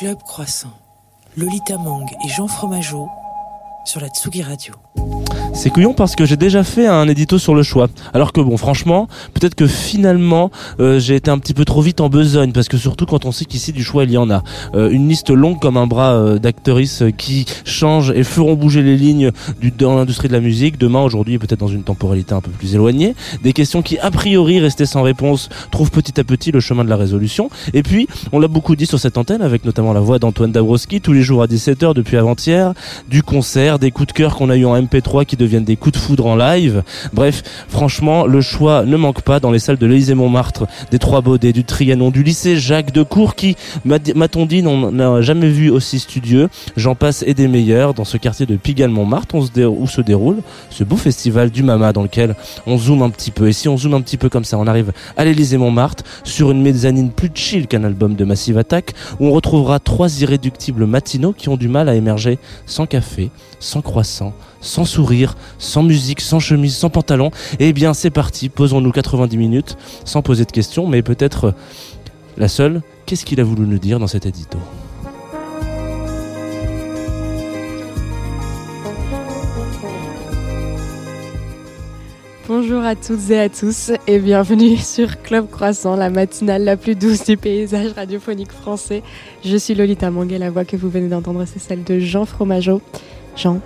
[0.00, 0.72] Club Croissant,
[1.36, 3.06] Lolita Mang et Jean Fromageau
[3.84, 4.72] sur la Tsugi Radio.
[5.60, 7.88] C'est couillon parce que j'ai déjà fait un édito sur le choix.
[8.14, 12.00] Alors que bon, franchement, peut-être que finalement, euh, j'ai été un petit peu trop vite
[12.00, 14.42] en besogne parce que surtout quand on sait qu'ici du choix il y en a.
[14.74, 18.96] Euh, une liste longue comme un bras euh, d'actrices qui changent et feront bouger les
[18.96, 20.78] lignes du, dans l'industrie de la musique.
[20.78, 23.14] Demain, aujourd'hui, peut-être dans une temporalité un peu plus éloignée.
[23.42, 26.88] Des questions qui, a priori, restaient sans réponse, trouvent petit à petit le chemin de
[26.88, 27.50] la résolution.
[27.74, 31.02] Et puis, on l'a beaucoup dit sur cette antenne, avec notamment la voix d'Antoine Dabrowski,
[31.02, 32.72] tous les jours à 17h depuis avant-hier,
[33.10, 35.98] du concert, des coups de cœur qu'on a eu en MP3 qui deviennent des coups
[35.98, 36.84] de foudre en live.
[37.12, 41.20] Bref, franchement, le choix ne manque pas dans les salles de l'Élysée Montmartre, des Trois
[41.20, 45.98] Baudets, du Trianon, du lycée Jacques de Cour qui, m'a-t-on dit, n'a jamais vu aussi
[45.98, 46.48] studieux.
[46.76, 50.00] J'en passe et des meilleurs dans ce quartier de Pigalle Montmartre on se où se
[50.00, 50.38] déroule
[50.70, 52.34] ce beau festival du Mama dans lequel
[52.66, 53.48] on zoome un petit peu.
[53.48, 56.50] Et si on zoome un petit peu comme ça, on arrive à l'Élysée Montmartre sur
[56.50, 61.32] une mezzanine plus chill qu'un album de Massive Attack où on retrouvera trois irréductibles matinaux
[61.32, 66.40] qui ont du mal à émerger sans café, sans croissant, sans sourire, sans musique, sans
[66.40, 67.30] chemise, sans pantalon.
[67.58, 71.52] Eh bien, c'est parti, posons-nous 90 minutes, sans poser de questions, mais peut-être euh,
[72.36, 74.58] la seule, qu'est-ce qu'il a voulu nous dire dans cet édito?
[82.52, 86.96] Bonjour à toutes et à tous et bienvenue sur Club Croissant, la matinale la plus
[86.96, 89.04] douce du paysage radiophonique français.
[89.44, 92.82] Je suis Lolita Manguet, la voix que vous venez d'entendre, c'est celle de Jean Fromageau.
[93.36, 93.60] Jean,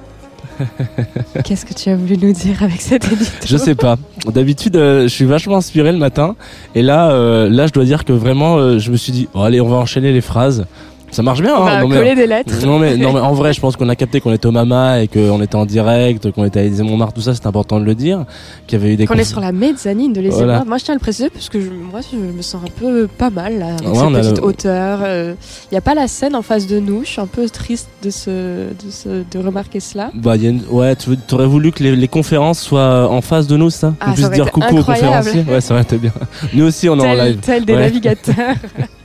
[1.44, 3.96] Qu'est-ce que tu as voulu nous dire avec cette édito Je sais pas.
[4.26, 6.36] D'habitude, euh, je suis vachement inspiré le matin.
[6.74, 9.60] Et là, euh, là, je dois dire que vraiment, euh, je me suis dit, allez,
[9.60, 10.66] on va enchaîner les phrases.
[11.14, 11.54] Ça marche bien.
[11.56, 12.66] On hein, va coller des lettres.
[12.66, 15.00] Non mais, non mais en vrai, je pense qu'on a capté qu'on était au Mama
[15.00, 17.84] et qu'on était en direct, qu'on était à Élysée Montmartre, tout ça, c'est important de
[17.84, 18.24] le dire.
[18.66, 19.06] Qu'il y avait eu des.
[19.06, 20.66] Qu'on est sur la mezzanine de l'Élysée Montmartre.
[20.66, 23.06] Moi, je tiens à le préciser parce que je, moi, je me sens un peu
[23.06, 24.98] pas mal là, avec cette petite hauteur.
[25.00, 25.34] Il euh,
[25.70, 27.04] n'y a pas la scène en face de nous.
[27.04, 28.30] Je suis un peu triste de ce,
[28.70, 30.10] de, ce, de remarquer cela.
[30.14, 30.62] Bah, y a une...
[30.68, 33.94] ouais, tu aurais voulu que les, les, conférences soient en face de nous, ça?
[34.00, 35.44] Ah, puisse dire coucou aux conférenciers?
[35.48, 36.12] Ouais, ça aurait été bien.
[36.52, 37.38] Nous aussi, on est en live.
[37.40, 38.56] Tel des navigateurs.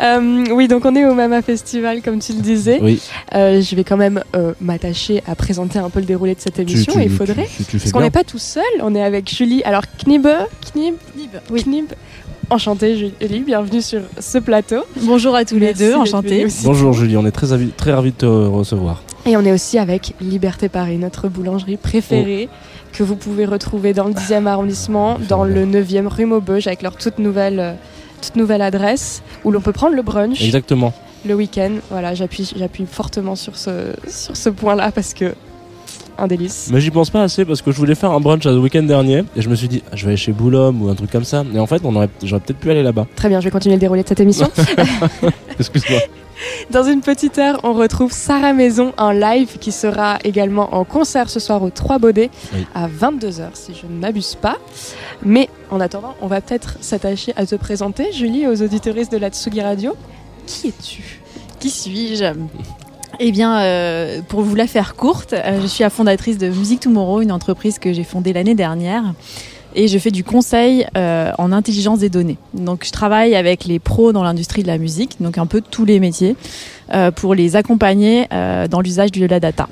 [0.00, 2.78] Euh, oui, donc on est au Mama Festival, comme tu le disais.
[2.82, 3.00] Oui.
[3.34, 6.58] Euh, je vais quand même euh, m'attacher à présenter un peu le déroulé de cette
[6.58, 6.94] émission.
[7.00, 7.48] il faudrait.
[7.70, 9.62] parce qu'on n'est pas tout seul, on est avec Julie.
[9.64, 10.26] Alors, Knib,
[10.74, 10.96] Knib,
[11.50, 11.62] oui.
[11.64, 11.92] Knib.
[12.48, 14.84] Enchantée Julie, bienvenue sur ce plateau.
[15.02, 16.46] Bonjour à tous les deux, enchantée.
[16.62, 19.02] Bonjour Julie, on est très, très ravis de te recevoir.
[19.24, 22.48] Et on est aussi avec Liberté Paris, notre boulangerie préférée.
[22.48, 22.56] Oh.
[22.92, 26.94] que vous pouvez retrouver dans le 10e arrondissement, dans le 9e rue Maubeuge, avec leur
[26.96, 27.76] toute nouvelle
[28.20, 30.42] toute nouvelle adresse où l'on peut prendre le brunch.
[30.42, 30.92] Exactement.
[31.24, 31.72] Le week-end.
[31.90, 35.34] Voilà, j'appuie, j'appuie fortement sur ce, sur ce point-là parce que
[36.18, 36.70] un délice.
[36.72, 39.22] Mais j'y pense pas assez parce que je voulais faire un brunch le week-end dernier
[39.36, 41.44] et je me suis dit je vais aller chez Boulogne ou un truc comme ça.
[41.54, 43.06] Et en fait, on aurait, j'aurais peut-être pu aller là-bas.
[43.16, 44.48] Très bien, je vais continuer le déroulé de cette émission.
[45.58, 46.00] Excuse-moi.
[46.70, 51.30] Dans une petite heure, on retrouve Sarah Maison en live qui sera également en concert
[51.30, 52.30] ce soir au 3 Baudets
[52.74, 54.56] à 22h si je ne m'abuse pas.
[55.22, 59.30] Mais en attendant, on va peut-être s'attacher à te présenter, Julie, aux auditoristes de la
[59.30, 59.96] Tsugi Radio.
[60.46, 61.20] Qui es-tu?
[61.58, 62.32] Qui suis-je?
[63.18, 66.80] Eh bien, euh, pour vous la faire courte, euh, je suis la fondatrice de Music
[66.80, 69.14] Tomorrow, une entreprise que j'ai fondée l'année dernière
[69.76, 72.38] et je fais du conseil euh, en intelligence des données.
[72.54, 75.84] Donc je travaille avec les pros dans l'industrie de la musique, donc un peu tous
[75.84, 76.34] les métiers,
[76.92, 79.68] euh, pour les accompagner euh, dans l'usage de la data.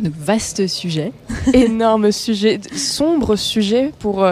[0.00, 1.12] Donc, vaste sujet.
[1.54, 4.26] Énorme sujet, sombre sujet pour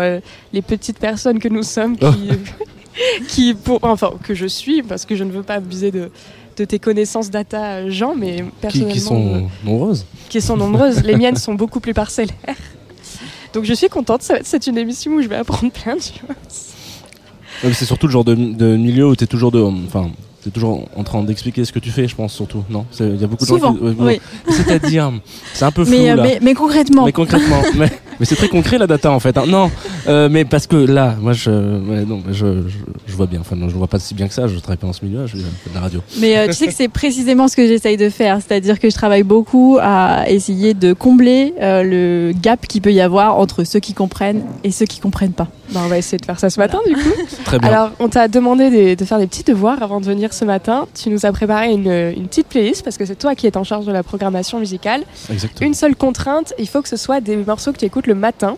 [0.52, 2.30] les petites personnes que nous sommes qui,
[3.28, 6.10] qui pour, enfin que je suis parce que je ne veux pas abuser de,
[6.56, 8.92] de tes connaissances data, Jean, mais personnellement.
[8.92, 10.06] Qui, qui sont nombreuses.
[10.28, 11.04] Qui sont nombreuses.
[11.04, 12.34] Les miennes sont beaucoup plus parcellaires.
[13.52, 17.74] Donc je suis contente, c'est une émission où je vais apprendre plein de choses.
[17.74, 19.60] c'est surtout le genre de, de milieu où tu es toujours de.
[19.60, 20.10] Enfin,
[20.42, 22.64] c'est toujours en train d'expliquer ce que tu fais, je pense, surtout.
[22.70, 22.86] Non?
[23.00, 23.80] Il y a beaucoup de gens qui.
[23.98, 24.20] oui.
[24.48, 25.12] C'est-à-dire,
[25.52, 25.96] c'est un peu flou.
[25.96, 26.22] Mais, là.
[26.22, 27.04] Mais, mais, concrètement.
[27.04, 27.62] Mais concrètement.
[27.74, 27.90] mais,
[28.24, 29.36] c'est très concret la data en fait.
[29.36, 29.44] Hein.
[29.46, 29.70] Non,
[30.08, 32.62] euh, mais parce que là, moi, je, non, je,
[33.06, 33.40] je, vois bien.
[33.40, 34.46] Enfin, non, je vois pas si bien que ça.
[34.46, 36.00] Je travaille pas dans ce milieu, je fais de la radio.
[36.18, 38.38] Mais euh, tu sais que c'est précisément ce que j'essaye de faire.
[38.46, 43.00] C'est-à-dire que je travaille beaucoup à essayer de combler euh, le gap qu'il peut y
[43.00, 45.48] avoir entre ceux qui comprennent et ceux qui comprennent pas.
[45.70, 47.10] Bah, on va essayer de faire ça ce matin, du coup.
[47.44, 47.68] Très bien.
[47.68, 50.86] Alors, on t'a demandé de, faire des petits devoirs avant de venir ce matin.
[50.94, 53.64] Tu nous as préparé une, une petite playlist parce que c'est toi qui es en
[53.64, 55.02] charge de la programmation musicale.
[55.30, 55.66] Exactement.
[55.68, 58.56] Une seule contrainte, il faut que ce soit des morceaux que tu écoutes le matin.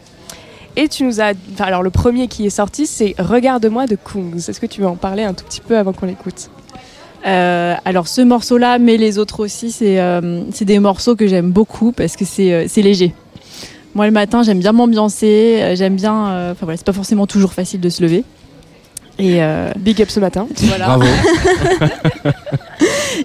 [0.76, 1.32] Et tu nous as.
[1.58, 4.36] alors, le premier qui est sorti, c'est Regarde-moi de Kungs.
[4.36, 6.48] Est-ce que tu veux en parler un tout petit peu avant qu'on l'écoute?
[7.26, 11.92] Euh, alors ce morceau-là, mais les autres aussi, c'est euh, des morceaux que j'aime beaucoup
[11.92, 13.12] parce que c'est euh, léger.
[13.94, 16.28] Moi le matin, j'aime bien m'ambiancer, euh, j'aime bien.
[16.28, 18.24] Euh, enfin voilà, c'est pas forcément toujours facile de se lever.
[19.18, 20.46] Et euh, big up ce matin.
[20.62, 20.86] Voilà.
[20.86, 21.04] Bravo.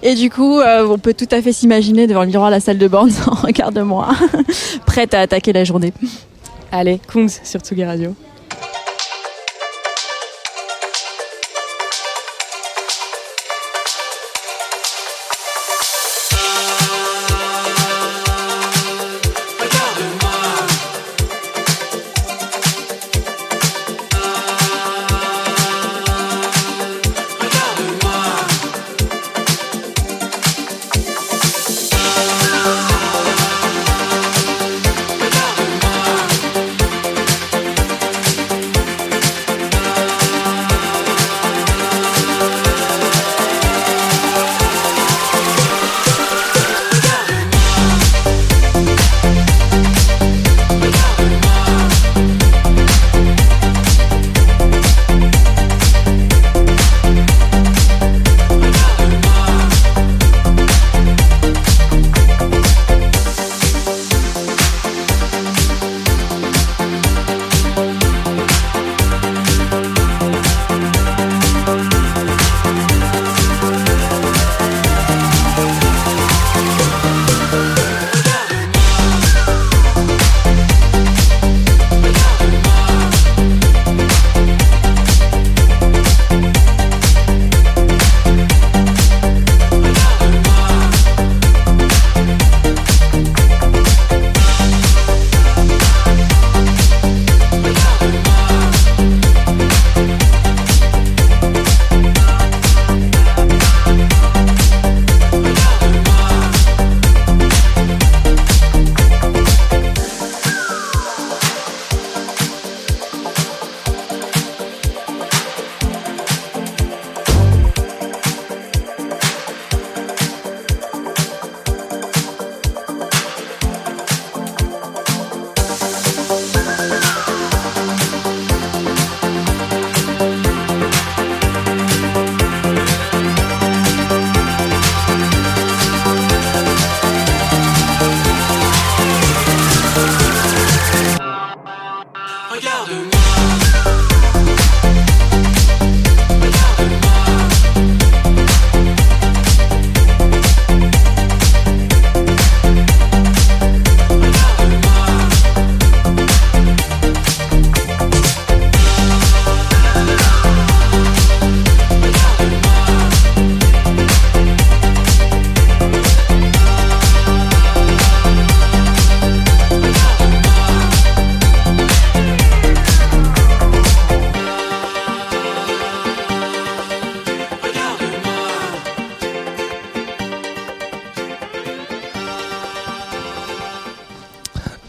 [0.02, 2.60] Et du coup, euh, on peut tout à fait s'imaginer devant le miroir de la
[2.60, 4.08] salle de borne, regarde-moi,
[4.86, 5.92] prête à attaquer la journée.
[6.72, 8.14] Allez, Kungs sur Tsugi Radio.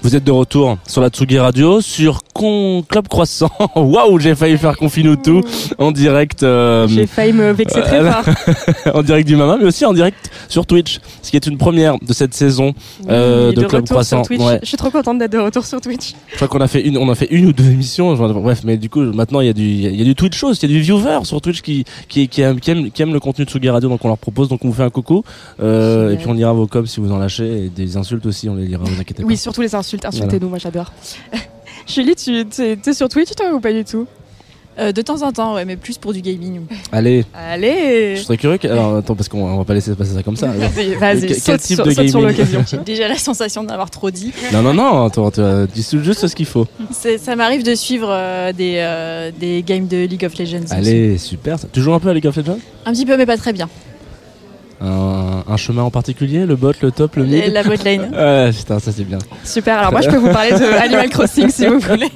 [0.08, 3.52] Vous êtes de retour sur la Tsugi Radio, sur Con Club Croissant.
[3.76, 4.78] Waouh, j'ai failli faire
[5.22, 5.42] tout
[5.78, 6.44] en direct.
[6.44, 8.96] Euh, j'ai failli me vexer très euh, fort.
[8.96, 12.00] en direct du Mama, mais aussi en direct sur Twitch, ce qui est une première
[12.00, 12.74] de cette saison
[13.10, 14.24] euh, de, Club Croissant.
[14.30, 14.60] Ouais.
[14.62, 16.14] Je suis trop contente d'être de retour sur Twitch.
[16.30, 18.14] Je crois qu'on a fait une, on a fait une ou deux émissions.
[18.14, 20.54] Bref, mais du coup, maintenant il y a du, il y a du Twitch show,
[20.54, 23.44] il y a du viewer sur Twitch qui, qui, qui, aime, qui, aime, le contenu
[23.44, 25.24] de Tsugi Radio, donc on leur propose, donc on vous fait un coucou,
[25.60, 28.48] euh, et puis on lira vos coms si vous en lâchez, et des insultes aussi,
[28.48, 29.28] on les lira, vous inquiétez pas.
[29.28, 30.94] Oui, surtout les insultes, insultez-nous, moi j'adore.
[31.88, 34.08] Julie, tu es sur Twitch toi ou pas du tout?
[34.80, 36.62] Euh, de temps en temps, ouais, mais plus pour du gaming.
[36.92, 37.26] Allez.
[37.34, 38.16] Allez.
[38.18, 38.60] Je serais curieux.
[38.64, 40.48] Alors attends, parce qu'on va pas laisser passer ça comme ça.
[40.76, 41.42] Vas-y, vas-y.
[41.42, 42.64] Quel type de gaming l'occasion.
[42.70, 44.32] J'ai déjà la sensation d'avoir trop dit.
[44.54, 45.06] Non, non, non.
[45.06, 45.32] Attends,
[45.74, 46.68] dis juste ce qu'il faut.
[46.92, 50.72] Ça m'arrive de suivre euh, des, euh, des games de League of Legends.
[50.72, 51.58] Allez, super.
[51.72, 52.60] Tu joues un peu à League of Legends?
[52.86, 53.70] Un petit peu, mais pas très bien.
[54.80, 58.12] Un, chemin en particulier Le bot, le top, le mid La bot lane.
[58.14, 59.18] ouais, putain, ça c'est bien.
[59.44, 62.12] Super, alors moi je peux vous parler de Animal Crossing si vous voulez,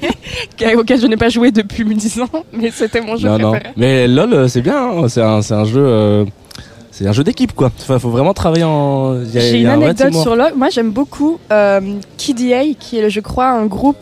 [0.76, 3.68] auquel je n'ai pas joué depuis 10 ans, mais c'était mon jeu non, préféré.
[3.68, 3.72] Non.
[3.76, 5.08] Mais LOL, euh, c'est bien, hein.
[5.08, 5.84] c'est un, un, jeu.
[5.84, 6.24] Euh,
[6.92, 7.72] c'est un jeu d'équipe quoi.
[7.88, 9.24] Il faut vraiment travailler en.
[9.24, 10.52] J'ai une anecdote sur LOL.
[10.56, 11.80] Moi j'aime beaucoup euh,
[12.16, 13.96] KDA, qui est, je crois, un groupe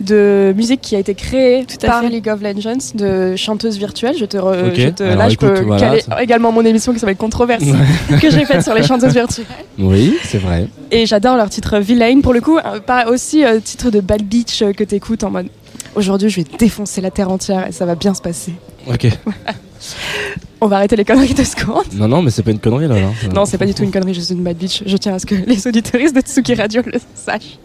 [0.00, 4.16] de musique qui a été créée par League of Legends, de chanteuse virtuelle.
[4.18, 7.64] Je te, là, je peux caler également mon émission qui s'appelle Controverse,
[8.20, 9.46] que j'ai faite sur les chanteuses virtuelles.
[9.78, 10.68] Oui, c'est vrai.
[10.90, 14.22] Et j'adore leur titre Villain, pour le coup, euh, pas aussi euh, titre de Bad
[14.22, 15.48] Beach euh, que t'écoutes en mode
[15.96, 18.54] aujourd'hui je vais défoncer la terre entière et ça va bien se passer.
[18.86, 19.08] Ok.
[20.60, 21.84] On va arrêter les conneries de secondes.
[21.92, 22.94] Non, non, mais c'est pas une connerie là.
[22.96, 23.12] Hein.
[23.34, 24.82] Non, c'est pas du tout une connerie, je suis une Bad Beach.
[24.86, 27.58] Je tiens à ce que les auditoristes de Tsuki Radio le sachent.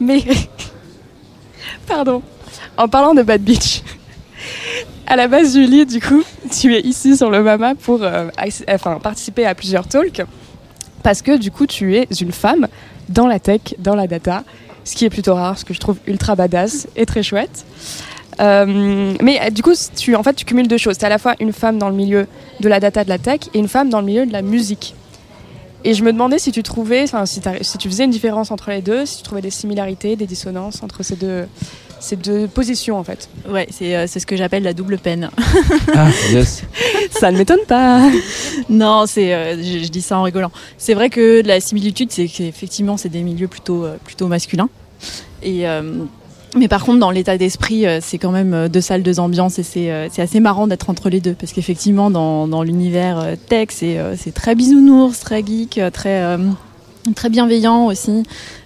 [0.00, 0.22] Mais
[1.92, 2.22] Pardon.
[2.78, 3.82] En parlant de Bad Beach,
[5.06, 8.28] à la base, Julie, du coup, tu es ici sur le Mama pour euh,
[8.66, 10.22] enfin, participer à plusieurs talks
[11.02, 12.66] parce que du coup, tu es une femme
[13.10, 14.42] dans la tech, dans la data,
[14.84, 17.66] ce qui est plutôt rare, ce que je trouve ultra badass et très chouette.
[18.40, 20.96] Euh, mais du coup, tu, en fait, tu cumules deux choses.
[20.96, 22.26] Tu es à la fois une femme dans le milieu
[22.60, 24.94] de la data, de la tech, et une femme dans le milieu de la musique.
[25.84, 28.70] Et je me demandais si tu trouvais, enfin, si, si, tu faisais une différence entre
[28.70, 31.46] les deux, si tu trouvais des similarités, des dissonances entre ces deux,
[32.02, 33.28] ces deux positions, en fait.
[33.48, 35.30] Ouais, c'est euh, ce que j'appelle la double peine.
[35.94, 36.62] Ah, yes.
[37.10, 38.10] ça ne m'étonne pas.
[38.68, 40.50] Non, c'est, euh, je, dis ça en rigolant.
[40.78, 44.68] C'est vrai que la similitude, c'est qu'effectivement, c'est des milieux plutôt, euh, plutôt masculins.
[45.42, 45.64] Et
[46.54, 49.58] mais par contre, dans l'état d'esprit, euh, c'est quand même euh, deux salles, deux ambiances
[49.58, 54.34] et c'est euh, assez marrant d'être entre les deux parce qu'effectivement, dans, l'univers tech, c'est
[54.34, 56.38] très bisounours, très geek, très,
[57.14, 58.22] très bienveillant aussi.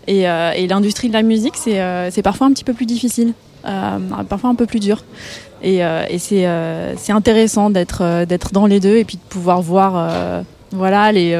[0.08, 0.24] Et,
[0.68, 4.80] l'industrie de la musique, c'est parfois un petit peu plus difficile, parfois un peu plus
[4.80, 5.04] dur.
[5.62, 5.80] Et,
[6.18, 11.38] c'est intéressant d'être dans les deux et puis de pouvoir voir voilà, les,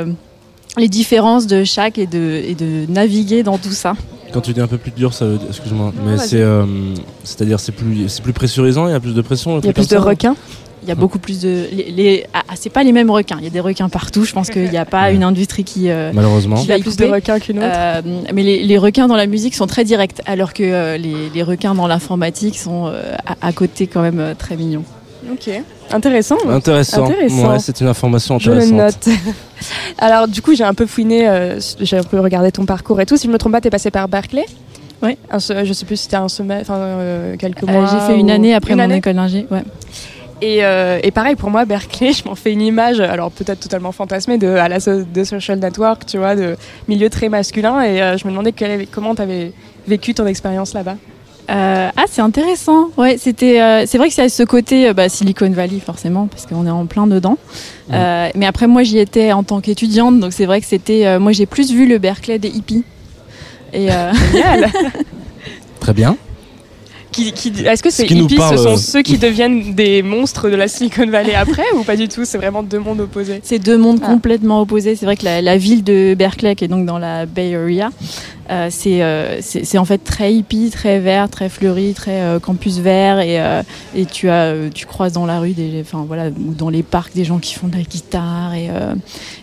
[0.89, 3.95] différences de chaque et de naviguer dans tout ça.
[4.37, 6.67] Quand tu dis un peu plus dur, ça veut dire, excuse-moi, mais c'est, euh,
[7.25, 9.59] c'est-à-dire c'est plus, c'est plus pressurisant, il y a plus de pression.
[9.61, 10.37] Il y a plus de requins.
[10.83, 11.65] Il y a beaucoup plus de.
[11.73, 13.37] Les, ah, c'est pas les mêmes requins.
[13.39, 14.25] Il y a des requins partout.
[14.25, 15.89] Je pense qu'il n'y a pas une industrie qui.
[15.89, 16.57] Euh, Malheureusement.
[16.63, 17.67] il y a plus de requins qu'une autre.
[17.71, 18.03] Euh,
[18.35, 22.59] mais les, requins dans la musique sont très directs, alors que les, requins dans l'informatique
[22.59, 22.93] sont
[23.41, 24.85] à, côté quand même très mignons.
[25.33, 25.51] Ok.
[25.91, 26.37] Intéressant.
[26.49, 27.07] Intéressant.
[27.07, 28.69] Ouais, c'est une information intéressante.
[28.69, 29.09] Je le note.
[29.99, 33.07] Alors, du coup, j'ai un peu fouiné, euh, j'ai un peu regardé ton parcours et
[33.07, 33.17] tout.
[33.17, 34.45] Si je me trompe pas, tu es passé par Berkeley
[35.03, 35.17] Oui.
[35.33, 37.87] je sais plus si c'était un enfin euh, quelques euh, mois.
[37.87, 39.47] j'ai fait une année après mon école d'ingé.
[39.51, 39.63] Ouais.
[40.43, 44.37] Et, et, pareil pour moi, Berkeley, je m'en fais une image, alors peut-être totalement fantasmée,
[44.37, 46.57] de, à la de social network, tu vois, de
[46.89, 47.83] milieu très masculin.
[47.83, 48.55] Et je me demandais
[48.91, 49.53] comment tu avais
[49.89, 50.97] vécu ton expérience là-bas.
[51.49, 52.91] Euh, ah, c'est intéressant.
[52.97, 53.61] Ouais, c'était.
[53.61, 56.71] Euh, c'est vrai que c'est ce côté euh, bah, Silicon Valley forcément, parce qu'on est
[56.71, 57.39] en plein dedans.
[57.91, 61.19] mais après, moi, j'y étais en tant qu'étudiante, donc c'est vrai que c'était.
[61.19, 62.85] moi, j'ai plus vu le Berkeley des hippies.
[63.73, 63.89] Et
[64.33, 64.71] génial.
[65.81, 66.17] Très bien.
[67.19, 71.35] Est-ce que ces hippies, ce sont ceux qui deviennent des monstres de la Silicon Valley
[71.35, 73.41] après ou pas du tout C'est vraiment deux mondes opposés?
[73.43, 74.07] C'est deux mondes ah.
[74.07, 74.97] complètement opposés.
[74.97, 77.91] C'est vrai que la, ville de Berkeley, qui est donc dans la Bay Area,
[78.51, 83.19] euh, euh, c'est en fait très hippie, très vert, très fleuri, très euh, campus vert
[83.19, 83.41] et,
[83.95, 87.15] et tu as tu croises dans la rue des enfin voilà ou dans les parcs
[87.15, 88.69] des gens qui font de la guitare et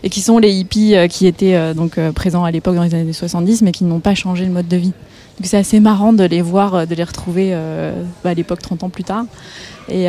[0.04, 3.62] et qui sont les hippies qui étaient donc présents à l'époque dans les années 70
[3.62, 4.94] mais qui n'ont pas changé le mode de vie.
[5.38, 7.58] Donc c'est assez marrant de les voir, de les retrouver
[8.24, 9.26] bah, à l'époque 30 ans plus tard.
[9.90, 10.08] Et,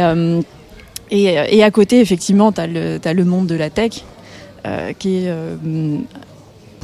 [1.11, 4.05] et, à côté, effectivement, tu as, le monde de la tech,
[4.99, 5.33] qui est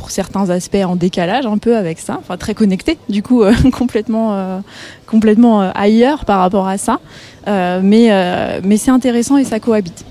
[0.01, 3.53] pour certains aspects en décalage un peu avec ça, enfin très connecté, du coup euh,
[3.71, 4.61] complètement, euh,
[5.07, 7.01] complètement euh, ailleurs par rapport à ça.
[7.47, 8.09] mais
[8.79, 10.05] c'est intéressant et ça cohabite.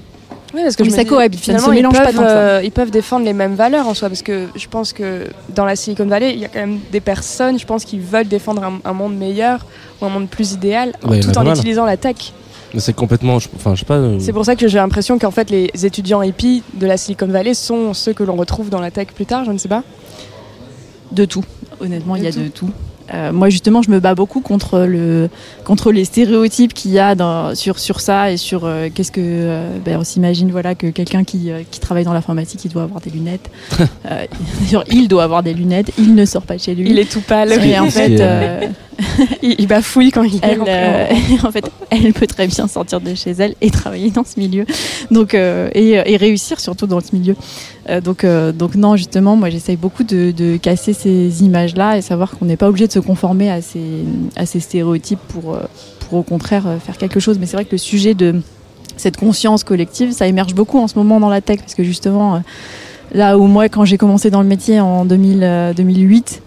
[0.54, 1.42] Oui, parce que ça cohabite.
[1.42, 4.94] Finalement, ils peuvent, ils peuvent défendre les mêmes valeurs en soi, parce que je pense
[4.94, 8.00] que dans la Silicon Valley, il y a quand même des personnes, je pense, qui
[8.00, 9.66] veulent défendre un, monde meilleur
[10.02, 12.34] ou un monde plus idéal, tout en utilisant la tech.
[12.78, 13.38] C'est complètement.
[13.56, 13.96] Enfin, je sais pas.
[13.96, 17.26] Euh, c'est pour ça que j'ai l'impression qu'en fait, les étudiants hippies de la Silicon
[17.26, 19.84] Valley sont ceux que l'on retrouve dans la tech plus tard, je ne sais pas.
[21.12, 21.44] De tout.
[21.80, 22.70] Honnêtement, il y a de tout.
[23.14, 25.30] Euh, moi justement, je me bats beaucoup contre le
[25.64, 29.22] contre les stéréotypes qu'il y a dans, sur sur ça et sur euh, qu'est-ce que
[29.24, 33.02] euh, ben, on s'imagine voilà que quelqu'un qui, qui travaille dans l'informatique, il doit avoir
[33.02, 33.50] des lunettes.
[34.62, 35.92] D'ailleurs, il doit avoir des lunettes.
[35.98, 36.90] Il ne sort pas de chez lui.
[36.90, 37.52] Il est tout pâle.
[37.52, 38.22] Et en fait,
[39.42, 43.56] il, bafouille quand il elle, en fait, elle peut très bien sortir de chez elle
[43.62, 44.66] et travailler dans ce milieu.
[45.12, 47.36] Donc et, et réussir surtout dans ce milieu.
[47.90, 52.38] Euh, donc, euh, donc non, justement, moi j'essaye beaucoup de, casser ces images-là et savoir
[52.38, 55.62] qu'on n'est pas obligé de se conformer à ces, stéréotypes pour, euh,
[56.12, 57.38] au contraire faire quelque chose.
[57.40, 58.42] Mais c'est vrai que le sujet de
[58.98, 62.42] cette conscience collective, ça émerge beaucoup en ce moment dans la tech parce que justement,
[63.14, 66.42] là où moi quand j'ai commencé dans le métier en 2000, 2008,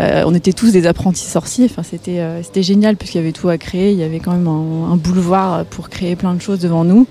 [0.00, 1.66] on était tous des apprentis sorciers.
[1.66, 3.92] Enfin, c'était c'était génial puisqu'il y avait tout à créer.
[3.92, 7.06] Il y avait quand même un, boulevard pour créer plein de choses devant nous.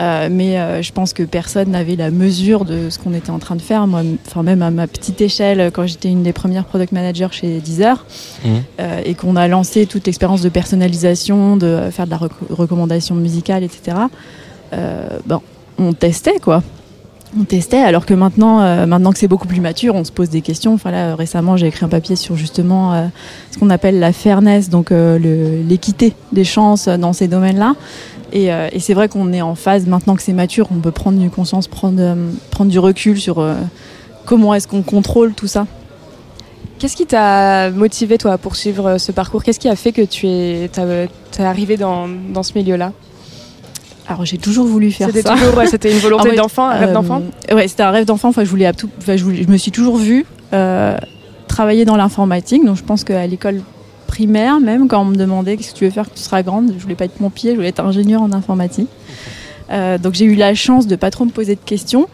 [0.00, 3.38] Euh, mais euh, je pense que personne n'avait la mesure de ce qu'on était en
[3.38, 3.86] train de faire.
[3.86, 7.60] Moi, enfin même à ma petite échelle, quand j'étais une des premières product managers chez
[7.60, 8.04] Deezer,
[8.44, 8.48] mmh.
[8.80, 13.62] euh, et qu'on a lancé toute l'expérience de personnalisation, de faire de la recommandation musicale,
[13.62, 13.96] etc.
[15.26, 15.40] bon,
[15.78, 16.62] on testait quoi.
[17.38, 20.40] On testait, alors que maintenant, maintenant que c'est beaucoup plus mature, on se pose des
[20.40, 20.72] questions.
[20.72, 23.10] Enfin là, récemment, j'ai écrit un papier sur justement
[23.50, 27.74] ce qu'on appelle la fairness, donc l'équité des chances dans ces domaines-là.
[28.34, 31.20] Euh, et, c'est vrai qu'on est en phase, maintenant que c'est mature, on peut prendre
[31.22, 33.54] une conscience, prendre, euh, prendre du recul sur euh,
[34.24, 35.66] comment est-ce qu'on contrôle tout ça.
[36.78, 39.44] Qu'est-ce qui t'a motivé, toi, à poursuivre ce parcours?
[39.44, 42.92] Qu'est-ce qui a fait que tu es, es arrivé dans, dans ce milieu-là?
[44.08, 45.34] Alors j'ai toujours voulu faire C'était ça.
[45.34, 47.22] toujours, ouais, c'était une volonté fait, d'enfant, un rêve Euh, d'enfant.
[47.52, 48.28] Ouais, c'était un rêve d'enfant.
[48.28, 50.96] Enfin, je voulais, tout- enfin, je, voulais- je me suis toujours vue euh,
[51.48, 52.64] travailler dans l'informatique.
[52.64, 53.60] Donc, je pense qu'à l'école
[54.06, 56.72] primaire, même quand on me demandait qu'est-ce que tu veux faire quand tu seras grande,
[56.76, 58.88] je voulais pas être pompier, je voulais être ingénieur en informatique.
[59.72, 62.06] Euh, donc, j'ai eu la chance de pas trop me poser de questions.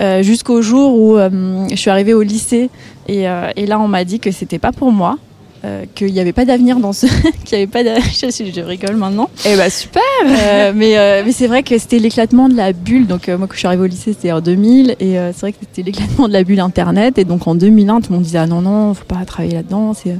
[0.00, 2.68] euh, Jusqu'au jour où euh, je suis arrivée au lycée
[3.08, 5.16] et, euh, et là on m'a dit que c'était pas pour moi,
[5.64, 7.06] euh, qu'il n'y avait pas d'avenir dans ce,
[7.44, 7.82] qu'il avait pas.
[8.00, 9.28] Je, je rigole maintenant.
[9.46, 13.06] Eh bah super Euh, mais euh, mais c'est vrai que c'était l'éclatement de la bulle.
[13.06, 15.58] Donc moi quand je suis arrivée au lycée c'était en 2000 et c'est vrai que
[15.60, 18.46] c'était l'éclatement de la bulle internet et donc en 2001 tout le monde disait ah
[18.46, 20.16] non non faut pas travailler là-dedans c'est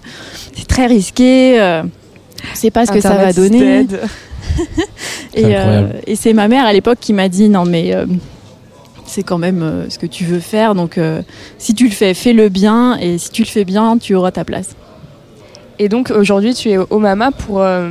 [0.55, 1.59] c'est très risqué.
[1.61, 3.87] On sait pas ce que ça va donner.
[5.35, 5.55] Et,
[6.07, 7.95] et c'est ma mère à l'époque qui m'a dit non mais
[9.11, 11.21] c'est quand même euh, ce que tu veux faire donc euh,
[11.59, 14.45] si tu le fais fais-le bien et si tu le fais bien tu auras ta
[14.45, 14.77] place.
[15.83, 17.89] Et donc aujourd'hui, tu es au Mama pour, euh,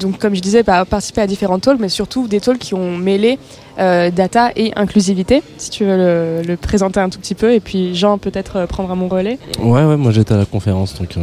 [0.00, 2.96] donc comme je disais, par- participer à différents talks, mais surtout des talks qui ont
[2.96, 3.38] mêlé
[3.78, 5.44] euh, data et inclusivité.
[5.56, 8.66] Si tu veux le, le présenter un tout petit peu, et puis Jean peut-être euh,
[8.66, 9.38] prendra mon relais.
[9.62, 11.16] Ouais, ouais, moi j'étais à la conférence, donc.
[11.16, 11.20] euh,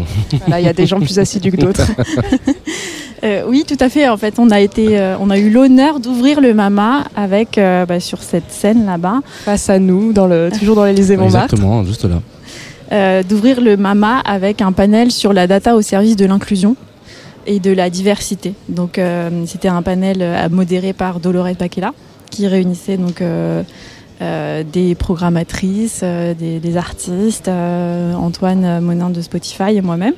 [0.47, 1.85] Voilà, il y a des gens plus assidus que d'autres.
[3.23, 4.07] Euh, oui, tout à fait.
[4.07, 7.85] En fait, on a été, euh, on a eu l'honneur d'ouvrir le Mama avec euh,
[7.85, 11.53] bah, sur cette scène là-bas, Face à nous, dans le, toujours dans l'Élysée Montmartre.
[11.53, 12.21] Exactement, juste là.
[12.91, 16.75] Euh, d'ouvrir le Mama avec un panel sur la data au service de l'inclusion
[17.47, 18.53] et de la diversité.
[18.69, 21.93] Donc, euh, c'était un panel euh, modéré par Dolores Baquela
[22.29, 23.23] qui réunissait donc
[24.19, 30.15] des programmatrices, des, artistes, Antoine Monin de Spotify et moi-même.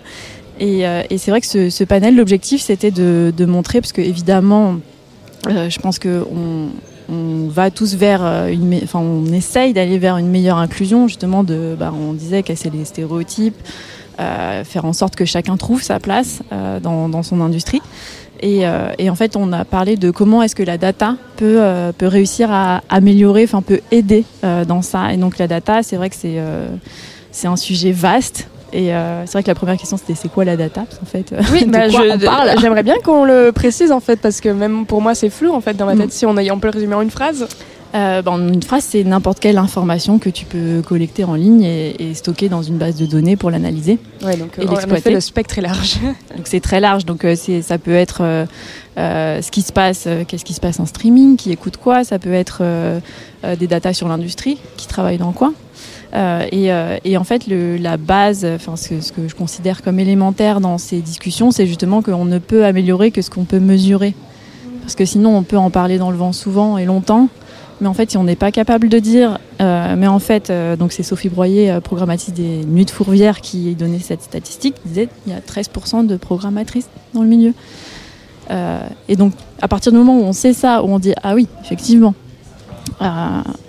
[0.59, 0.83] Et,
[1.17, 4.77] c'est vrai que ce, panel, l'objectif, c'était de, de montrer, parce que évidemment,
[5.47, 6.25] je pense que
[7.09, 11.43] on, va tous vers euh, une, enfin, on essaye d'aller vers une meilleure inclusion, justement.
[11.43, 13.57] De, bah, on disait casser les stéréotypes,
[14.19, 17.81] euh, faire en sorte que chacun trouve sa place euh, dans, dans son industrie.
[18.41, 21.57] Et, euh, et en fait, on a parlé de comment est-ce que la data peut,
[21.59, 25.13] euh, peut réussir à améliorer, enfin peut aider euh, dans ça.
[25.13, 26.37] Et donc la data, c'est vrai que c'est
[27.31, 28.47] c'est un sujet vaste.
[28.73, 31.05] Et euh, c'est vrai que la première question c'était c'est quoi la data Parce qu'en
[31.05, 32.51] fait, euh, Oui, de bah, quoi je- on parle?
[32.59, 35.61] j'aimerais bien qu'on le précise en fait, parce que même pour moi c'est flou en
[35.61, 35.99] fait dans ma Mm.
[35.99, 36.11] tête.
[36.13, 37.47] Si on, a, on peut le résumer en une phrase.
[37.95, 42.09] Euh, ben, une phrase, c'est n'importe quelle information que tu peux collecter en ligne et,
[42.09, 43.97] et stocker dans une base de données pour l'analyser.
[44.21, 45.09] Ouais, donc Et en l'exploiter.
[45.11, 45.95] le spectre est large.
[46.35, 47.05] Donc c'est très large.
[47.05, 50.81] Donc euh, c'est, ça peut être euh, ce qui se passe, qu'est-ce qui se passe
[50.81, 52.03] en streaming, qui écoute quoi.
[52.03, 52.61] Ça peut être
[53.57, 55.53] des datas sur l'industrie, qui travaille dans quoi.
[56.13, 60.61] Euh, et, euh, et en fait, la base, enfin ce, que- je considère comme élémentaire
[60.61, 64.13] dans ces discussions, c'est justement qu'on ne peut améliorer que ce qu'on peut mesurer.
[64.81, 67.27] Parce que sinon, on peut en parler dans le vent souvent et longtemps.
[67.81, 70.91] Mais en fait, si on n'est pas capable de dire, euh, mais en fait, donc
[70.93, 75.33] c'est Sophie Broyer, euh, programmatrice des Nuits de Fourvière, qui donnait cette statistique, disait il
[75.33, 77.53] y a 13% de programmatrices dans le milieu.
[79.09, 81.47] Et donc, à partir du moment où on sait ça, où on dit ah oui,
[81.63, 82.15] effectivement.
[83.01, 83.05] Euh,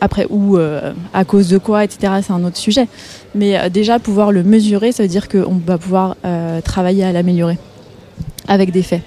[0.00, 2.88] après, ou euh, à cause de quoi, etc., c'est un autre sujet.
[3.34, 7.12] Mais euh, déjà, pouvoir le mesurer, ça veut dire qu'on va pouvoir euh, travailler à
[7.12, 7.58] l'améliorer
[8.46, 9.02] avec des faits.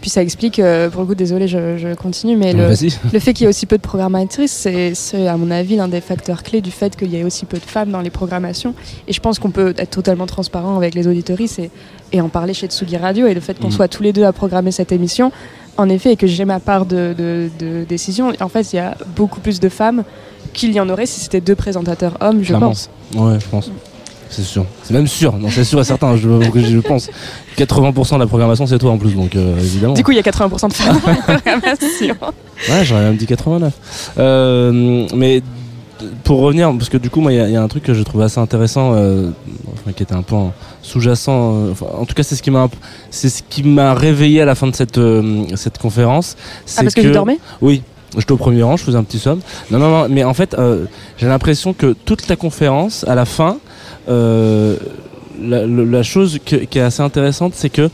[0.00, 2.72] Puis ça explique, euh, pour le coup, désolé, je, je continue, mais le,
[3.18, 6.44] fait qu'il y ait aussi peu de programmatrices, c'est, à mon avis l'un des facteurs
[6.44, 8.74] clés du fait qu'il y ait aussi peu de femmes dans les programmations.
[9.08, 11.70] Et je pense qu'on peut être totalement transparent avec les auditories et,
[12.12, 13.26] et en parler chez Tsugi Radio.
[13.26, 13.72] Et le fait qu'on Mhm.
[13.72, 15.32] soit tous les deux à programmer cette émission,
[15.78, 18.80] en effet, et que j'ai ma part de, de- de décision, en fait, il y
[18.80, 20.04] a beaucoup plus de femmes
[20.52, 22.68] qu'il y en aurait si c'était deux présentateurs hommes, je Clairement.
[22.68, 22.90] pense.
[23.14, 23.70] Ouais, je pense.
[24.30, 24.66] C'est sûr.
[24.82, 25.32] C'est même sûr.
[25.38, 26.14] Non, c'est sûr et certain.
[26.16, 27.08] Je, je pense.
[27.56, 29.94] 80% de la programmation, c'est toi en plus, donc euh, évidemment.
[29.94, 32.16] Du coup, il y a 80% de femmes dans les programmations.
[32.70, 33.72] Ouais, j'aurais même dit 89.
[34.18, 35.42] Euh, mais
[36.24, 37.84] pour revenir, parce que du coup, moi, il y, a- il y a un truc
[37.84, 39.30] que je trouve assez intéressant, euh,
[39.74, 40.52] enfin, qui était un peu en
[40.88, 41.54] sous-jacent.
[41.54, 42.68] euh, enfin, en tout cas, c'est ce qui m'a,
[43.10, 46.36] c'est ce qui m'a réveillé à la fin de cette euh, cette conférence.
[46.76, 47.82] Ah, parce que, tu dormais Oui.
[48.16, 49.40] J'étais au premier rang, je faisais un petit somme.
[49.70, 50.86] Non, non, non, mais en fait, euh,
[51.18, 53.58] j'ai l'impression que toute la conférence, à la fin,
[54.08, 54.76] euh,
[55.42, 57.90] la, chose que- qui est assez intéressante, c'est que,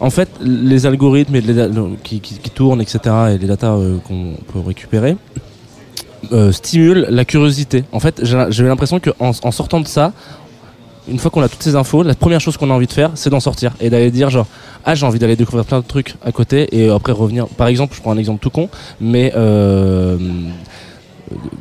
[0.00, 1.68] en fait, les algorithmes et les da-
[2.04, 2.98] qui, qui- qui tournent, etc.,
[3.34, 5.16] et les datas euh, qu'on peut récupérer,
[6.52, 7.84] stimulent la curiosité.
[7.92, 10.12] En fait, j'ai l'impression qu'en en sortant de ça,
[11.08, 13.10] une fois qu'on a toutes ces infos, la première chose qu'on a envie de faire,
[13.14, 14.46] c'est d'en sortir et d'aller dire genre
[14.84, 17.46] ah j'ai envie d'aller découvrir plein de trucs à côté et après revenir.
[17.46, 18.68] Par exemple, je prends un exemple tout con,
[19.00, 20.16] mais euh,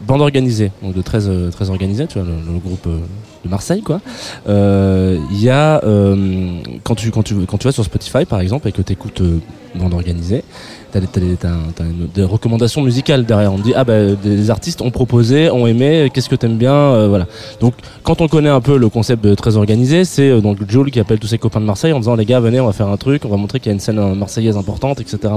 [0.05, 2.99] bande organisée, donc de 13, euh, 13 organisés, tu vois, le, groupe euh,
[3.43, 4.01] de Marseille, quoi.
[4.47, 8.39] Euh, Il y a, euh, quand, tu, quand, tu, quand tu vas sur Spotify, par
[8.39, 9.39] exemple, et que tu écoutes euh,
[9.75, 10.43] bande organisée,
[10.91, 13.53] t'as des, recommandations musicales derrière.
[13.53, 17.07] On dit, ah bah, des artistes ont proposé, ont aimé, qu'est-ce que t'aimes bien, euh,
[17.07, 17.27] voilà.
[17.59, 17.73] Donc,
[18.03, 20.99] quand on connaît un peu le concept de très organisé, c'est euh, donc Jules qui
[20.99, 22.97] appelle tous ses copains de Marseille en disant, les gars, venez, on va faire un
[22.97, 25.33] truc, on va montrer qu'il y a une scène euh, marseillaise importante, etc..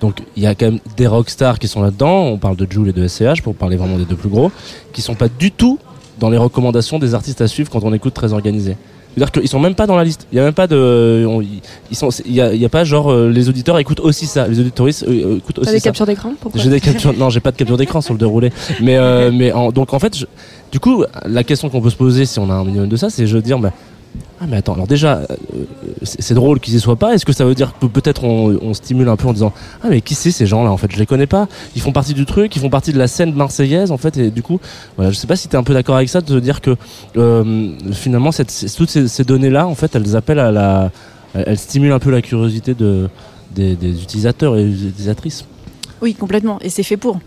[0.00, 2.24] Donc il y a quand même des rockstars qui sont là-dedans.
[2.24, 4.50] On parle de Jules et de SCH pour parler vraiment des deux plus gros,
[4.92, 5.78] qui sont pas du tout
[6.18, 8.76] dans les recommandations des artistes à suivre quand on écoute très organisé.
[9.16, 10.26] C'est-à-dire qu'ils sont même pas dans la liste.
[10.32, 12.84] Il y a même pas de, on- ils sont, il y a, y a pas
[12.84, 15.84] genre euh, les auditeurs écoutent aussi ça, les auditoristes écoutent T'as aussi des ça.
[15.88, 18.52] captures d'écran J'ai des captures, non, j'ai pas de capture d'écran sur le déroulé.
[18.80, 20.26] Mais, euh, mais en- donc en fait, je-
[20.72, 23.10] du coup, la question qu'on peut se poser si on a un minimum de ça,
[23.10, 23.72] c'est je veux dire, bah,
[24.42, 25.26] ah mais attends, alors déjà, euh,
[26.02, 27.14] c'est c'est drôle qu'ils y soient pas.
[27.14, 30.00] Est-ce que ça veut dire que peut-être on, stimule un peu en disant, ah mais
[30.00, 31.46] qui c'est ces gens-là en fait, je les connais pas.
[31.76, 34.30] Ils font partie du truc, ils font partie de la scène marseillaise en fait, et
[34.30, 34.58] du coup,
[34.96, 36.76] voilà, je sais pas si t'es un peu d'accord avec ça de dire que
[37.16, 40.90] euh, finalement, toutes ces, données-là, en fait, elles appellent à la,
[41.34, 43.10] elles stimulent un peu la curiosité de
[43.54, 45.44] des, utilisateurs et des utilisatrices.
[46.00, 46.58] Oui, complètement.
[46.62, 47.20] Et c'est fait pour.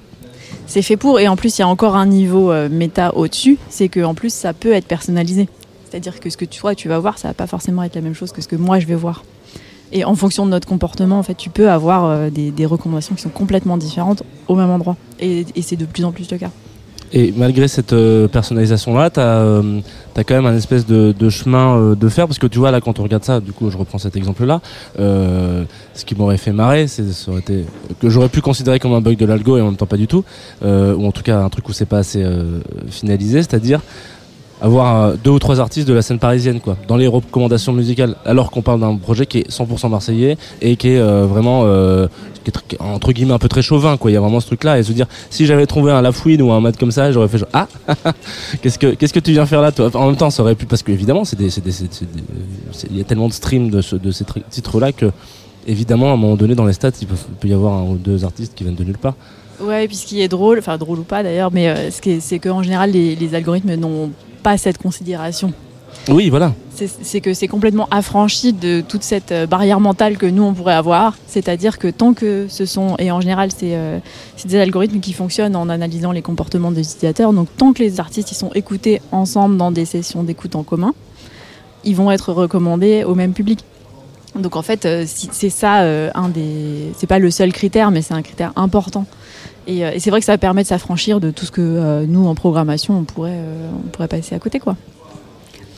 [0.65, 1.19] C'est fait pour.
[1.19, 3.57] Et en plus, il y a encore un niveau euh, méta au-dessus.
[3.69, 5.47] C'est que en plus, ça peut être personnalisé.
[5.93, 8.01] C'est-à-dire que ce que tu, toi, tu vas voir, ça va pas forcément être la
[8.01, 9.23] même chose que ce que moi, je vais voir.
[9.91, 13.21] Et en fonction de notre comportement, en fait, tu peux avoir euh, des, recommandations qui
[13.21, 14.97] sont complètement différentes au même endroit.
[15.19, 16.49] Et, et c'est de plus en plus le cas.
[17.15, 22.09] Et malgré cette euh, personnalisation-là, tu as, quand même un espèce de, chemin euh, de
[22.09, 24.15] faire, parce que tu vois, là, quand on regarde ça, du coup, je reprends cet
[24.15, 24.61] exemple-là,
[24.99, 27.03] euh, ce qui m'aurait fait marrer, c'est,
[27.45, 30.07] que j'aurais pu considérer comme un bug de l'algo et en même temps pas du
[30.07, 30.25] tout,
[30.65, 33.81] euh, ou en tout cas un truc où c'est pas assez euh, finalisé, c'est-à-dire
[34.63, 38.15] avoir euh, deux ou trois artistes de la scène parisienne, quoi, dans les recommandations musicales,
[38.25, 42.07] alors qu'on parle d'un projet qui est 100% marseillais et qui est euh, vraiment, euh,
[42.43, 44.09] qui est entre guillemets un peu très chauvin, quoi.
[44.09, 46.51] Il y a vraiment ce truc-là, et se dire, si j'avais trouvé un Lafouine ou
[46.51, 47.67] un Mad comme ça, j'aurais fait genre, ah,
[48.61, 49.91] qu'est-ce que, qu'est-ce que tu viens faire là, toi?
[49.95, 51.49] En même temps, ça aurait pu, parce que évidemment, c'est des,
[52.89, 55.11] il y a tellement de streams de, ce- de ces tri- titres-là que,
[55.67, 57.83] évidemment, à un moment donné, dans les stats, il peut, il peut y avoir un
[57.83, 59.15] ou deux artistes qui viennent de nulle part.
[59.59, 62.19] Ouais, et puis ce qui est drôle, enfin drôle ou pas d'ailleurs, mais euh, ce
[62.19, 64.11] c'est qu'en général, les, les algorithmes n'ont
[64.41, 65.53] pas cette considération.
[66.09, 66.53] Oui, voilà.
[66.75, 70.73] C'est que c'est complètement affranchi de toute cette euh, barrière mentale que nous on pourrait
[70.73, 71.15] avoir.
[71.27, 73.99] C'est-à-dire que tant que ce sont, et en général c'est euh,
[74.43, 78.31] des algorithmes qui fonctionnent en analysant les comportements des utilisateurs, donc tant que les artistes
[78.31, 80.93] ils sont écoutés ensemble dans des sessions d'écoute en commun,
[81.85, 83.59] ils vont être recommandés au même public.
[84.35, 88.01] Donc en fait euh, c'est ça euh, un des, c'est pas le seul critère, mais
[88.01, 89.05] c'est un critère important.
[89.67, 92.05] Et, euh, et c'est vrai que ça permet de s'affranchir de tout ce que euh,
[92.07, 94.75] nous en programmation on pourrait, euh, on pourrait passer à côté quoi.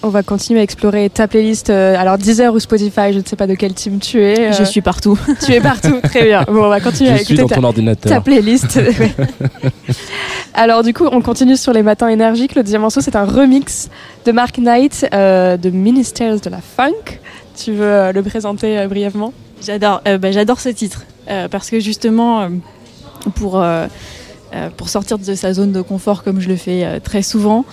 [0.03, 1.71] On va continuer à explorer ta playlist.
[1.71, 4.39] euh, alors Deezer ou Spotify, je ne sais pas de quel team tu es.
[4.39, 5.17] euh, Je suis partout.
[5.45, 6.43] Tu es partout, très bien.
[6.43, 8.11] Bon, on va continuer à Je suis écouter dans ta, ton ordinateur.
[8.11, 8.79] ta playlist.
[10.53, 12.55] Alors du coup, on continue sur les matins énergiques.
[12.55, 13.89] Le deuxième morceau, c'est un remix
[14.25, 17.19] de Mark Knight euh, de Ministers de la Funk.
[17.57, 19.33] Tu veux euh, le présenter euh, brièvement?
[19.65, 22.49] J'adore, euh, bah, j'adore ce titre euh, parce que justement euh,
[23.29, 23.87] pour euh,
[24.53, 27.65] euh, pour sortir de sa zone de confort comme je le fais euh, très souvent,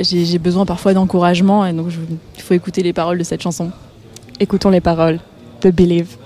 [0.00, 1.88] j'ai besoin parfois d'encouragement et donc
[2.36, 3.70] il faut écouter les paroles de cette chanson.
[4.40, 5.18] Écoutons les paroles
[5.62, 5.70] de.
[5.70, 6.16] Believe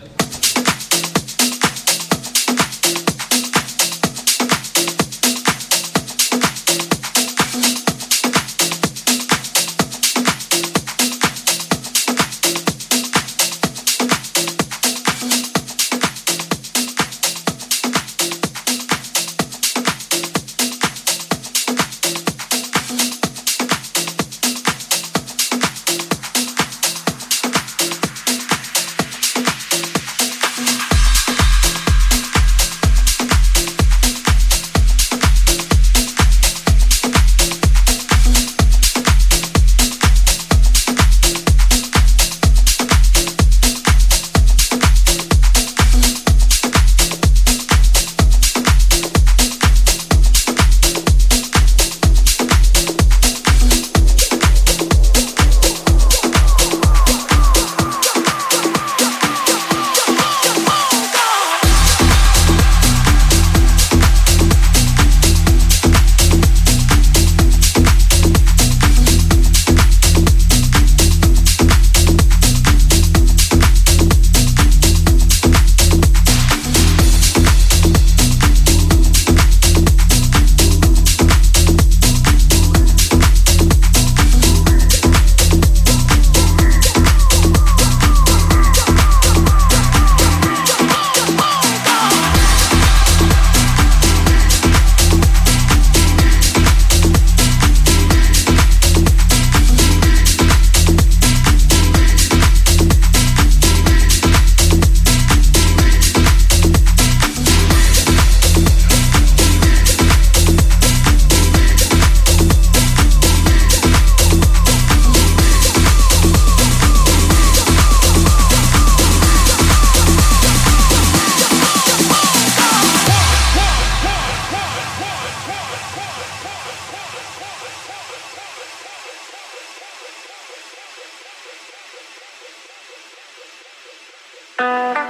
[134.59, 135.06] Música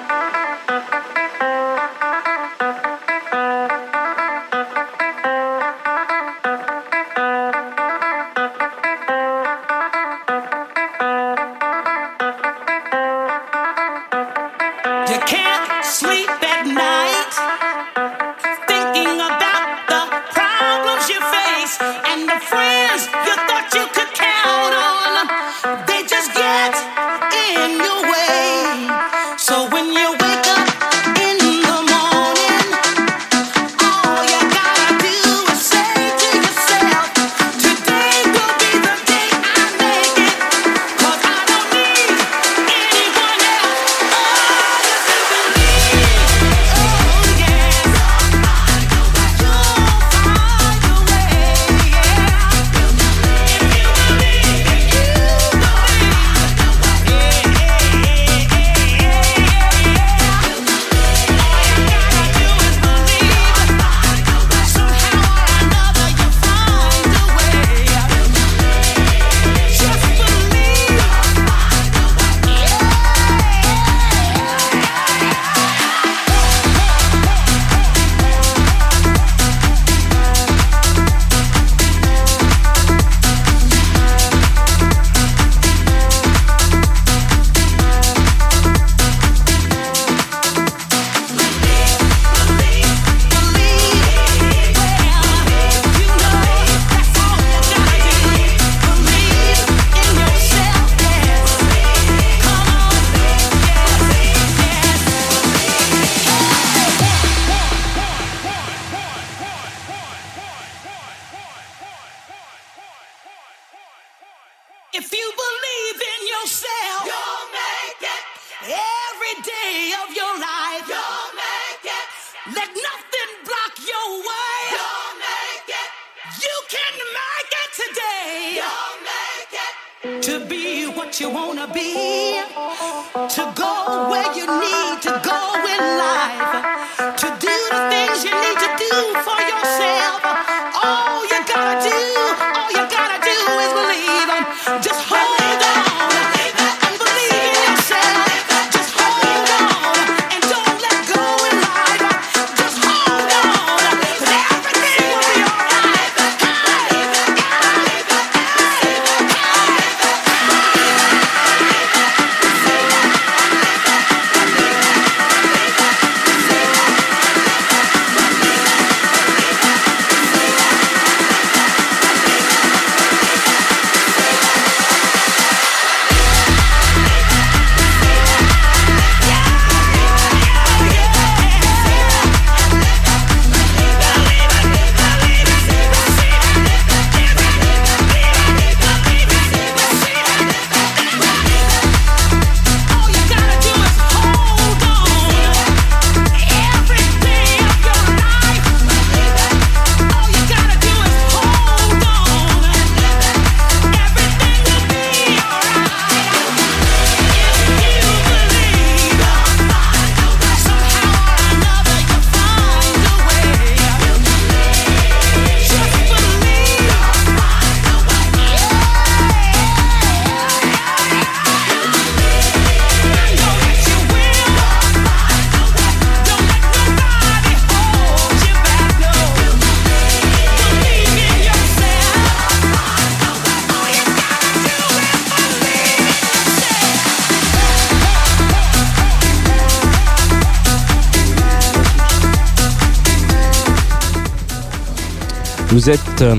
[246.17, 246.35] êtes euh,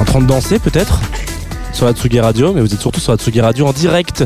[0.00, 1.00] en train de danser peut-être
[1.72, 4.24] sur la Tsugi Radio, mais vous êtes surtout sur la Tsugi Radio en direct.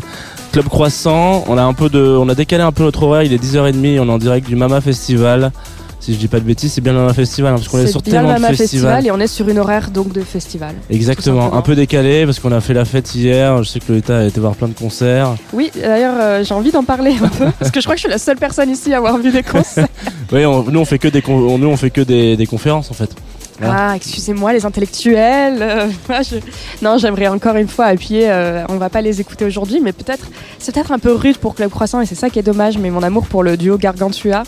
[0.53, 3.33] Club Croissant, on a un peu de, on a décalé un peu notre horaire, il
[3.33, 5.53] est 10h30, on est en direct du Mama Festival.
[6.01, 7.87] Si je dis pas de bêtises, c'est bien le Mama Festival, hein, parce qu'on est,
[7.89, 8.93] sur tellement le de Mama festivals.
[8.95, 10.75] Festival et on est sur une horaire donc de festival.
[10.91, 13.63] Exactement, un peu décalé parce qu'on a fait la fête hier.
[13.63, 15.35] Je sais que l'État a été voir plein de concerts.
[15.53, 18.07] Oui, d'ailleurs, euh, j'ai envie d'en parler un peu parce que je crois que je
[18.07, 19.89] suis la seule personne ici à avoir vu des concerts.
[20.33, 22.91] Oui, on- nous on fait que des, con- nous on fait que des, des conférences
[22.91, 23.15] en fait.
[23.63, 25.59] Ah, excusez-moi, les intellectuels.
[25.63, 26.37] euh, moi, je-
[26.83, 28.29] Non, j'aimerais encore une fois appuyer.
[28.31, 30.27] euh, on va pas les écouter aujourd'hui, mais peut-être
[30.59, 32.77] c'est peut-être un peu rude pour Club Croissant et c'est ça qui est dommage.
[32.79, 34.43] Mais mon amour pour le duo Gargantua,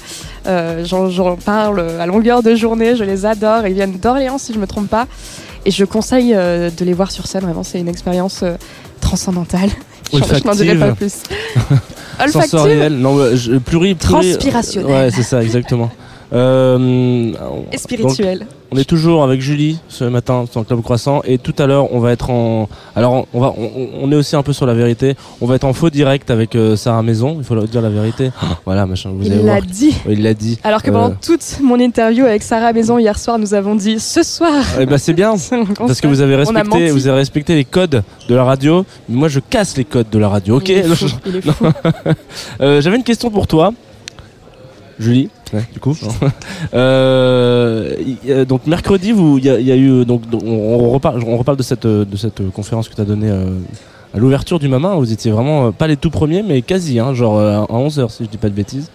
[0.47, 2.97] euh, j'en parle à longueur de journée.
[2.97, 3.67] Je les adore.
[3.67, 5.07] Ils viennent d'Orléans, si je me trompe pas,
[5.65, 7.43] et je conseille euh, de les voir sur scène.
[7.43, 8.45] Vraiment, c'est une expérience
[9.01, 9.71] transcendantale.
[10.13, 11.13] Je- Je n'en dirai pas plus.
[12.21, 12.51] Olfactive.
[12.51, 13.17] Sensoriel, non,
[13.65, 14.91] pluri, pluri- Transpirationnel.
[14.91, 15.91] Ouais, c'est ça, exactement.
[16.33, 18.47] Euh, Et donc, spirituel.
[18.71, 21.93] on est toujours avec Julie ce matin sur le Club Croissant et tout à l'heure
[21.95, 22.69] on va être en.
[22.95, 23.71] Alors on va, on,
[24.03, 25.15] on est aussi un peu sur la vérité.
[25.41, 27.37] On va être en faux direct avec euh, Sarah Maison.
[27.39, 28.31] Il faut leur dire la vérité.
[28.67, 29.11] voilà, machin.
[29.15, 29.95] Vous Il l'a dit.
[30.09, 30.59] Il l'a dit.
[30.65, 33.99] Alors que pendant Euh, toute mon interview avec Sarah Maison hier soir, nous avons dit
[33.99, 34.63] ce soir.
[34.79, 35.35] Eh ben c'est bien.
[35.79, 38.85] Parce que vous avez respecté, vous avez respecté les codes de la radio.
[39.09, 40.57] Moi, je casse les codes de la radio.
[40.59, 40.71] Ok.
[42.61, 43.73] J'avais une question pour toi,
[44.99, 45.31] Julie.
[45.53, 45.97] Ouais, du coup.
[46.75, 47.95] Euh,
[48.29, 51.23] euh, donc mercredi, vous, il y, a- il y a eu donc donc, on, reparle,
[51.27, 53.59] on reparle de cette euh, de cette euh, conférence que tu as donnée euh,
[54.15, 54.95] à l'ouverture du Mama.
[54.97, 58.11] Vous étiez vraiment euh, pas les tout premiers, mais quasi, hein, genre euh, à 11h
[58.11, 58.91] si je dis pas de bêtises.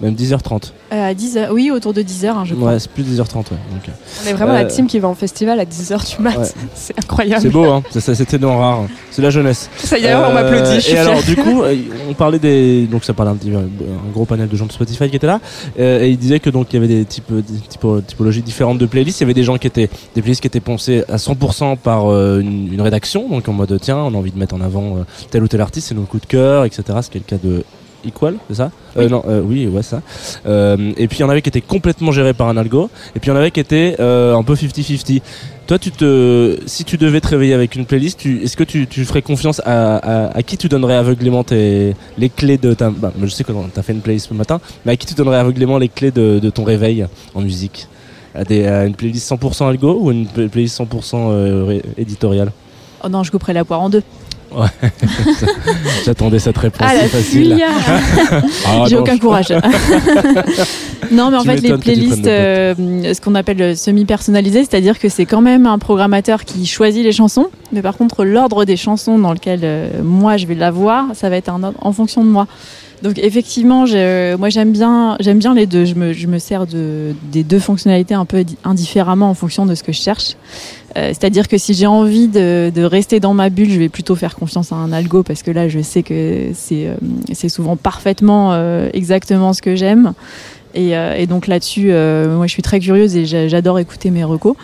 [0.00, 0.72] Même 10h30.
[0.92, 2.72] Euh, à 10h, oui, autour de 10h, hein, je crois.
[2.72, 3.36] Ouais, c'est plus 10h30.
[3.36, 3.42] Ouais.
[3.72, 3.92] Donc, euh,
[4.24, 6.36] On est vraiment Euh, la team qui va en festival à 10h du mat.
[6.36, 6.44] Ouais.
[6.74, 7.40] C'est incroyable.
[7.42, 7.82] c'est beau, hein.
[7.90, 8.80] Ça, C'était dans rare.
[9.10, 9.70] C'est la jeunesse.
[9.78, 10.86] Ça y est, on Euh, m'applaudit.
[10.90, 11.74] Et alors, du coup, euh,
[12.10, 12.86] on parlait des.
[12.86, 15.40] Donc, ça parlait un, petit, un gros panel de gens de Spotify qui étaient là.
[15.78, 18.78] euh, et il disait que donc il y avait des, types, des typo- typologies différentes
[18.78, 19.20] de playlists.
[19.20, 22.12] Il y avait des gens qui étaient des playlists qui étaient pensées à 100% par
[22.12, 24.98] euh, une, une rédaction, donc en mode tiens, on a envie de mettre en avant
[24.98, 26.82] euh, tel ou tel artiste, c'est nos coups de cœur, etc.
[27.02, 27.64] Ce qui est le cas de
[28.06, 30.00] Equal, c'est ça Euh, Non, euh, oui, ouais, ça.
[30.46, 33.20] Euh, et puis il y en avait qui étaient complètement gérés par un algo, et
[33.20, 35.20] puis il y en avait qui étaient euh, un peu 50-50.
[35.66, 38.86] Toi, tu te, si tu devais te réveiller avec une playlist, tu, est-ce que tu,
[38.86, 42.90] tu ferais confiance à, à, à qui tu donnerais aveuglément tes, les clés de ta,
[42.90, 45.14] bah, je sais que tu as fait une playlist ce matin, mais à qui tu
[45.14, 47.88] donnerais aveuglément les clés de, de ton réveil en musique?
[48.34, 52.52] À, des, à une playlist 100% algo ou une pla- playlist 100% euh, ré- éditoriale?
[53.02, 54.02] Oh non, je couperai la poire en deux.
[56.04, 57.56] J'attendais cette réponse Ah, la facile.
[58.66, 59.48] Ah, J'ai aucun je- courage.
[61.10, 62.74] non, mais en Tu fait, les playlists, euh,
[63.14, 67.12] ce qu'on appelle euh, semi-personnalisées, c'est-à-dire que c'est quand même un programmateur qui choisit les
[67.12, 71.28] chansons, mais par contre, l'ordre des chansons dans lequel euh, moi je vais l'avoir, ça
[71.28, 72.46] va être un ordre en fonction de moi.
[73.02, 73.84] Donc effectivement,
[74.38, 75.84] moi j'aime bien, j'aime bien les deux.
[75.84, 79.74] Je me, je me sers de, des deux fonctionnalités un peu indifféremment en fonction de
[79.74, 80.34] ce que je cherche.
[80.96, 84.34] Euh, c'est-à-dire que si j'ai envie de, rester dans ma bulle, je vais plutôt faire
[84.34, 86.88] confiance à un algo parce que là, je sais que c'est
[87.32, 88.56] c'est souvent parfaitement
[88.92, 90.14] exactement ce que j'aime.
[90.74, 94.56] Et, donc là-dessus, moi je suis très curieuse et j'adore écouter mes recos.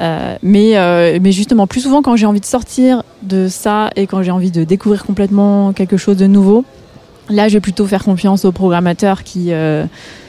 [0.00, 4.22] Euh, mais, euh, justement, plus souvent quand j'ai envie de sortir de ça et quand
[4.22, 6.64] j'ai envie de découvrir complètement quelque chose de nouveau,
[7.28, 9.84] là, je vais plutôt faire confiance aux programmateurs qui, euh,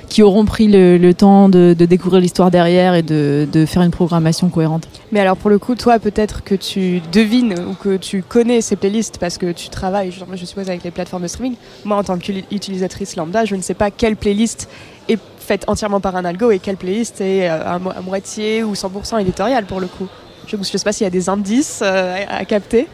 [0.09, 4.87] qui auront pris le, temps de, découvrir l'histoire derrière et de, faire une programmation cohérente.
[5.11, 8.75] Mais alors pour le coup, toi peut-être que tu devines ou que tu connais ces
[8.75, 11.55] playlists parce que tu travailles, je suppose, avec les plateformes de streaming.
[11.83, 14.69] Moi, en tant qu'utilisatrice lambda, je ne sais pas quelle playlist
[15.09, 19.21] est faite entièrement par un algo et quelle playlist est euh, à, moitié ou 100%
[19.21, 20.07] éditorial pour le coup.
[20.47, 22.87] Je ne sais pas s'il y a des indices euh, à, capter.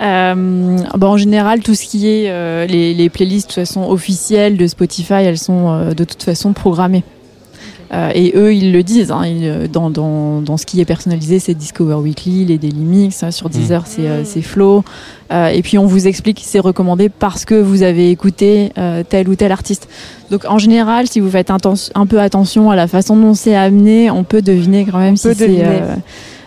[0.00, 3.88] Euh, bon, en général, tout ce qui est euh, les, les, playlists de toute façon
[3.90, 7.02] officielles de Spotify, elles sont euh, de toute façon programmées.
[7.90, 9.10] Euh, et eux, ils le disent.
[9.10, 13.22] Hein, ils, dans, dans, dans, ce qui est personnalisé, c'est Discover Weekly, les Daily Mix.
[13.22, 14.24] Hein, sur Deezer, mmh.
[14.24, 14.84] c'est, Flow.
[15.32, 18.72] et puis, on vous explique que c'est recommandé parce que vous avez écouté
[19.08, 19.88] tel ou tel artiste.
[20.30, 24.10] Donc, en général, si vous faites un peu attention à la façon dont c'est amené,
[24.10, 25.82] on peut deviner quand même on si c'est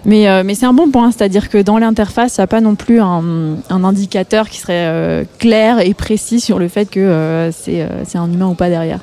[0.05, 2.61] mais, euh, mais c'est un bon point, c'est-à-dire que dans l'interface, il n'y a pas
[2.61, 6.99] non plus un, un indicateur qui serait euh, clair et précis sur le fait que
[6.99, 8.99] euh, c'est un humain ou pas derrière.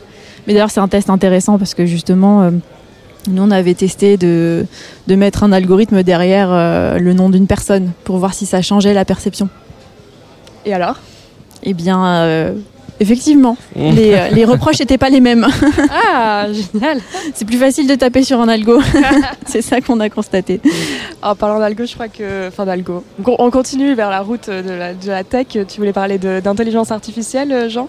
[0.46, 2.50] Mais d'ailleurs, c'est un test intéressant parce que justement,
[3.28, 4.64] nous, on avait testé de,
[5.06, 6.48] de mettre un algorithme derrière
[6.98, 9.50] le nom d'une personne pour voir si ça changeait la perception.
[10.64, 10.96] Et alors?
[11.64, 12.54] Eh bien,
[13.00, 15.46] Effectivement, les, euh, les, reproches n'étaient pas les mêmes.
[15.90, 16.98] Ah, génial
[17.34, 18.80] C'est plus facile de taper sur un algo.
[19.46, 20.60] c'est ça qu'on a constaté.
[21.22, 22.48] En parlant d'algo, je crois que...
[22.48, 23.04] Enfin d'algo.
[23.24, 25.46] On continue vers la route de la, de la tech.
[25.46, 27.88] Tu voulais parler d'intelligence artificielle, Jean?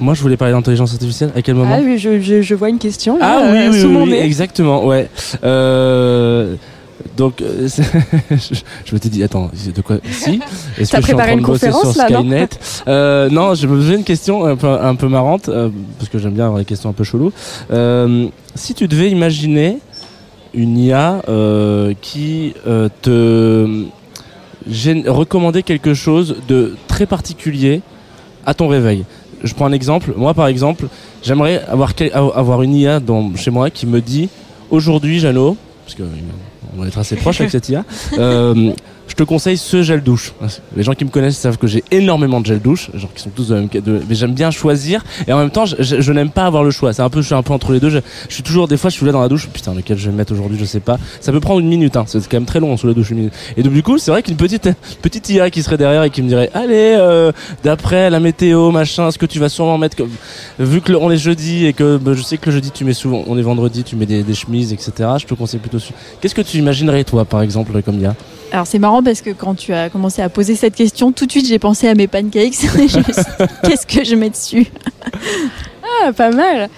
[0.00, 1.30] Moi, je voulais parler d'intelligence artificielle.
[1.36, 1.76] À quel moment?
[1.78, 3.18] Ah oui, je, je, je vois une question.
[3.18, 4.84] Là, ah oui, euh, oui, sous oui, mon oui exactement.
[4.84, 5.08] Ouais.
[5.44, 6.56] Euh,
[7.16, 7.68] donc, euh,
[8.30, 10.40] je, me t'ai dit, attends, de quoi Si
[10.78, 12.48] Est-ce que je suis en train de bosser sur Skynet non,
[12.88, 16.18] euh, non, je me faisais une question un peu, un peu marrante, euh, parce que
[16.18, 17.32] j'aime bien avoir des questions un peu cheloues.
[17.70, 19.78] Euh, si tu devais imaginer
[20.54, 23.86] une IA euh, qui euh, te
[25.08, 27.82] recommandait quelque chose de très particulier
[28.46, 29.04] à ton réveil?
[29.42, 30.14] Je prends un exemple.
[30.16, 30.86] Moi, par exemple,
[31.22, 31.92] j'aimerais avoir,
[32.34, 34.28] avoir une IA dans, chez moi qui me dit
[34.70, 36.04] aujourd'hui, Jeannot, parce que
[36.76, 37.84] on va être assez proche avec cette IA.
[39.06, 40.32] Je te conseille ce gel douche.
[40.76, 43.30] Les gens qui me connaissent savent que j'ai énormément de gel douche, genre qui sont
[43.30, 43.68] tous de même.
[43.68, 46.92] De, mais j'aime bien choisir et en même temps, je, n'aime pas avoir le choix.
[46.92, 47.90] C'est un peu, je suis un peu entre les deux.
[47.90, 49.48] Je, suis toujours, des fois, je suis là dans la douche.
[49.48, 50.98] Putain, lequel je vais mettre aujourd'hui, je sais pas.
[51.20, 51.96] Ça peut prendre une minute.
[51.96, 52.04] Hein.
[52.06, 53.34] C'est quand même très long sous la douche une minute.
[53.56, 54.68] Et donc du coup, c'est vrai qu'une petite
[55.02, 57.32] petite IA qui serait derrière et qui me dirait, allez, euh,
[57.62, 60.10] d'après la météo, machin, ce que tu vas sûrement mettre, comme,
[60.58, 62.84] vu que le, on est jeudi et que bah, je sais que le jeudi tu
[62.84, 64.92] mets souvent, on est vendredi, tu mets des, des chemises, etc.
[65.18, 65.78] Je te conseille plutôt.
[66.20, 68.14] Qu'est-ce que tu imaginerais toi, par exemple, comme IA
[68.52, 71.30] alors c'est marrant parce que quand tu as commencé à poser cette question, tout de
[71.30, 72.54] suite j'ai pensé à mes pancakes.
[73.62, 74.66] Qu'est-ce que je mets dessus?
[76.02, 76.68] Ah, pas mal.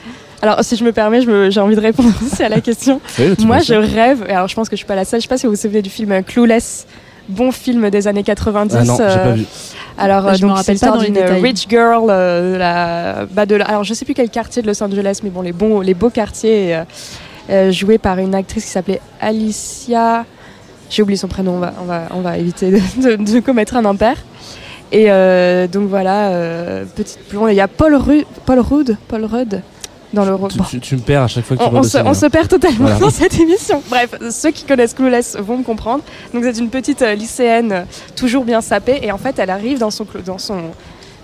[0.43, 3.01] Alors, si je me permets, j'ai envie de répondre aussi à la question.
[3.41, 5.29] Moi, je rêve, et alors je pense que je suis pas la seule, je sais
[5.29, 6.87] pas si vous vous souvenez du film Clueless,
[7.29, 8.77] bon film des années 90.
[8.79, 9.45] Ah non, euh, pas vu.
[9.99, 13.95] Alors, je me rappelle pas d'une rich girl, euh, la, bah de la, alors je
[13.95, 16.85] sais plus quel quartier de Los Angeles, mais bon, les, bons, les beaux quartiers, euh,
[17.51, 20.27] euh joués par une actrice qui s'appelait Alicia.
[20.91, 23.77] J'ai oublié son prénom, on va, on va, on va éviter de, de, de commettre
[23.77, 24.17] un impair.
[24.93, 27.19] Et euh, donc voilà, euh, petite.
[27.33, 29.63] Il y a Paul, Ru Paul Rudd, Paul Rudd
[30.13, 31.99] dans le tu, tu, tu, me perds à chaque fois que tu on, on, se,
[31.99, 32.99] on se, perd totalement voilà.
[32.99, 33.83] dans cette émission.
[33.91, 36.05] Bref, ceux qui connaissent Clueless vont me comprendre.
[36.33, 39.91] Donc c'est une petite euh, lycéenne toujours bien sapée et en fait elle arrive dans
[39.91, 40.59] son, dans son,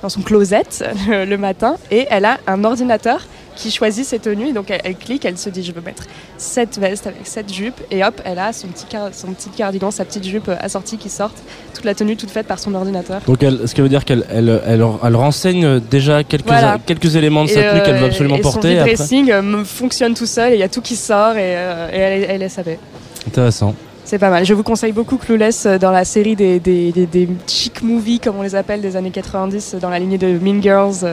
[0.02, 0.64] dans son closet
[1.08, 4.52] le, le matin et elle a un ordinateur qui choisit ses tenues.
[4.52, 6.04] Donc elle, elle, clique, elle se dit je veux mettre
[6.36, 10.04] cette veste avec cette jupe et hop, elle a son petit, son petit cardigan, sa
[10.04, 11.32] petite jupe assortie qui sort,
[11.74, 13.20] toute la tenue toute faite par son ordinateur.
[13.26, 16.78] Donc elle, ce qui veut dire qu'elle elle, elle, elle, renseigne déjà quelques, voilà.
[16.84, 18.78] quelques éléments de sa tenue euh, qu'elle veut absolument et porter.
[18.78, 21.88] Son dressing euh, fonctionne tout seul et il y a tout qui sort et, euh,
[21.92, 22.78] et elle, elle est savée.
[23.26, 23.74] Intéressant.
[24.04, 24.44] C'est pas mal.
[24.44, 28.36] Je vous conseille beaucoup Clueless dans la série des, des, des, des, chic movies, comme
[28.36, 31.06] on les appelle, des années 90, dans la lignée de Mean Girls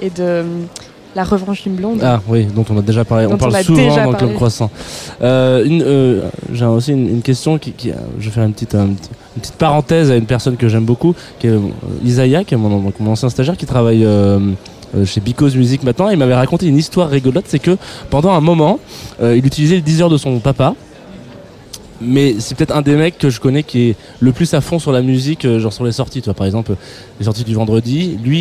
[0.00, 0.44] et de
[1.14, 2.00] la revanche d'une blonde.
[2.02, 3.26] Ah oui, dont on a déjà parlé.
[3.26, 4.70] Dont on parle on souvent dans le Club Croissant.
[5.22, 8.96] Euh, euh, J'ai aussi une, une, question qui, qui, je vais faire une petite, une
[9.36, 11.60] petite parenthèse à une personne que j'aime beaucoup, qui est euh,
[12.04, 14.38] Isaiah, qui est mon, mon, ancien stagiaire, qui travaille euh,
[15.04, 16.08] chez Because Music maintenant.
[16.08, 17.76] Il m'avait raconté une histoire rigolote, c'est que
[18.10, 18.78] pendant un moment,
[19.22, 20.74] il utilisait le 10 de son papa
[22.02, 24.78] mais c'est peut-être un des mecs que je connais qui est le plus à fond
[24.78, 26.22] sur la musique, euh, genre sur les sorties.
[26.22, 26.74] Toi, par exemple,
[27.18, 28.40] les sorties du vendredi, lui,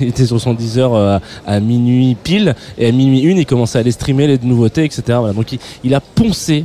[0.00, 3.78] il était sur son 10 heures à, minuit pile, et à minuit une, il commençait
[3.78, 5.02] à aller streamer les nouveautés, etc.
[5.06, 5.32] Voilà.
[5.32, 6.64] Donc il a poncé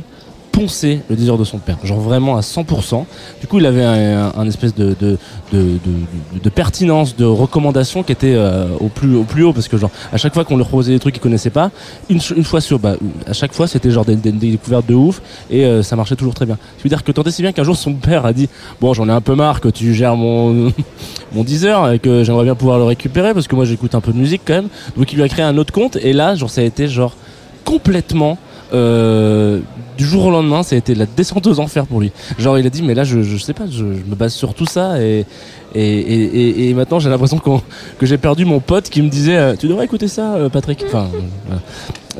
[0.52, 3.04] poncé le désir de son père, genre vraiment à 100%.
[3.40, 5.18] Du coup, il avait un, espèce de de,
[5.52, 9.90] de, pertinence, de recommandation qui était euh, au plus au plus haut parce que genre
[10.12, 11.70] à chaque fois qu'on leur proposait des trucs qu'il connaissait pas,
[12.08, 12.96] une, une fois sur, bah,
[13.26, 16.46] à chaque fois c'était genre des, découvertes de ouf et euh, ça marchait toujours très
[16.46, 16.58] bien.
[16.78, 18.48] Je veux dire que tant et si bien qu'un jour son père a dit
[18.80, 20.72] bon j'en ai un peu marre que tu gères mon
[21.32, 24.12] mon Deezer et que j'aimerais bien pouvoir le récupérer parce que moi j'écoute un peu
[24.12, 24.68] de musique quand même.
[24.96, 27.16] Donc il lui a créé un autre compte et là genre ça a été genre
[27.64, 28.38] complètement
[28.72, 29.60] euh,
[29.98, 32.12] du jour au lendemain, ça a été la descente aux enfers pour lui.
[32.38, 34.66] Genre, il a dit, mais là, je, je sais pas, je, me base sur tout
[34.66, 35.26] ça et,
[35.74, 39.68] et, et, maintenant j'ai l'impression que j'ai perdu mon pote qui me disait, euh, tu
[39.68, 40.84] devrais écouter ça, euh, Patrick.
[40.86, 41.08] Enfin,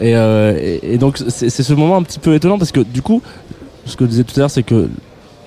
[0.01, 3.23] et, donc, c'est ce moment un petit peu étonnant parce que du coup,
[3.87, 4.89] ce que je disais tout à l'heure, c'est que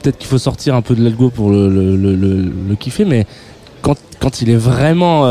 [0.02, 3.26] peut-être qu'il faut sortir un peu de l'algo pour le, le, le, le, kiffer, mais
[3.82, 5.26] quand, quand il est vraiment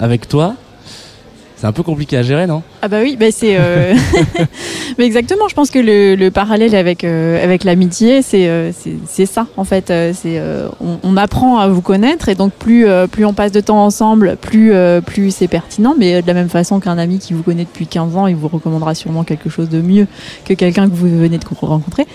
[0.00, 0.56] avec toi,
[1.62, 2.64] c'est un peu compliqué à gérer, non?
[2.82, 3.56] Ah bah oui, bah c'est.
[3.56, 3.94] Euh,
[4.98, 5.46] mais exactement.
[5.46, 8.72] Je pense que le, parallèle avec euh, avec l'amitié, c'est euh,
[9.06, 9.92] c'est ça en fait.
[10.12, 10.42] C'est
[10.80, 14.72] on, apprend à vous connaître et donc plus plus on passe de temps ensemble, plus
[15.06, 15.94] plus c'est pertinent.
[15.96, 18.48] Mais de la même façon qu'un ami qui vous connaît depuis 15 ans, il vous
[18.48, 20.08] recommandera sûrement quelque chose de mieux
[20.44, 22.08] que quelqu'un que vous venez de rencontrer.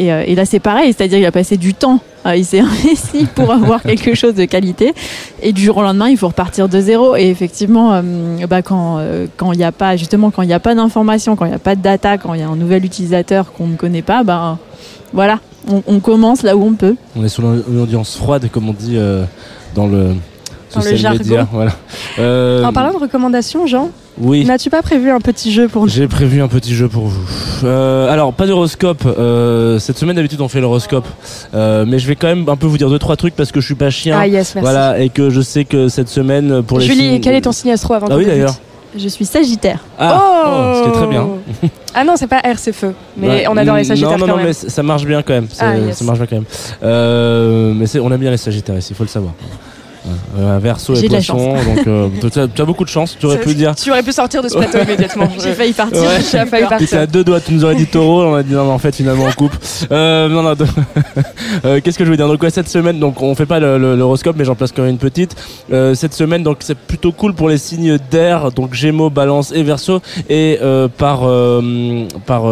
[0.00, 3.26] Et, et là, c'est pareil, c'est-à-dire qu'il a passé du temps ah, il s'est investi
[3.34, 4.94] pour avoir quelque chose de qualité.
[5.42, 7.16] Et du jour au lendemain, il faut repartir de zéro.
[7.16, 8.02] Et effectivement, euh,
[8.48, 11.36] bah, quand euh, quand il n'y a pas justement quand il n'y a pas d'information,
[11.36, 13.68] quand il n'y a pas de data, quand il y a un nouvel utilisateur qu'on
[13.68, 14.58] ne connaît pas, bah
[15.12, 16.94] voilà, on, commence là où on peut.
[17.16, 19.24] On est sur une audience froide, comme on dit euh,
[19.74, 20.14] dans le
[20.74, 21.46] dans le jargon.
[21.52, 21.72] voilà.
[22.66, 24.44] En parlant de recommandations, Jean, oui.
[24.44, 27.26] N'as-tu pas prévu un petit jeu pour nous J'ai prévu un petit jeu pour vous.
[27.64, 29.04] Euh, alors, pas d'horoscope.
[29.06, 31.06] Euh, cette semaine, d'habitude, on fait l'horoscope.
[31.54, 33.60] Euh, mais je vais quand même un peu vous dire deux, trois trucs parce que
[33.60, 34.18] je suis pas chien.
[34.18, 34.58] Ah, yes, merci.
[34.60, 37.72] Voilà, et que je sais que cette semaine, pour les Julie, quel est ton signe
[37.72, 38.54] astro avant Ah oui, d'ailleurs.
[38.96, 39.84] Je suis Sagittaire.
[39.98, 41.28] Ah, oh, ce qui est très bien.
[41.94, 42.92] ah non, c'est pas R, c'est feu.
[43.16, 44.18] Mais on adore les Sagittaires.
[44.18, 45.46] Non, non, non, mais ça marche bien quand même.
[45.60, 47.74] Ah, ça marche bien quand même.
[47.78, 49.32] mais on aime bien les Sagittaires ici, il faut le savoir.
[50.38, 53.16] Un verso et poisson, donc euh, tu as, beaucoup de chance.
[53.18, 53.74] Tu aurais pu dire.
[53.74, 55.28] Tu aurais pu sortir de ce plateau immédiatement.
[55.42, 56.02] J'ai failli partir.
[56.18, 56.98] J'ai failli partir.
[57.00, 57.40] à deux doigts.
[57.40, 58.24] Tu nous aurais dit taureau.
[58.24, 59.52] On a dit non, mais en fait finalement on coupe.
[59.92, 60.54] Euh, non, non.
[61.64, 62.28] euh, Qu'est-ce que je veux dire?
[62.28, 64.98] Donc ouais, cette semaine, donc on fait pas l'horoscope, mais j'en place quand même une
[64.98, 65.36] petite.
[65.72, 69.62] Euh, cette semaine, donc c'est plutôt cool pour les signes d'air, donc Gémeaux, Balance et
[69.62, 72.44] Verseau, et euh, par euh, par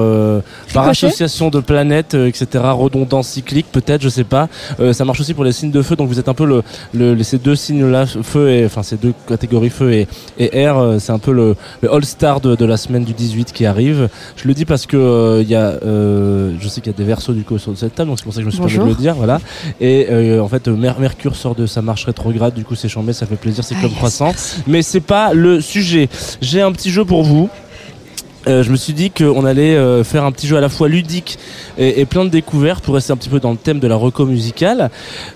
[0.74, 2.46] par association de planètes, etc.
[2.72, 4.49] Redondance cyclique, peut-être, je sais pas.
[4.92, 5.96] ça marche aussi pour les signes de feu.
[5.96, 6.62] Donc vous êtes un peu le,
[6.94, 10.09] le ces deux signes-là, feu et enfin ces deux catégories feu et,
[10.39, 11.57] et air, euh, c'est un peu le,
[11.89, 14.09] all-star de, de, la semaine du 18 qui arrive.
[14.36, 16.99] Je le dis parce que euh, il y a, euh, je sais qu'il y a
[16.99, 18.61] des versos du coup sur cette table, donc c'est pour ça que je me suis
[18.76, 19.41] permis de le dire, voilà.
[19.80, 20.09] Et
[20.41, 23.62] en fait, Mercure sort de sa marche rétrograde, du coup c'est chambé, ça fait plaisir,
[23.62, 24.32] c'est comme croissant.
[24.66, 26.09] Mais c'est pas le sujet.
[26.41, 27.49] J'ai un petit jeu pour vous.
[28.47, 30.89] Euh, je me suis dit qu'on allait euh, faire un petit jeu à la fois
[30.89, 31.39] ludique
[31.76, 34.24] et, plein de découvertes pour rester un petit peu dans le thème de la reco
[34.26, 34.91] musicale.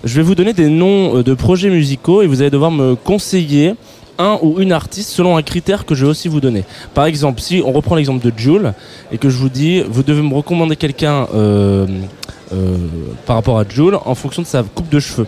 [0.04, 2.94] Je vais vous donner des noms euh, de projets musicaux et vous allez devoir me
[2.94, 3.74] conseiller
[4.18, 6.64] un ou une artiste selon un critère que je vais aussi vous donner.
[6.94, 8.72] Par exemple, si on reprend l'exemple de Jules
[9.10, 11.26] et que je vous dis, vous devez me recommander quelqu'un
[13.24, 15.26] par rapport à Jules en fonction de sa coupe de cheveux.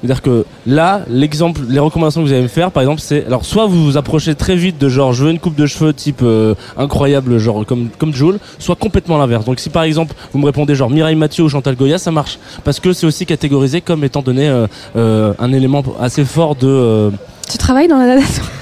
[0.00, 3.44] C'est-à-dire que là, l'exemple, les recommandations que vous allez me faire, par exemple, c'est alors
[3.44, 6.20] soit vous vous approchez très vite de genre je veux une coupe de cheveux type
[6.22, 9.44] euh, incroyable, genre comme comme Jules, soit complètement l'inverse.
[9.44, 12.38] Donc si par exemple vous me répondez genre Mireille Mathieu ou Chantal Goya, ça marche
[12.64, 14.66] parce que c'est aussi catégorisé comme étant donné euh,
[14.96, 17.10] euh, un élément assez fort de.
[17.50, 18.26] Tu travailles dans la data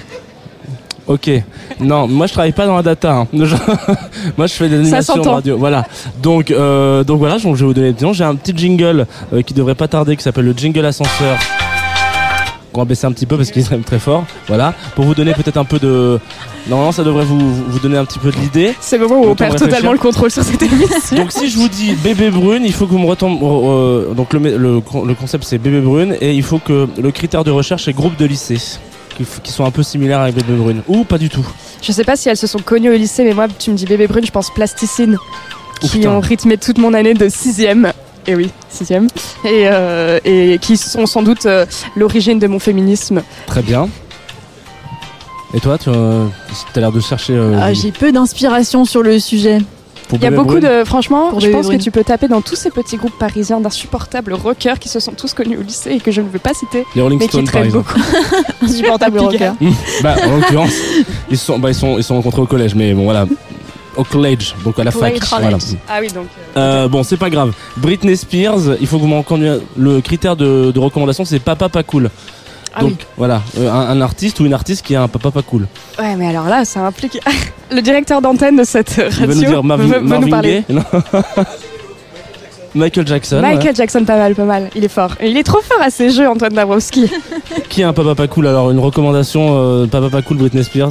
[1.07, 1.31] Ok.
[1.81, 3.13] Non, moi je travaille pas dans la data.
[3.13, 3.29] Hein.
[4.37, 5.57] moi je fais des animations de radio.
[5.57, 5.85] Voilà.
[6.23, 9.55] Donc euh, donc voilà, je vais vous donner des J'ai un petit jingle euh, qui
[9.55, 11.39] devrait pas tarder qui s'appelle le jingle ascenseur.
[12.77, 14.24] On va baisser un petit peu parce qu'il est quand même très fort.
[14.49, 14.74] Voilà.
[14.95, 16.20] Pour vous donner peut-être un peu de.
[16.68, 18.74] Normalement, ça devrait vous, vous donner un petit peu de l'idée.
[18.81, 21.16] C'est le moment où on perd totalement le contrôle sur cette émission.
[21.16, 23.41] Donc, si je vous dis bébé brune, il faut que vous me retombez.
[23.43, 24.59] Euh, donc, le, le,
[25.07, 28.16] le concept c'est bébé brune et il faut que le critère de recherche est groupe
[28.16, 28.59] de lycée
[29.43, 31.47] qui, sont un peu similaires avec Bébé Brune ou pas du tout
[31.83, 33.87] Je sais pas si elles se sont connues au lycée, mais moi, tu me dis
[33.87, 35.16] Bébé Brune, je pense Plasticine,
[35.81, 37.93] qui ont rythmé toute mon année de 6ème.
[38.29, 39.09] Et oui, 6ème.
[39.45, 41.64] Et, euh, et qui sont sans doute euh,
[41.95, 43.22] l'origine de mon féminisme.
[43.47, 43.89] Très bien.
[45.55, 47.35] Et toi, tu as l'air de chercher.
[47.35, 49.59] Euh, ah, J'ai peu d'inspiration sur le sujet.
[50.12, 50.85] Il y a beaucoup de.
[50.85, 54.79] Franchement, je pense que tu peux taper dans tous ces petits groupes parisiens d'insupportables rockers
[54.79, 56.85] qui se sont tous connus au lycée et que je ne veux pas citer.
[56.95, 57.99] Les Rolling mais Stones, qui traitent beaucoup.
[58.62, 59.55] Insupportables rockers.
[60.03, 60.74] bah, en l'occurrence,
[61.31, 63.27] ils, sont, bah, ils, sont, ils sont rencontrés au collège, mais bon, voilà.
[63.97, 65.19] Au college, donc à la fac.
[65.41, 65.59] Voilà.
[65.89, 66.27] Ah oui, donc.
[66.57, 67.53] Euh, bon, c'est pas grave.
[67.77, 71.69] Britney Spears, il faut que vous m'en conduisez- Le critère de, de recommandation, c'est papa
[71.69, 72.11] pas cool.
[72.79, 73.07] Ah donc oui.
[73.17, 75.67] voilà, euh, un, un artiste ou une artiste qui a un papa pas cool.
[75.99, 77.19] Ouais, mais alors là, ça implique.
[77.71, 80.65] le directeur d'antenne de cette radio Il nous dire Marvin, veut- veut nous Marvin parler.
[82.75, 83.41] Michael Jackson.
[83.41, 84.69] Michael Jackson, pas mal, pas mal.
[84.75, 85.13] Il est fort.
[85.23, 87.11] Il est trop fort à ses jeux, Antoine Dabrowski.
[87.71, 90.91] Qui a un papa pas cool Alors une recommandation euh, papa pas cool Britney Spears?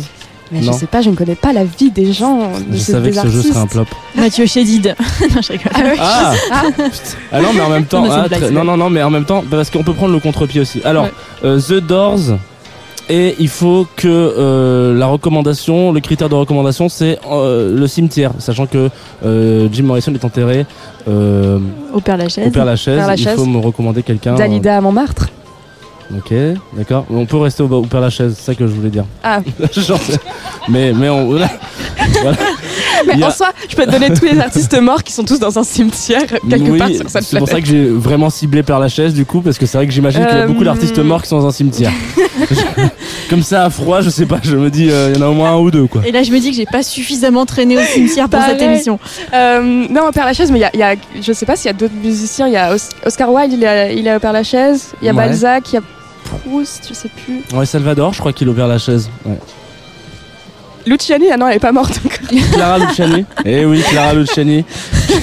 [0.52, 0.72] Mais Non.
[0.74, 2.52] je sais pas, je ne connais pas la vie des gens.
[2.70, 3.86] De Je savais des que ce jeu serait un flop.
[4.16, 4.96] Mathieu Chédid.
[5.36, 5.72] non, je rigole.
[6.00, 6.34] Ah.
[6.52, 6.90] Ah, Putain.
[7.32, 9.26] ah non mais en même temps Non, ah, blague, non non non mais en même
[9.26, 10.82] temps parce qu'on peut prendre le contre-pied aussi.
[10.84, 11.12] Alors Ouais.
[11.46, 12.38] euh, The Doors
[13.08, 18.32] et il faut que euh, la recommandation, le critère de recommandation c'est euh, le cimetière,
[18.40, 18.90] sachant que
[19.26, 20.66] euh, Jim Morrison est enterré
[21.08, 21.60] euh,
[21.94, 22.48] Au Père Lachaise.
[22.48, 22.98] au Père Lachaise.
[22.98, 24.34] Père Il faut me recommander quelqu'un.
[24.36, 25.28] Dalida à Montmartre.
[26.16, 26.34] Ok,
[26.74, 27.06] d'accord.
[27.10, 29.06] On peut rester au, au Père Lachaise, c'est ça que je voulais dire.
[29.24, 29.40] Ah,
[29.76, 30.00] Genre,
[30.70, 31.50] mais mais on, voilà.
[33.08, 35.40] Mais a- en soi, je peux te donner tous les artistes morts qui sont tous
[35.40, 38.64] dans un cimetière quelque oui, part sur cette c'est pour ça que j'ai vraiment ciblé
[38.64, 40.64] Père Lachaise du coup parce que c'est vrai que j'imagine qu'il y a Euh, beaucoup
[40.64, 41.92] d'artistes morts qui sont dans un cimetière.
[43.30, 45.30] Comme ça à froid, je sais pas, je me dis euh, il y en a
[45.30, 46.02] au moins un ou deux quoi.
[46.06, 49.00] Et là, je me dis que j'ai pas suffisamment traîné au cimetière pour cette émission.
[49.34, 51.56] Euh, non, au Père Lachaise, mais il y a, il y a- je sais pas
[51.56, 52.48] s'il y a d'autres musiciens.
[52.48, 54.94] Il y a Os- Oscar Wilde, il est, il est au Père Lachaise.
[55.02, 55.18] Il y a Ouais.
[55.28, 55.82] Balzac, il y a
[56.40, 57.42] Proust, je sais plus.
[57.58, 59.10] Ouais, Salvador, je crois qu'il au Père Lachaise.
[59.26, 59.38] Ouais.
[60.86, 62.00] Luciani, ah non, elle est pas morte.
[62.54, 63.26] Clara Luciani.
[63.44, 64.64] Eh oui, Clara Luciani.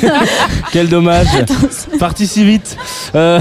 [0.72, 1.28] Quel dommage.
[2.00, 2.76] Parti si vite.
[3.14, 3.38] Euh,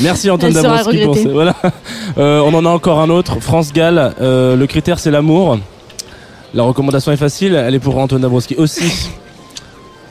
[0.00, 1.56] merci Antoine Dabrowski pour Voilà.
[2.16, 3.40] Euh, on en a encore un autre.
[3.40, 4.14] France Gall.
[4.20, 5.58] euh, le critère c'est l'amour.
[6.52, 7.54] La recommandation est facile.
[7.56, 9.08] Elle est pour Antoine Dabrowski aussi.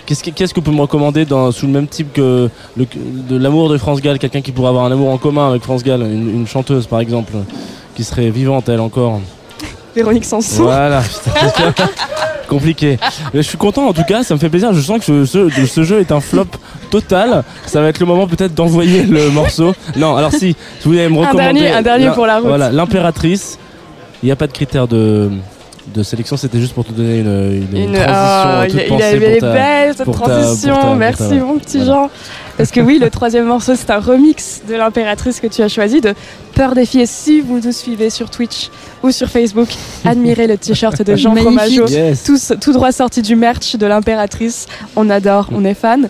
[0.06, 2.86] Qu'est-ce que, qu'est-ce que vous pouvez me recommander dans, sous le même type que le-
[3.30, 5.84] de l'amour de France Gall Quelqu'un qui pourrait avoir un amour en commun avec France
[5.84, 7.34] Gall, une, une chanteuse par exemple,
[7.96, 9.22] qui serait vivante elle encore.
[9.96, 10.64] Véronique Sanson.
[10.64, 11.74] Voilà, putain,
[12.50, 12.98] compliqué.
[13.34, 14.74] Mais je suis content en tout cas, ça me fait plaisir.
[14.74, 16.46] Je sens que ce, ce- ce jeu est un flop
[16.90, 17.44] total.
[17.66, 19.74] Ça va être le moment peut-être d'envoyer le morceau.
[19.96, 21.60] Non, alors si, si vous voulez me Un recommander.
[21.62, 22.48] dernier, un dernier pour la route.
[22.48, 23.58] Voilà, l'impératrice.
[24.22, 25.30] Il n'y a pas de critère de,
[25.94, 29.34] de sélection, c'était juste pour te donner une, une, Une- transition toute il, il avait
[29.36, 30.76] les belles cette ta- transition.
[30.76, 31.94] ta- Merci ta- mon petit voilà.
[31.94, 32.10] Jean.
[32.58, 36.02] Parce que oui, le troisième morceau c'est un remix de l'impératrice que tu as choisi
[36.02, 36.14] de
[36.56, 37.02] Peur des filles.
[37.02, 38.70] Et si vous nous suivez sur Twitch
[39.02, 39.70] ou sur Facebook,
[40.06, 41.36] admirez le t-shirt de Jean.
[41.36, 41.88] Fromageau.
[41.88, 42.24] Yes.
[42.24, 44.68] Tous, tout droit sorti du merch de l'impératrice.
[44.96, 46.10] On adore, on est fan.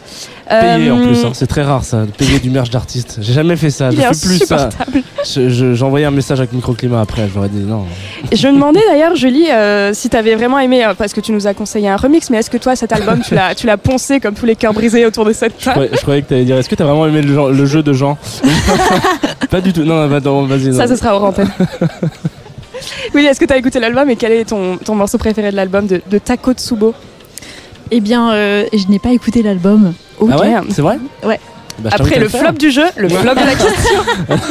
[0.61, 1.31] Payé en Euh, plus, hein.
[1.33, 3.17] c'est très rare ça, de payer du merch d'artiste.
[3.21, 4.55] J'ai jamais fait ça, je fais plus ça.
[4.67, 5.01] insupportable.
[5.25, 7.85] Je- je- J'ai envoyé un message avec Microclimat après, j'aurais dit non.
[8.31, 11.31] Je me demandais d'ailleurs, Julie, euh, si tu avais vraiment aimé, euh, parce que tu
[11.31, 13.77] nous as conseillé un remix, mais est-ce que toi, cet album, tu l'as, tu l'as
[13.77, 16.27] poncé comme tous les cœurs brisés autour de cette Je table croyais, je croyais que
[16.29, 18.17] t'allais dire, est-ce que t'as vraiment aimé le, genre- le jeu de Jean?
[19.49, 20.73] Pas du tout, non, non, attends, vas-y.
[20.73, 21.49] Ça, ce sera hors antenne.
[23.13, 25.55] oui, est-ce que tu as écouté l'album et quel est ton, ton morceau préféré de
[25.55, 26.93] l'album de, de Tako Tsubo
[27.91, 29.93] Eh bien, euh, je n'ai pas écouté l'album.
[30.19, 30.29] Ok.
[30.33, 31.39] Ah ouais C'est vrai Ouais.
[31.79, 33.99] Bah, Après le flop du jeu, le flop de la question.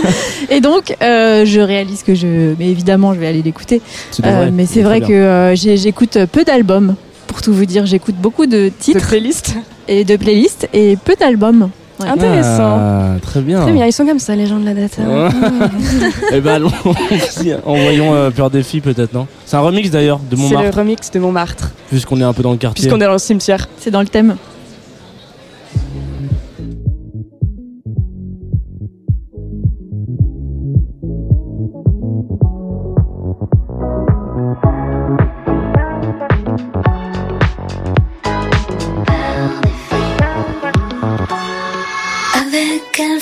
[0.51, 2.55] Et donc, euh, je réalise que je.
[2.59, 3.81] Mais évidemment, je vais aller l'écouter.
[4.25, 6.97] Euh, mais c'est vrai que euh, j'écoute peu d'albums.
[7.29, 9.55] Pour tout vous dire, j'écoute beaucoup de De titres playlist.
[9.89, 11.71] et de playlists et peu d'albums.
[12.01, 12.09] Ouais.
[12.09, 12.79] Intéressant.
[12.81, 13.63] Ah, très bien.
[13.63, 15.03] Très bien, ils sont comme ça, les gens de la data.
[15.03, 15.29] Ouais.
[16.33, 16.73] Eh ben, allons,
[17.65, 19.27] envoyons euh, Peur des filles peut-être, non?
[19.47, 22.43] C'est un remix d'ailleurs de C'est le Montmartre, remix de Montmartre, puisqu'on est un peu
[22.43, 22.83] dans le quartier.
[22.83, 23.69] puisqu'on est dans le cimetière.
[23.79, 24.37] C'est dans le thème.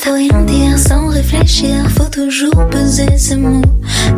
[0.00, 3.60] Faut rien dire sans réfléchir, faut toujours peser ses mots.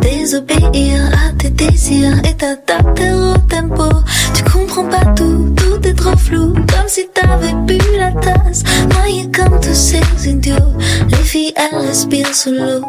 [0.01, 3.89] Désobéir à tes désirs et t'adapter au tempo.
[4.33, 8.63] Tu comprends pas tout, tout est trop flou, comme si t'avais bu la tasse.
[8.93, 10.73] Noyé comme tous ces idiots.
[11.09, 12.81] Les filles, elles respirent sous l'eau.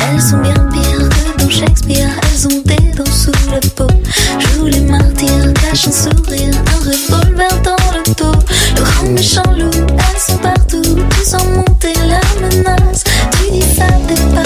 [0.00, 3.92] Elles sont bien pires que dans Shakespeare, elles ont des dents sous la peau.
[4.38, 8.38] Joue les martyrs, cache un sourire, un revolver dans le dos.
[8.76, 11.67] Le grand méchant loup, elles sont partout, tous en monter
[12.62, 13.04] la menace.
[13.32, 14.42] Tu dis ça, t'es pas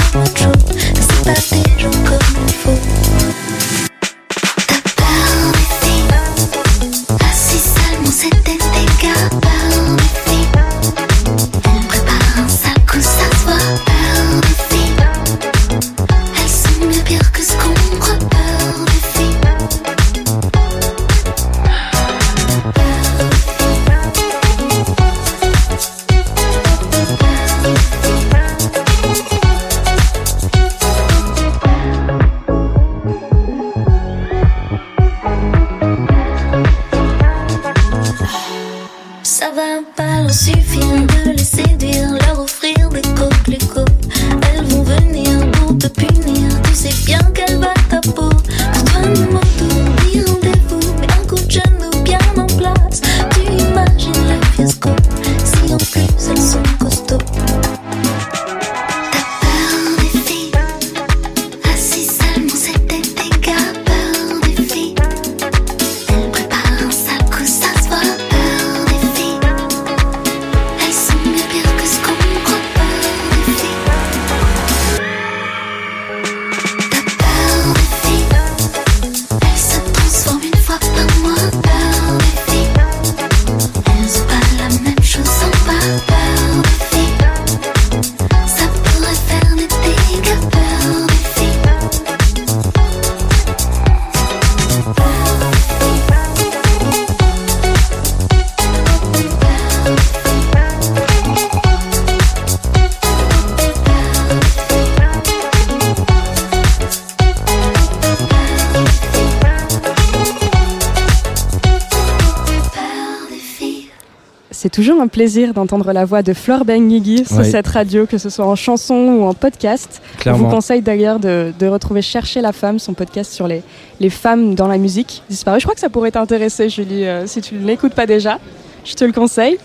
[114.72, 117.44] toujours un plaisir d'entendre la voix de Flore Benguigui sur Ouais.
[117.44, 120.00] cette radio, que ce soit en chanson ou en podcast.
[120.02, 120.50] Je vous Clairement.
[120.50, 123.62] conseille d'ailleurs de, de retrouver Chercher la femme, son podcast sur les,
[124.00, 125.60] les femmes dans la musique disparue.
[125.60, 128.38] Je crois que ça pourrait t'intéresser, Julie, euh, si tu ne l'écoutes pas déjà.
[128.84, 129.58] Je te le conseille.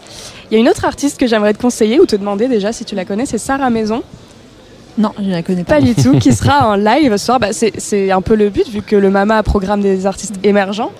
[0.51, 2.85] Il y a une autre artiste que j'aimerais te conseiller ou te demander déjà si
[2.85, 4.03] tu la connais, c'est Sarah Maison.
[4.99, 5.75] Non, je ne la connais pas.
[5.75, 7.39] Pas du tout, qui sera en live ce soir.
[7.39, 10.91] Bah, c'est c'est un peu le but, vu que le MAMA programme des artistes émergents,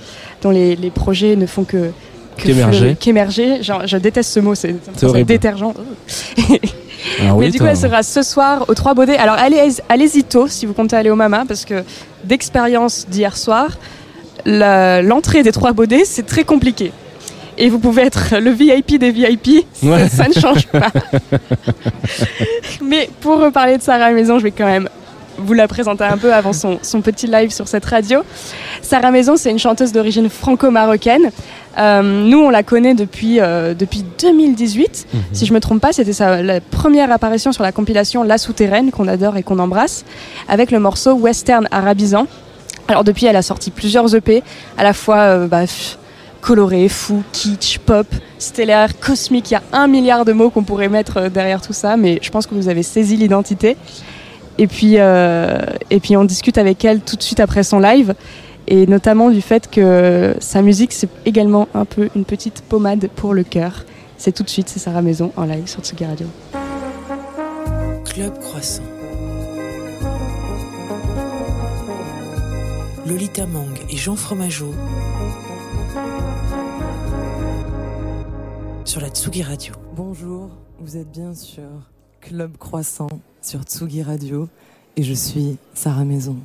[0.42, 1.92] dont les, les projets ne font que.
[2.38, 2.96] Qu'émerger.
[3.00, 3.60] Qu'émerger.
[3.62, 4.76] Je déteste ce mot, c'est
[5.26, 5.74] détergent.
[7.22, 9.16] Ah oui, Mais du coup, elle sera ce soir au Trois Baudets.
[9.18, 11.84] Alors, allez, allez-y tôt si vous comptez aller au Mama, parce que
[12.24, 13.78] d'expérience d'hier soir,
[14.46, 16.92] la- l'entrée des Trois Baudets, c'est très compliqué.
[17.58, 20.10] Et vous pouvez être le VIP des VIP, ça- Ouais.
[20.10, 20.92] ça, ne change pas.
[22.82, 24.90] Mais pour reparler de Sarah Maison, je vais quand même
[25.38, 28.22] vous la présenter un peu avant son, son petit live sur cette radio.
[28.82, 31.32] Sarah Maison, c'est une chanteuse d'origine franco-marocaine.
[31.78, 35.08] Euh, nous, on la connaît depuis, euh, depuis 2018.
[35.14, 35.22] Mhm.
[35.34, 38.92] Si je me trompe pas, c'était sa la première apparition sur la compilation La Souterraine,
[38.92, 40.06] qu'on adore et qu'on embrasse,
[40.48, 42.28] avec le morceau Western Arabisant.
[42.88, 44.44] Alors depuis, elle a sorti plusieurs EP,
[44.78, 45.98] à la fois euh, bah, pff,
[46.42, 48.08] colorés, fous, kitsch, pop,
[48.40, 49.52] stellaire, cosmique.
[49.52, 52.20] Il y a un milliard de mots qu'on pourrait mettre euh, derrière tout ça, mais
[52.22, 53.76] je pense que vous avez saisi l'identité.
[54.58, 58.16] Et puis, euh, et puis on discute avec elle tout de suite après son live,
[58.68, 63.34] et notamment du fait que sa musique, c'est également un peu une petite pommade pour
[63.34, 63.86] le cœur.
[64.18, 66.28] C'est tout de suite, c'est Sarah Maison en live sur Tsugi Radio.
[68.06, 68.84] Club Croissant.
[73.06, 74.74] Lolita Mang et Jean Fromageau
[78.84, 79.74] sur la Tsugi Radio.
[79.96, 80.50] Bonjour,
[80.80, 81.64] vous êtes bien sur
[82.20, 83.08] Club Croissant
[83.48, 84.50] sur Tsugi Radio
[84.98, 86.36] et je suis Sarah Maison.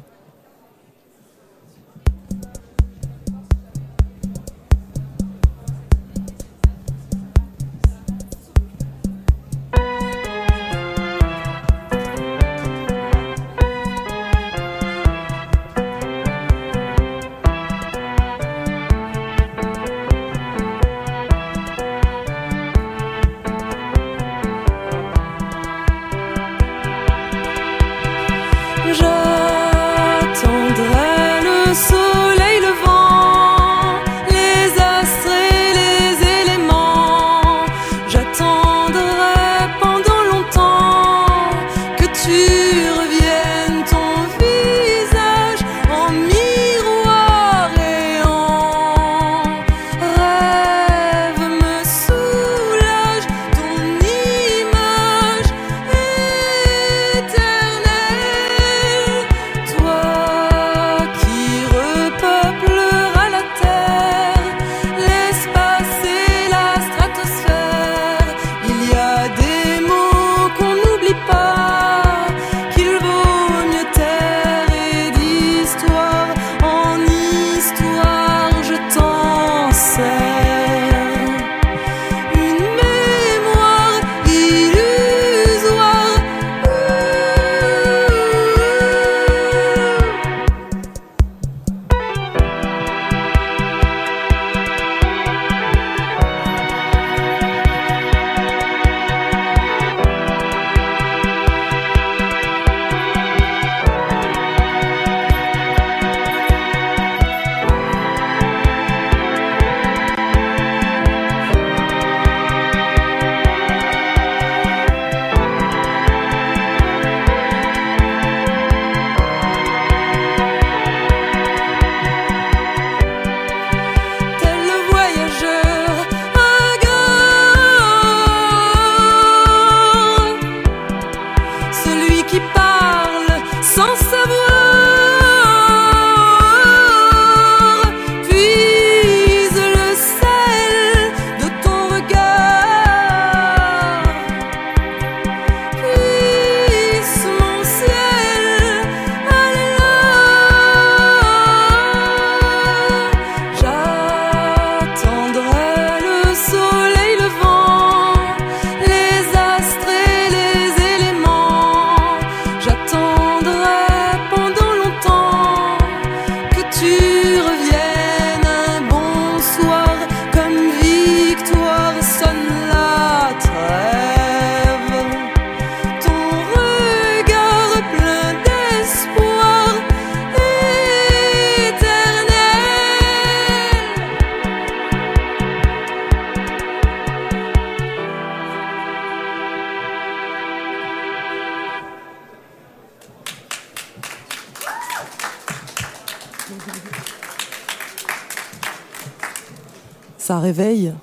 [200.33, 200.95] ça réveille.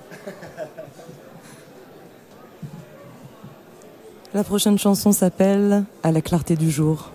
[4.34, 7.12] La prochaine chanson s'appelle À la clarté du jour.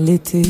[0.00, 0.42] l'été.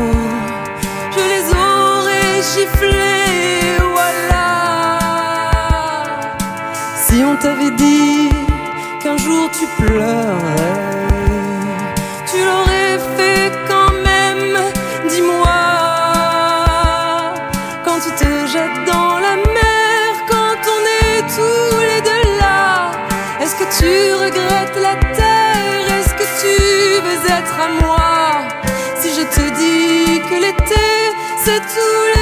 [1.16, 4.50] je les aurais giflés, voilà.
[7.06, 8.30] Si on t'avait dit
[9.02, 11.13] qu'un jour tu pleurais,
[31.46, 32.13] c'est tous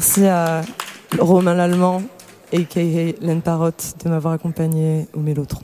[0.00, 0.62] Merci à
[1.18, 2.00] Romain Lallemand,
[2.54, 2.80] a.k.a.
[3.22, 5.60] Laine Parotte, de m'avoir accompagné au Mélotron.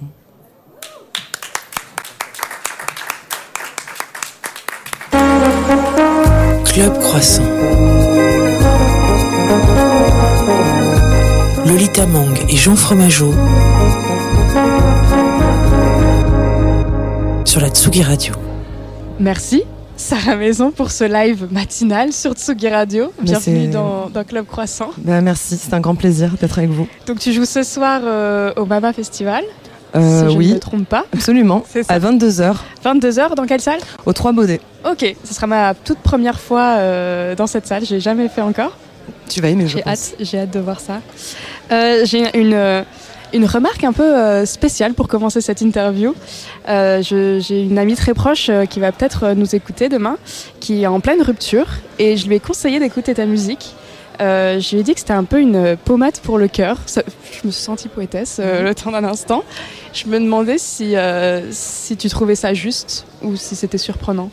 [6.66, 7.44] Club Croissant.
[11.64, 13.32] Lolita Mang et Jean Fromageau
[17.46, 18.34] sur la Tsugi Radio.
[19.18, 19.64] Merci.
[20.06, 23.12] Sarah Maison pour ce live matinal sur Tsugi Radio.
[23.20, 24.90] Bienvenue dans, dans Club Croissant.
[24.98, 26.86] Ben, merci, c'est un grand plaisir d'être avec vous.
[27.08, 29.42] Donc tu joues ce soir euh, au Mama Festival,
[29.96, 31.04] Euh, si je ne me trompe pas.
[31.12, 31.64] absolument.
[31.68, 31.94] C'est ça.
[31.94, 32.54] À 22h,
[32.84, 33.80] 22h, dans quelle salle?
[34.04, 34.60] Aux Trois Baudets.
[34.88, 38.76] Ok, ce sera ma toute première fois euh, dans cette salle, j'ai jamais fait encore.
[39.28, 39.92] Tu vas aimer, je J'ai pense.
[40.12, 41.00] hâte, j'ai hâte de voir ça.
[42.04, 42.84] J'ai une,
[43.32, 46.14] une remarque un peu euh, spéciale pour commencer cette interview.
[46.68, 50.16] Euh, j'ai une amie très proche euh, qui va peut-être nous écouter demain,
[50.60, 51.66] qui est en pleine rupture,
[51.98, 53.74] et je lui ai conseillé d'écouter ta musique.
[54.18, 56.78] Je lui ai dit que c'était un peu une pommade pour le cœur.
[56.86, 59.44] Je me suis sentie poétesse le temps d'un instant.
[59.92, 60.94] Je me demandais si,
[61.50, 64.30] si tu trouvais ça juste ou si c'était surprenant.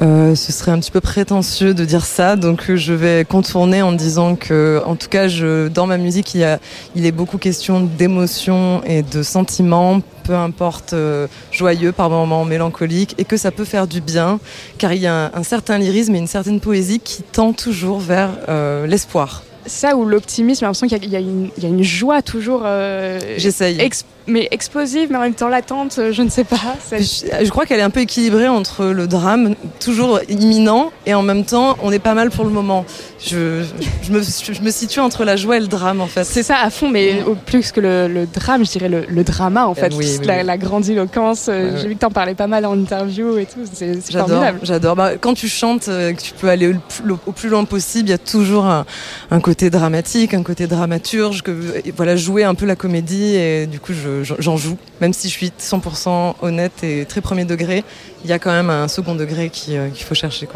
[0.00, 3.82] Euh, ce serait un petit peu prétentieux de dire ça, donc euh, je vais contourner
[3.82, 6.58] en disant que, en tout cas, je, dans ma musique, il, y a,
[6.96, 13.14] il est beaucoup question d'émotions et de sentiments, peu importe euh, joyeux, par moments mélancoliques,
[13.18, 14.40] et que ça peut faire du bien,
[14.78, 18.00] car il y a un, un certain lyrisme et une certaine poésie qui tend toujours
[18.00, 19.44] vers euh, l'espoir.
[19.66, 22.22] Ça ou l'optimisme, j'ai l'impression qu'il y a- y, une- il y a une joie
[22.22, 23.78] toujours euh, J'essaye.
[24.26, 26.56] Mais explosive, mais en même temps latente, euh, je ne sais pas.
[26.92, 26.96] Je,
[27.44, 31.44] je crois qu'elle est un peu équilibrée entre le drame toujours imminent et en même
[31.44, 32.84] temps on est pas mal pour le moment.
[33.24, 33.62] Je,
[34.02, 36.24] je, me, je me situe entre la joie et le drame en fait.
[36.24, 39.24] C'est ça à fond, mais au plus que le, le drame, je dirais le, le
[39.24, 41.46] drama en fait, Euh, oui, oui, la, grandiloquence.
[41.48, 44.58] euh, J'ai vu que t'en parlais pas mal en interview et tout, c'est formidable.
[44.62, 44.96] j'adore.
[44.96, 48.12] Bah, quand tu chantes, que tu peux aller au plus, au plus loin possible, il
[48.12, 48.84] y a toujours un,
[49.30, 51.52] un côté dramatique, un côté dramaturge, que,
[51.96, 54.76] voilà, jouer un peu la comédie et du coup je- j'en joue.
[55.00, 57.84] Même si je suis 100% honnête et très premier degré,
[58.24, 60.48] il y a quand même un second degré euh, qu'il faut chercher.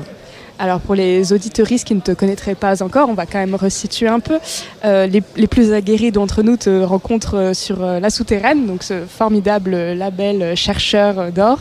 [0.59, 4.09] Alors pour les auditeuristes qui ne te connaîtraient pas encore, on va quand même resituer
[4.09, 4.39] un peu.
[4.85, 9.77] Euh, les, plus aguerris d'entre nous te rencontrent euh, sur La Souterraine, donc ce formidable
[9.93, 11.61] label chercheur d'or,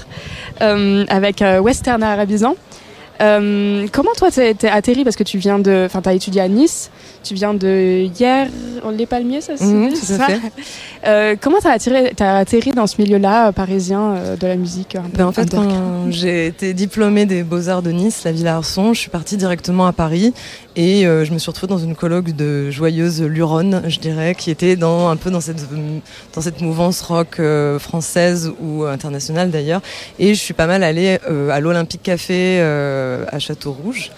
[0.59, 2.55] avec Westerna Arabizan.
[3.22, 6.91] Euh, comment toi t'es atterri parce que tu viens de, enfin t'as étudié à Nice,
[7.24, 8.47] tu viens de hier
[8.91, 10.39] les Palmiers, ça c'est à ça fait.
[11.07, 15.28] Euh, comment t'as atterri, t'as atterri dans ce milieu-là euh, parisien de la musique Ben,
[15.28, 19.11] en fait, quand j'ai été diplômée des Beaux-Arts de Nice, la Villa Arson, je suis
[19.11, 20.34] partie directement à Paris
[20.76, 24.76] et je me suis retrouvée dans une colloque de joyeuses luronnes, je dirais, qui était
[24.76, 25.63] dans, un peu dans cette,
[26.34, 27.39] dans cette mouvance rock
[27.78, 29.82] française ou internationale d'ailleurs.
[30.18, 31.20] Et je suis pas mal allée
[31.51, 32.59] à l'Olympique Café
[33.31, 34.11] à Château-Rouge.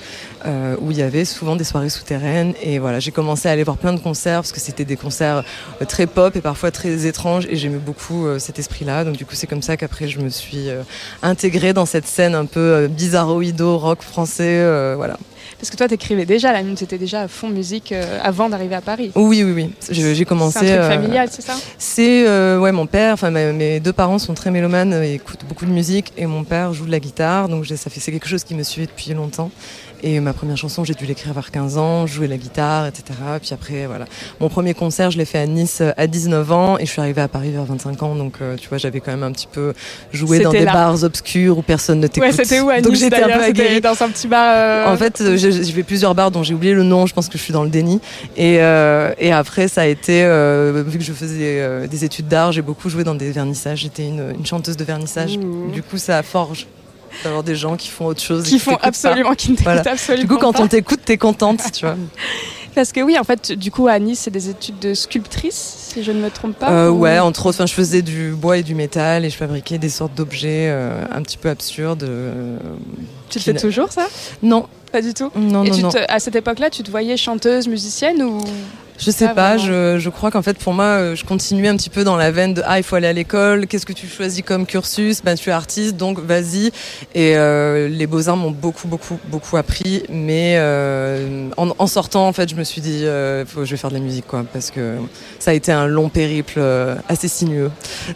[0.45, 3.63] euh, où il y avait souvent des soirées souterraines et voilà j'ai commencé à aller
[3.63, 5.43] voir plein de concerts parce que c'était des concerts
[5.81, 9.17] euh, très pop et parfois très étranges et j'aimais beaucoup euh, cet esprit là donc
[9.17, 10.83] du coup c'est comme ça qu'après je me suis euh,
[11.23, 15.17] intégrée dans cette scène un peu euh, bizarroïdo rock français euh, voilà
[15.60, 18.76] Parce que toi t'écrivais déjà la musique, t'étais déjà à fond musique euh, avant d'arriver
[18.76, 19.12] à Paris.
[19.16, 19.72] oui oui oui.
[19.89, 21.54] J'ai commencé C'est un truc euh, familial, c'est ça?
[21.78, 25.66] c'est euh, ouais mon père enfin mes deux parents sont très mélomanes et écoutent beaucoup
[25.66, 28.43] de musique et mon père joue de la guitare donc ça fait c'est quelque chose
[28.43, 29.52] qui me suivait depuis longtemps
[30.04, 33.04] et ma première chanson j'ai dû l'écrire vers 15 ans jouer la guitare etc
[33.41, 34.06] puis après voilà
[34.39, 37.02] mon premier concert je l'ai fait à Nice euh, à 19 ans et je suis
[37.02, 39.48] arrivée à Paris vers 25 ans donc euh, tu vois j'avais quand même un petit
[39.52, 39.74] peu
[40.12, 40.74] joué dans des là.
[40.74, 43.43] bars obscurs où personne ne t'écoute Ouais, c'était où à donc Nice j'étais un peu
[43.43, 44.54] aguerrie dans un petit bar.
[44.56, 47.06] euh, en fait, j'ai fait plusieurs bars dont j'ai oublié le nom.
[47.06, 48.00] Je pense que je suis dans le déni.
[48.36, 50.22] Et, euh, et après, ça a été,
[50.86, 53.80] vu que je faisais des études d'art, j'ai beaucoup joué dans des vernissages.
[53.80, 55.38] J'étais une, une chanteuse de vernissage.
[55.38, 55.72] Ouh.
[55.72, 56.68] Du coup, ça forge
[57.24, 58.45] d'avoir des gens qui font autre chose.
[58.45, 58.88] et qui font pas.
[58.88, 59.91] absolument, qui ne t'écoutent Voilà.
[59.91, 61.95] absolument Du coup, quand on t'écoute, t'es contente, tu vois.
[62.76, 66.03] Parce que oui, en fait, du coup, à Nice, c'est des études de sculptrice, si
[66.03, 66.70] je ne me trompe pas.
[66.70, 69.36] Euh, ou- ouais, entre autres, enfin, je faisais du bois et du métal et je
[69.36, 72.03] fabriquais des sortes d'objets euh, un petit peu absurdes.
[72.03, 72.57] euh.
[73.30, 74.05] Tu le fais toujours, ça?
[74.43, 75.32] Non, Pas du tout?
[75.36, 75.89] Non, Et non, tu non.
[75.89, 78.41] te- à cette époque-là, tu te voyais chanteuse, musicienne ou
[79.00, 81.78] Je sais Pas pas, je, je crois qu'en fait pour moi euh, je continuais un
[81.78, 84.08] petit peu dans la veine de ah il faut aller à l'école, qu'est-ce que tu
[84.08, 85.22] choisis comme cursus?
[85.24, 86.72] Ben tu es artiste donc vas-y
[87.14, 92.34] et euh, les beaux-arts m'ont beaucoup beaucoup beaucoup appris mais euh, en, en sortant en
[92.34, 94.72] fait je me suis dit euh, faut, je vais faire de la musique quoi parce
[94.72, 94.95] que
[95.38, 97.70] ça a été un long périple euh, assez sinueux.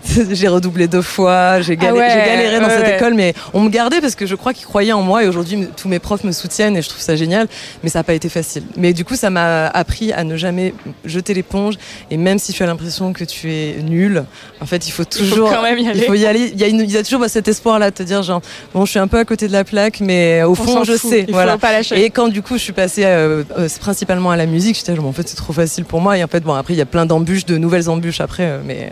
[0.31, 2.95] j'ai redoublé deux fois, j'ai Ah ouais, galéré dans ouais, cette ouais.
[2.97, 5.67] école mais on me gardait parce que je crois qu'ils croyaient en moi et aujourd'hui
[5.77, 7.47] tous mes profs me soutiennent et je trouve ça génial
[7.83, 8.63] mais ça n'a pas été facile.
[8.77, 10.70] Mais du coup, ça m'a appris à ne jamais
[11.05, 11.75] jeter l'éponge.
[12.09, 14.23] Et même si tu as l'impression que tu es nul,
[14.59, 15.49] en fait, il faut il faut toujours.
[15.49, 16.51] quand même y aller Il faut y aller.
[16.53, 18.41] Il y a, une- il y a toujours bah, cet espoir-là de te dire, genre,
[18.73, 20.93] bon, je suis un peu à côté de la plaque, mais au On fond, je
[20.97, 21.25] fout, sais.
[21.27, 21.53] Il voilà.
[21.53, 22.03] faut pas lâcher.
[22.03, 25.05] Et quand du coup je suis passée euh, euh, principalement à la musique, j'étais genre,
[25.05, 26.17] en fait c'est trop facile pour moi.
[26.17, 28.59] Et en fait bon après il y a plein d'embûches, de nouvelles embûches après, euh,
[28.65, 28.91] mais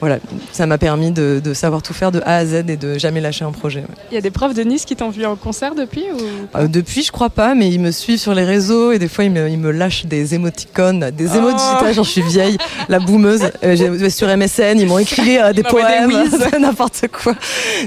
[0.00, 0.18] voilà
[0.52, 3.20] ça m'a permis de, de savoir tout faire de A à Z et de jamais
[3.20, 3.80] lâcher un projet.
[3.80, 3.94] ouais.
[4.10, 6.66] Il y a des profs de Nice qui t'ont vu en concert depuis ou Euh,
[6.68, 9.30] depuis, je crois pas, mais ils me suivent sur les réseaux et des fois ils
[9.30, 11.40] me, ils me lâchent des émoticônes, des Oh.
[11.78, 12.56] Putain, Genre, je suis vieille,
[12.88, 13.50] la boumeuse.
[13.64, 16.10] Euh, sur MSN, ils m'ont écrit euh, des poèmes,
[16.60, 17.34] n'importe quoi.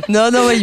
[0.09, 0.59] Non, non, ouais,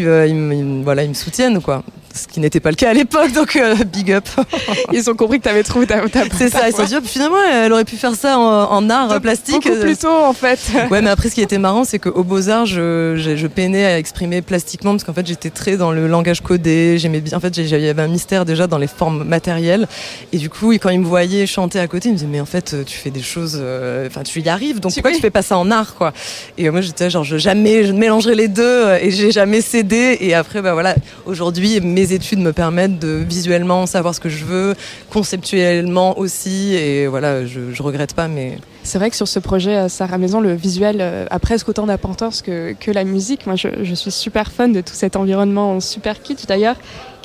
[0.83, 1.83] voilà, ils me soutiennent, quoi.
[2.15, 4.25] Ce qui n'était pas le cas à l'époque, donc euh, big up.
[4.93, 7.01] Ils ont compris que t'avais trouvé ta, ta C'est ça, ils se sont dit, oh,
[7.05, 9.63] finalement, elle aurait pu faire ça en, en art plastique.
[9.69, 10.59] Beaucoup plus tôt en fait.
[10.91, 13.99] Ouais, mais après, ce qui était marrant, c'est qu'au Beaux-Arts, je, je, je peinais à
[13.99, 16.97] exprimer plastiquement parce qu'en fait, j'étais très dans le langage codé.
[16.99, 17.37] J'aimais bien.
[17.37, 19.87] En fait, j'ai- il y avait un mystère déjà dans les formes matérielles.
[20.33, 22.47] Et du coup, quand ils me voyaient chanter à côté, ils me disaient, mais en
[22.47, 23.59] fait, tu fais des choses.
[23.61, 24.81] euh, Enfin, tu y arrives.
[24.81, 25.17] Donc, Tu- pourquoi oui.
[25.17, 26.13] tu fais pas ça en art, quoi?
[26.57, 28.95] Et euh, moi, j'étais genre, je, jamais, je ne mélangerai les deux.
[29.03, 30.17] Et j'ai jamais cédé.
[30.21, 30.95] Et après, bah voilà,
[31.27, 34.75] aujourd'hui, mes études me permettent de visuellement savoir ce que je veux,
[35.11, 36.75] conceptuellement aussi.
[36.75, 38.59] Et voilà, je, je regrette pas, mais.
[38.85, 41.87] C'est vrai que sur ce projet euh, Sarah Maison, le visuel euh, a presque autant
[41.87, 43.47] d'importance que, que la musique.
[43.47, 46.47] Moi, je, je suis super fan de tout cet environnement super kitsch.
[46.47, 46.77] D'ailleurs,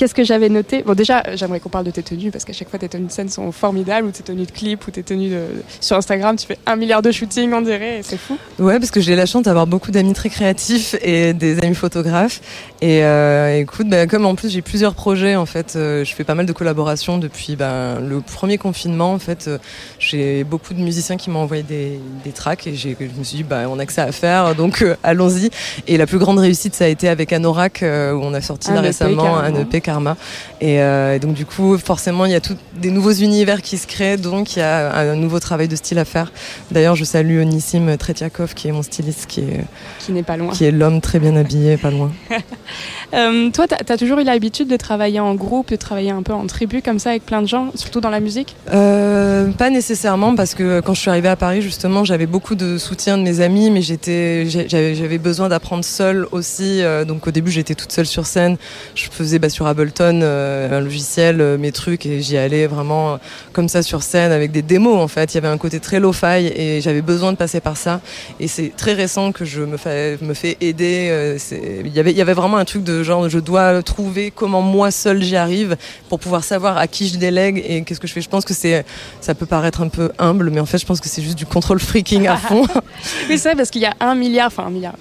[0.03, 2.51] qu'est-ce que j'avais noté Bon, déjà, euh, j'aimerais qu'on parle de tes tenues parce qu'à
[2.51, 5.01] chaque fois, tes tenues de scène sont formidables, ou tes tenues de clip, ou tes
[5.01, 5.45] tenues de...
[5.79, 6.35] sur Instagram.
[6.35, 8.37] Tu fais un milliard de shootings, on dirait, et c'est fou.
[8.59, 12.41] Ouais, parce que j'ai la chance d'avoir beaucoup d'amis très créatifs et des amis photographes.
[12.81, 16.25] Et euh, écoute, bah, comme en plus j'ai plusieurs projets, en fait, euh, je fais
[16.25, 19.13] pas mal de collaborations depuis ben, le premier confinement.
[19.13, 19.57] En fait, euh,
[19.99, 23.43] j'ai beaucoup de musiciens qui m'ont envoyé des, des tracks et je me suis dit,
[23.43, 25.49] bah, on a que ça à faire, donc allons-y.
[25.87, 28.73] Et la plus grande réussite, ça a été avec Anorak, où on a sorti Un
[28.73, 29.53] là EP récemment un.
[29.53, 30.17] EP Karma.
[30.59, 33.77] Et, euh, et donc du coup, forcément, il y a tout, des nouveaux univers qui
[33.77, 36.31] se créent, donc il y a un nouveau travail de style à faire.
[36.71, 39.65] D'ailleurs, je salue Nissim Tretiakov, qui est mon styliste, qui est,
[39.99, 40.51] Qui n'est pas loin.
[40.51, 42.11] qui est l'homme très bien habillé, pas loin.
[43.13, 46.33] Euh, toi, t'as as toujours eu l'habitude de travailler en groupe, de travailler un peu
[46.33, 48.55] en tribu comme ça avec plein de gens, surtout dans la musique?
[48.73, 52.77] Euh, pas nécessairement, parce que quand je suis arrivée à Paris, justement, j'avais beaucoup de
[52.77, 56.81] soutien de mes amis, mais j'avais besoin d'apprendre seule aussi.
[56.81, 58.57] euh, donc au début, j'étais toute seule sur scène.
[58.95, 63.19] Je faisais bah, sur Ableton euh, un logiciel, euh, mes trucs, et j'y allais vraiment
[63.51, 65.33] comme ça sur scène avec des démos en fait.
[65.33, 68.01] Il y avait un côté très lo-fi et j'avais besoin de passer par ça.
[68.39, 71.09] Et c'est très récent que je me fais, aider.
[71.11, 71.37] euh,
[71.85, 75.35] il y avait vraiment un truc de genre, je dois trouver comment moi seul j'y
[75.35, 75.75] arrive
[76.09, 78.21] pour pouvoir savoir à qui je délègue et qu'est-ce que je fais.
[78.21, 78.85] Je pense que c'est,
[79.21, 81.45] ça peut paraître un peu humble, mais en fait, je pense que c'est juste du
[81.45, 82.65] contrôle freaking à fond.
[83.29, 84.95] Oui, c'est parce qu'il y a un milliard, enfin un milliard.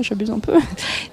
[0.00, 0.54] J'abuse un peu.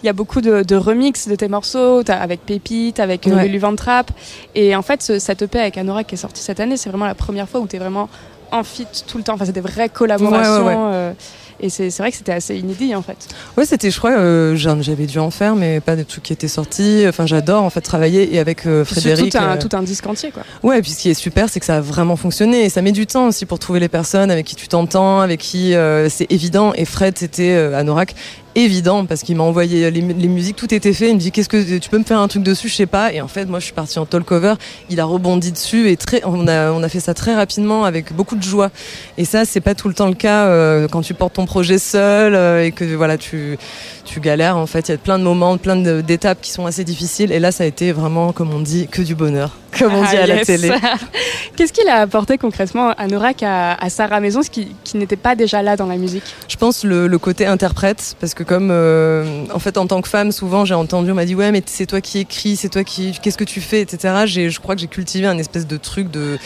[0.01, 3.35] Il y a beaucoup de, de remix de tes morceaux, t'as- avec Pépite, avec euh,
[3.35, 3.45] Ouais.
[3.45, 4.09] Lulu Van Trapp.
[4.55, 7.05] Et en fait, ce, cette EP avec Anorak qui est sorti cette année, c'est vraiment
[7.05, 8.09] la première fois où tu es vraiment
[8.51, 9.35] en fit tout le temps.
[9.35, 10.65] Enfin, c'est des vraies collaborations.
[10.65, 10.93] Ouais, ouais, ouais.
[10.93, 11.13] euh,
[11.61, 13.27] et c'est vrai que c'était assez inédit en fait.
[13.57, 16.47] Ouais, c'était, je crois, euh, j'avais dû en faire, mais pas des trucs qui étaient
[16.47, 17.05] sortis.
[17.07, 19.31] Enfin, j'adore en fait travailler et avec euh, C'est Frédéric.
[19.31, 20.43] tout un, euh, tout un disque entier quoi.
[20.63, 22.65] Ouais, et puis ce qui est super, c'est que ça a vraiment fonctionné.
[22.65, 25.39] Et ça met du temps aussi pour trouver les personnes avec qui tu t'entends, avec
[25.39, 25.73] qui
[26.09, 26.73] c'est évident.
[26.75, 28.15] Et Fred, c'était euh, Anorak,
[28.55, 31.09] évident parce qu'il m'a envoyé les, mu- les musiques, tout était fait.
[31.09, 33.13] Il me dit qu'est-ce que tu peux me faire un truc dessus, je sais pas.
[33.13, 34.53] Et en fait, moi, je suis partie en talk cover.
[34.89, 38.13] Il a rebondi dessus et très, on a, on a fait ça très rapidement avec
[38.13, 38.69] beaucoup de joie.
[39.17, 41.77] Et ça, c'est pas tout le temps le cas euh, quand tu portes ton projet
[41.79, 43.57] seul euh, et que voilà, tu,
[44.05, 44.57] tu galères.
[44.57, 47.31] En fait, il y a plein de moments, plein d'étapes qui sont assez difficiles.
[47.31, 50.17] Et là, ça a été vraiment, comme on dit, que du bonheur, comme on dit
[50.17, 50.47] Ah, à la yes.
[50.47, 50.71] télé.
[51.55, 55.61] Qu'est-ce qu'il a apporté concrètement à, à Sarah Maison, ce qui, qui n'était pas déjà
[55.61, 56.23] là dans la musique?
[56.47, 60.07] Je pense le, le côté interprète, parce que comme euh, en fait en tant que
[60.09, 62.83] femme, souvent j'ai entendu, on m'a dit ouais mais c'est toi qui écris, c'est toi
[62.83, 64.13] qui, qu'est-ce que tu fais, etc.
[64.25, 66.37] J'ai, je crois que j'ai cultivé un espèce de truc de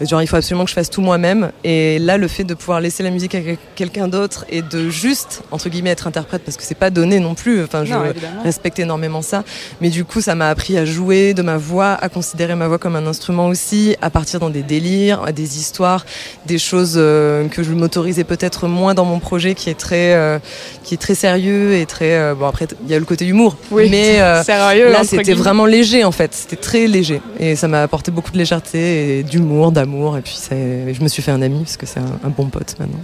[0.00, 1.50] genre il faut absolument que je fasse tout moi-même.
[1.64, 4.88] Et là le fait de pouvoir laisser la musique à quel- quelqu'un d'autre et de
[4.90, 7.62] juste entre guillemets être interprète, parce que c'est pas donné non plus.
[7.64, 8.00] Enfin je Non,
[8.42, 9.44] respecte énormément ça.
[9.80, 12.78] Mais du coup, ça m'a appris à jouer de ma voix, à considérer ma voix
[12.78, 16.04] comme un instrument aussi, à partir dans des délires, à des histoires,
[16.46, 20.38] des choses euh, que je m'autorisais peut-être moins dans mon projet, qui est très, euh,
[20.82, 22.12] qui est très sérieux et très.
[22.14, 24.90] euh, bon après, il y a le côté humour, Oui, mais euh, sérieux.
[24.90, 26.32] là, c'était vraiment léger en fait.
[26.34, 30.16] C'était très léger et ça m'a apporté beaucoup de légèreté et d'humour, d'amour.
[30.18, 32.46] Et puis, ça- je me suis fait un ami parce que c'est un, un bon
[32.46, 33.00] pote maintenant.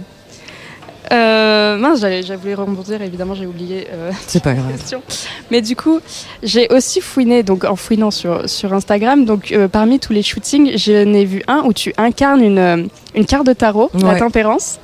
[1.11, 3.85] Euh, mince, j'avais voulu rebondir, évidemment, j'ai oublié
[4.27, 4.71] C'est pas grave.
[4.77, 5.01] question.
[5.49, 5.99] Mais du coup,
[6.41, 11.03] j'ai aussi fouiné, donc en fouinant sur, sur Instagram, donc parmi tous les shootings, je
[11.03, 14.79] n'ai vu un où tu incarnes une, une carte de tarot, la tempérance.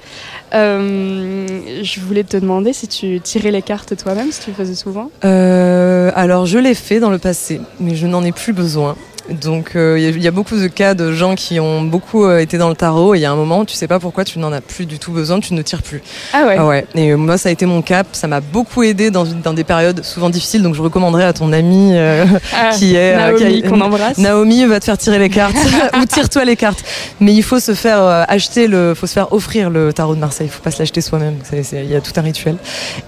[0.54, 4.76] Euh, je voulais te demander si tu tirais les cartes toi-même, si tu le faisais
[4.76, 5.12] souvent.
[5.26, 8.96] Euh, alors, je l'ai fait dans le passé, mais je n'en ai plus besoin.
[9.30, 11.82] Donc, euh, il y a- il y, a beaucoup de cas de gens qui ont
[11.82, 14.00] beaucoup euh, été dans le tarot et il y a un moment, tu sais pas
[14.00, 16.02] pourquoi tu n'en as plus du tout besoin, tu ne tires plus.
[16.34, 16.56] Ah ouais.
[16.58, 16.86] Ah ouais.
[16.96, 18.08] Et euh, moi, ça a été mon cap.
[18.14, 20.62] Ça m'a beaucoup aidé dans, dans des périodes souvent difficiles.
[20.64, 22.26] Donc, je recommanderais à ton ami euh,
[22.56, 24.18] Ah, qui est euh, Naomi, qu'on embrasse.
[24.18, 25.56] Naomi va te faire tirer les cartes
[26.02, 26.84] ou tire-toi les cartes.
[27.20, 30.20] Mais il faut se faire euh, acheter le, faut se faire offrir le tarot de
[30.20, 30.48] Marseille.
[30.48, 31.36] Il faut pas se l'acheter soi-même.
[31.74, 32.58] Il y a tout un rituel.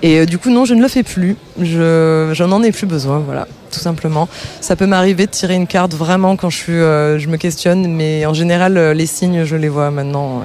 [0.04, 1.36] Et euh, du coup, non, je ne le fais plus.
[1.62, 3.20] Je, j'en en ai plus besoin.
[3.26, 4.28] Voilà, tout simplement.
[4.62, 7.88] Ça peut m'arriver de tirer une carte vraiment quand je suis, euh, je me questionne.
[7.88, 10.42] Mais en général, euh, les signes, je les vois maintenant.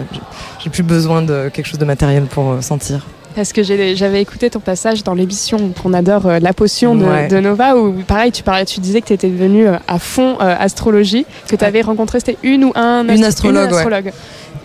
[0.62, 3.06] J'ai- plus besoin de quelque chose de matériel pour euh, sentir.
[3.36, 7.26] Parce que j'avais écouté ton passage dans l'émission qu'on adore, euh, La Potion de, Ouais.
[7.28, 9.30] de Nova, où pareil, tu, parlais, tu disais que tu étais
[9.88, 13.72] à fond euh, astrologie, que tu avais rencontré, c'était une ou un Une astro- astrologue,
[13.72, 14.12] ouais.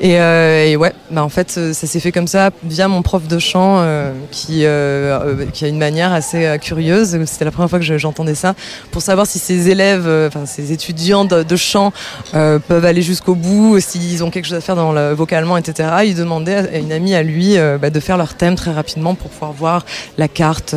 [0.02, 3.38] Euh, et ouais, bah en fait, ça s'est fait comme ça via mon prof de
[3.38, 7.18] chant euh, qui, euh, qui a une manière assez curieuse.
[7.26, 8.56] C'était la première fois que je- j'entendais ça
[8.92, 11.92] pour savoir si ses élèves, enfin ses étudiants de, chant
[12.32, 15.90] peuvent aller jusqu'au bout, s'ils ont quelque chose à faire dans le vocalement, etc.
[16.06, 19.30] Il demandait à une amie à lui bah, de faire leur thème très rapidement pour
[19.30, 19.86] pouvoir voir
[20.18, 20.76] la carte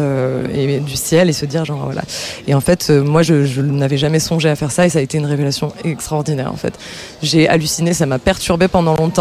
[0.53, 2.03] et, du ciel et se dire genre voilà.
[2.49, 5.03] Et en fait, moi, je, je n'avais jamais songé à faire ça et ça a
[5.03, 6.75] été une révélation extraordinaire en fait.
[7.23, 9.12] J'ai halluciné, ça m'a perturbé pendant longtemps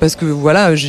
[0.00, 0.88] parce que voilà, je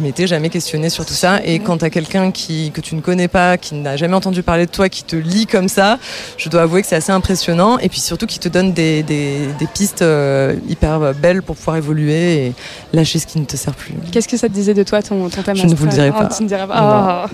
[0.00, 1.40] m'étais jamais questionné sur tout ça.
[1.44, 4.66] Et quand t'as quelqu'un qui que tu ne connais pas, qui n'a jamais entendu parler
[4.66, 5.98] de toi, qui te lit comme ça,
[6.36, 7.78] je dois avouer que c'est assez impressionnant.
[7.78, 11.76] Et puis surtout, qui te donne des, des, des pistes euh, hyper belles pour pouvoir
[11.76, 12.52] évoluer et
[12.92, 13.94] lâcher ce qui ne te sert plus.
[14.12, 16.10] Qu'est-ce que ça te disait de toi, ton, ton thème Je ne vous le dirai
[16.14, 16.26] Oh, pas.
[16.34, 16.74] tu ne dirais pas.
[16.76, 17.26] Ah.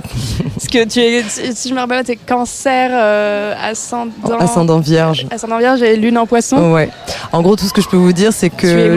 [0.55, 1.23] Parce que tu es,
[1.55, 4.39] si je me rappelle, tu es cancer, euh, ascendant.
[4.39, 5.27] Ascendant vierge.
[5.31, 6.73] Ascendant vierge et lune en poisson.
[6.73, 6.89] Ouais.
[7.32, 8.91] En gros, tout ce que je peux vous dire, c'est que Tu es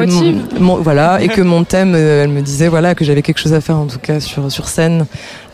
[0.59, 3.39] mon- mon- voilà, et que mon thème, euh, elle me disait voilà que j'avais quelque
[3.39, 5.05] chose à faire en tout cas sur sur scène,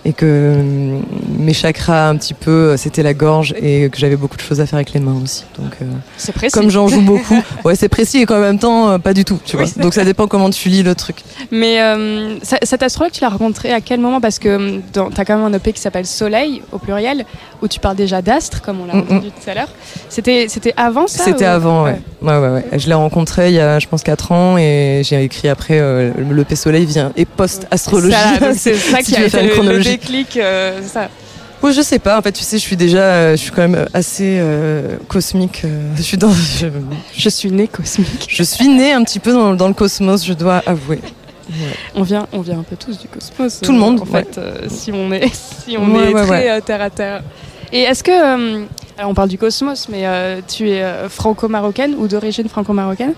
[0.06, 1.00] et que euh,
[1.40, 4.60] mes chakras un petit peu, euh, c'était la gorge, et que j'avais beaucoup de choses
[4.60, 5.46] à faire avec les mains aussi.
[5.58, 5.86] Donc, euh,
[6.18, 6.52] C'est précis.
[6.54, 9.40] comme j'en joue beaucoup, ouais, c'est précis et qu'en même temps, euh, pas du tout.
[9.46, 9.72] Tu Oui, vois.
[9.74, 11.18] c'est Donc ça dépend comment tu lis le truc.
[11.52, 14.20] Mais euh, ça- cet astrologue, tu l'as rencontré à quel moment?
[14.20, 17.26] Parce que tu as quand même un EP qui s'appelle Soleil, au pluriel,
[17.62, 19.70] où tu parles déjà d'astre, comme on l'a Mm, entendu tout à l'heure.
[20.10, 21.96] C'était c'était avant ça C'était ou- avant, ouais.
[22.22, 22.66] Ouais, ouais, ouais.
[22.80, 26.12] Je l'ai rencontré il y a, je pense, 4 ans, et j'ai écrit après euh,
[26.18, 28.12] le P Soleil vient et post astrologie.
[28.40, 29.93] Ça, C'est ça Si qui tu a faire une chronologie.
[29.98, 30.38] Déclic.
[30.38, 31.10] euh, ça.
[31.66, 32.20] Je sais pas.
[32.20, 35.62] En fait, tu sais, je suis déjà, euh, je suis quand même assez euh, cosmique.
[35.64, 36.68] euh, je suis dans, je,
[37.16, 38.26] Je suis née cosmique.
[38.28, 41.00] je suis née un petit peu dans, dans le cosmos, je dois avouer.
[41.96, 43.60] On vient, on vient un peu tous du cosmos.
[43.62, 45.30] Tout le monde, en fait, euh, si on est,
[45.66, 46.50] si on Ouais, est ouais, très ouais.
[46.50, 47.24] euh, terre à terre.
[47.72, 48.66] Et est-ce que, euh,
[48.98, 53.14] alors on parle du cosmos, mais euh, tu es euh, franco-marocaine ou d'origine franco-marocaine?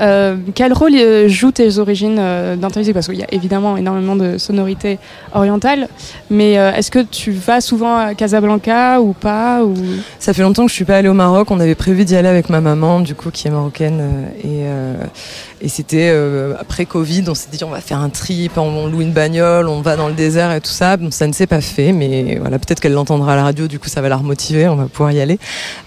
[0.00, 2.94] Euh, quel rôle euh, jouent tes origines euh, dans ta musique?
[2.94, 4.98] Parce qu'il y a évidemment énormément de sonorités
[5.34, 5.88] orientales,
[6.30, 9.74] mais est-ce que tu vas souvent à Casablanca ou pas ou...
[10.18, 11.50] Ça fait longtemps que je suis pas allée au Maroc.
[11.50, 14.02] On avait prévu d'y aller avec ma maman, du coup, qui est marocaine.
[14.44, 16.14] Et, c'était
[16.58, 17.24] après Covid.
[17.28, 20.08] On s'est dit, on va faire un trip, on, loue une bagnole, on va dans
[20.08, 20.96] le désert et tout ça.
[21.10, 23.66] Ça ne s'est pas fait, mais voilà, peut-être qu'elle l'entendra à la radio.
[23.66, 24.68] Du coup, ça va la remotiver.
[24.68, 25.38] On va pouvoir y aller.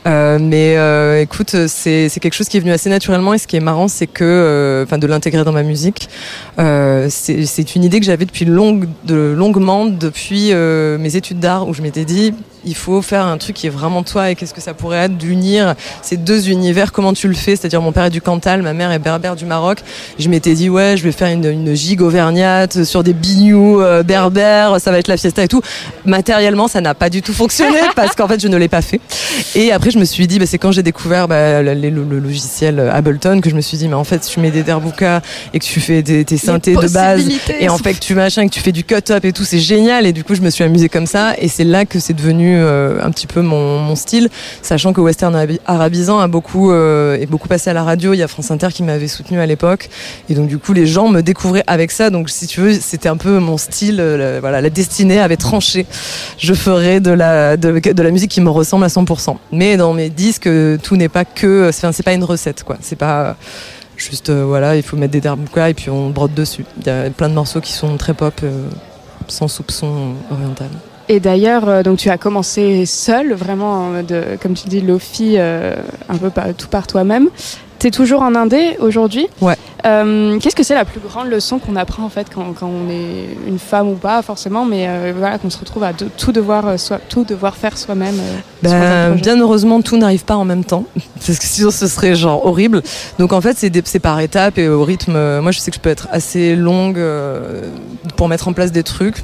[0.05, 3.33] Mais écoute, c'est quelque chose qui est venu assez naturellement.
[3.33, 6.07] Et ce qui est marrant, c'est que, euh, enfin, de l'intégrer dans ma musique.
[6.57, 11.67] Euh, c'est une idée que j'avais depuis longue, de longuement, depuis euh, mes études d'art,
[11.67, 12.33] où je m'étais dit,
[12.65, 15.17] il faut faire un truc qui est vraiment toi et qu'est-ce que ça pourrait être
[15.17, 18.73] d'unir ces deux univers, comment tu le fais, c'est-à-dire mon père est du Cantal, ma
[18.73, 19.79] mère est berbère du Maroc.
[20.17, 24.03] Je m'étais dit ouais, je vais faire une, une gigue auvergnate sur des bignous euh,
[24.03, 25.61] berbères, ça va être la fiesta et tout.
[26.05, 28.99] Matériellement, ça n'a pas du tout fonctionné parce qu'en fait, je ne l'ai pas fait.
[29.55, 32.19] Et après, je me suis dit, bah, c'est quand j'ai découvert bah, le, le- le
[32.19, 35.21] logiciel Ableton que je me suis dit, mais en fait, tu mets des derbuka
[35.53, 37.21] et que tu fais des, tes synthés de base
[37.59, 40.05] et en fait que tu machin, que tu fais du cut-up et tout, c'est génial.
[40.05, 41.33] Et du coup, je me suis amusée comme ça.
[41.37, 44.29] Et c'est là que c'est devenu euh, un petit peu mon, style,
[44.61, 48.13] sachant que Western Arabi- Arabisant a beaucoup, euh, est beaucoup passé à la radio.
[48.13, 49.89] Il y a France Inter qui m'avait soutenu à l'époque.
[50.29, 52.09] Et donc, du coup, les gens me découvraient avec ça.
[52.09, 53.99] Donc, si tu veux, c'était un peu mon style.
[53.99, 55.85] euh, le- voilà, la destinée avait tranché.
[56.37, 59.37] Je ferai de la, de, la musique qui me ressemble à 100%.
[59.51, 60.49] Mais dans mes disques,
[60.83, 62.77] tout n'est pas que, c'est pas une recette, quoi.
[62.81, 63.35] C'est pas,
[63.97, 66.63] Juste, voilà, il faut mettre des derbuka et puis on brode dessus.
[66.79, 68.33] Il y a plein de morceaux qui sont très pop,
[69.27, 70.69] sans soupçon oriental.
[71.11, 75.75] Et d'ailleurs, euh, donc tu as commencé seul, vraiment, euh, comme tu dis, Lofi, euh,
[76.07, 77.29] un peu par- tout par toi-même.
[77.79, 79.55] Tu es toujours en indé aujourd'hui Ouais.
[79.85, 82.89] Euh, Qu'est-ce que c'est la plus grande leçon qu'on apprend en fait quand, quand on
[82.91, 86.33] est une femme ou pas forcément, mais euh, voilà, qu'on se retrouve à de- tout,
[86.33, 88.15] devoir, euh, soi- tout devoir faire soi-même
[88.61, 90.83] Ben, bien heureusement, tout n'arrive pas en même temps,
[91.25, 92.81] parce que sinon ce serait genre horrible.
[93.17, 95.39] Donc en fait, c'est par étapes et au rythme.
[95.39, 96.99] Moi, je sais que je peux être assez longue
[98.17, 99.23] pour mettre en place des trucs.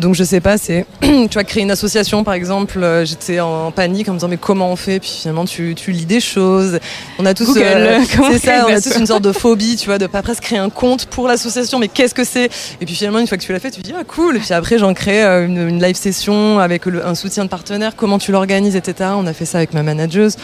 [0.00, 2.82] Donc je sais pas, c'est tu vois créer une association par exemple.
[2.82, 4.98] euh, J'étais en panique en me disant mais comment on fait?
[5.00, 6.78] Puis finalement tu, tu lis des choses.
[7.18, 8.00] On a tous euh,
[8.32, 10.58] c'est ça, on a tous une sorte de phobie, tu vois, de pas presque créer
[10.58, 11.78] un compte pour l'association.
[11.78, 12.46] Mais qu'est-ce que c'est?
[12.80, 14.36] Et puis finalement une fois que tu l'as fait, tu te dis ah cool.
[14.36, 17.50] Et puis après j'en crée euh, une, une live session avec le- un soutien de
[17.50, 17.92] partenaire.
[17.96, 19.10] Comment tu l'organises, etc.
[19.14, 20.36] On a fait ça avec ma manageuse.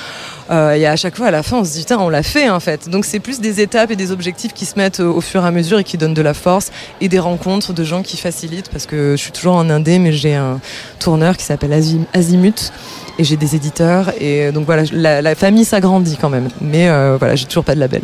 [0.51, 2.89] Et à chaque fois, à la fin, on se dit, on l'a fait en fait.
[2.89, 5.47] Donc c'est plus des étapes et des objectifs qui se mettent au, au fur et
[5.47, 6.71] à mesure et qui donnent de la force
[7.01, 10.13] et des rencontres de gens qui facilitent parce que je suis toujours en indé, mais
[10.13, 10.61] j'ai un
[10.99, 12.73] tourneur qui s'appelle Azim- Azimut
[13.19, 16.49] et j'ai des éditeurs et donc voilà, la, la famille s'agrandit quand même.
[16.61, 18.03] Mais euh, voilà, j'ai toujours pas de label.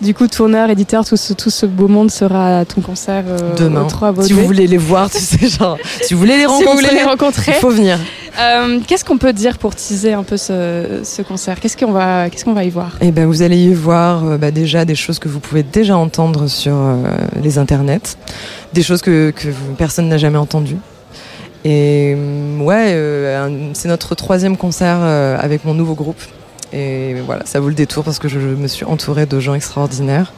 [0.00, 3.54] Du coup, tourneur, éditeur, tout ce, tout ce beau monde sera à ton concert euh,
[3.56, 3.86] Demain,
[4.20, 6.76] si vous voulez les voir, tu sais, genre, si vous voulez les Si rencontrer, vous
[6.78, 7.52] voulez les rencontrer.
[7.56, 7.98] il faut venir.
[8.38, 11.58] Euh, Qu'est-ce qu'on peut dire pour teaser un peu ce, ce concert?
[11.60, 12.92] Qu'est-ce qu'on va, qu'est-ce qu'on va y voir?
[13.00, 15.96] Et ben vous allez y voir euh, bah, déjà des choses que vous pouvez déjà
[15.96, 16.76] entendre sur
[17.42, 18.16] les internets,
[18.74, 19.48] des choses que, que
[19.78, 20.76] personne n'a jamais entendues.
[21.64, 22.94] Et hum, ouais,
[23.72, 26.20] c'est notre troisième concert avec mon nouveau groupe.
[26.72, 29.54] Et voilà, ça vaut le détour parce que je, je me suis entourée de gens
[29.54, 30.32] extraordinaires.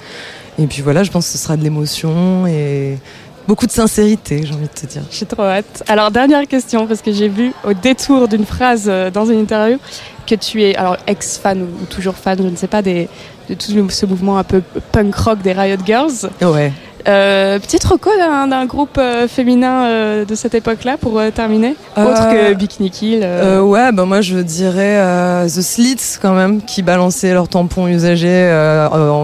[0.59, 2.99] Et puis voilà, je pense que ce sera de l'émotion et
[3.47, 5.03] beaucoup de sincérité, j'ai envie de te dire.
[5.11, 5.83] J'ai trop hâte.
[5.89, 9.79] Alors, dernière question, parce que j'ai vu au détour d'une phrase euh, dans une interview
[10.27, 13.09] que tu es alors ex-fan ou, ou toujours fan, je ne sais pas, des,
[13.49, 16.29] de tout ce mouvement un peu punk rock des Riot Girls.
[16.43, 16.73] Ouais.
[17.07, 22.55] Euh, petite reco d'un groupe euh, féminin euh, de cette époque-là pour terminer Autre que
[22.55, 23.27] Bikini Kill.
[23.63, 24.99] Ouais, bah moi je dirais
[25.47, 28.49] The Slits quand même, qui balançaient leurs tampons usagés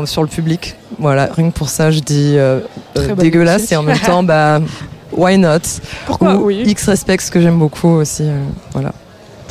[0.07, 0.77] sur le public.
[0.99, 2.37] Voilà, rien que pour ça je dis
[3.17, 3.73] dégueulasse musique.
[3.73, 4.61] et en même temps, bah,
[5.13, 5.59] why not?
[6.07, 6.37] Pourquoi?
[6.37, 8.25] Ou oui X Respects que j'aime beaucoup aussi.
[8.73, 8.93] voilà.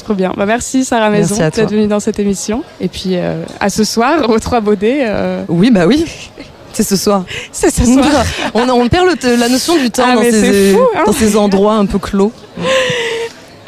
[0.03, 0.33] Trop bien.
[0.35, 2.63] Bah, merci Sarah Maison d'être venue dans cette émission.
[2.81, 5.05] Et puis euh, à ce soir, aux Trois Baudets.
[5.07, 6.05] euh, Oui, bah oui.
[6.73, 7.23] C'est ce soir.
[7.51, 8.05] C'est ce soir.
[8.53, 11.03] on, on perd le- la notion du temps Ah, dans, ces, fou, hein.
[11.05, 12.31] dans ces endroits un peu clos.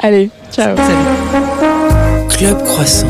[0.00, 0.76] Allez, ciao.
[0.76, 2.28] Salut.
[2.36, 3.06] Club Croissant.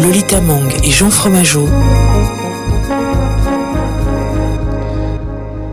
[0.00, 1.66] Lolita Mang et Jean Fromageau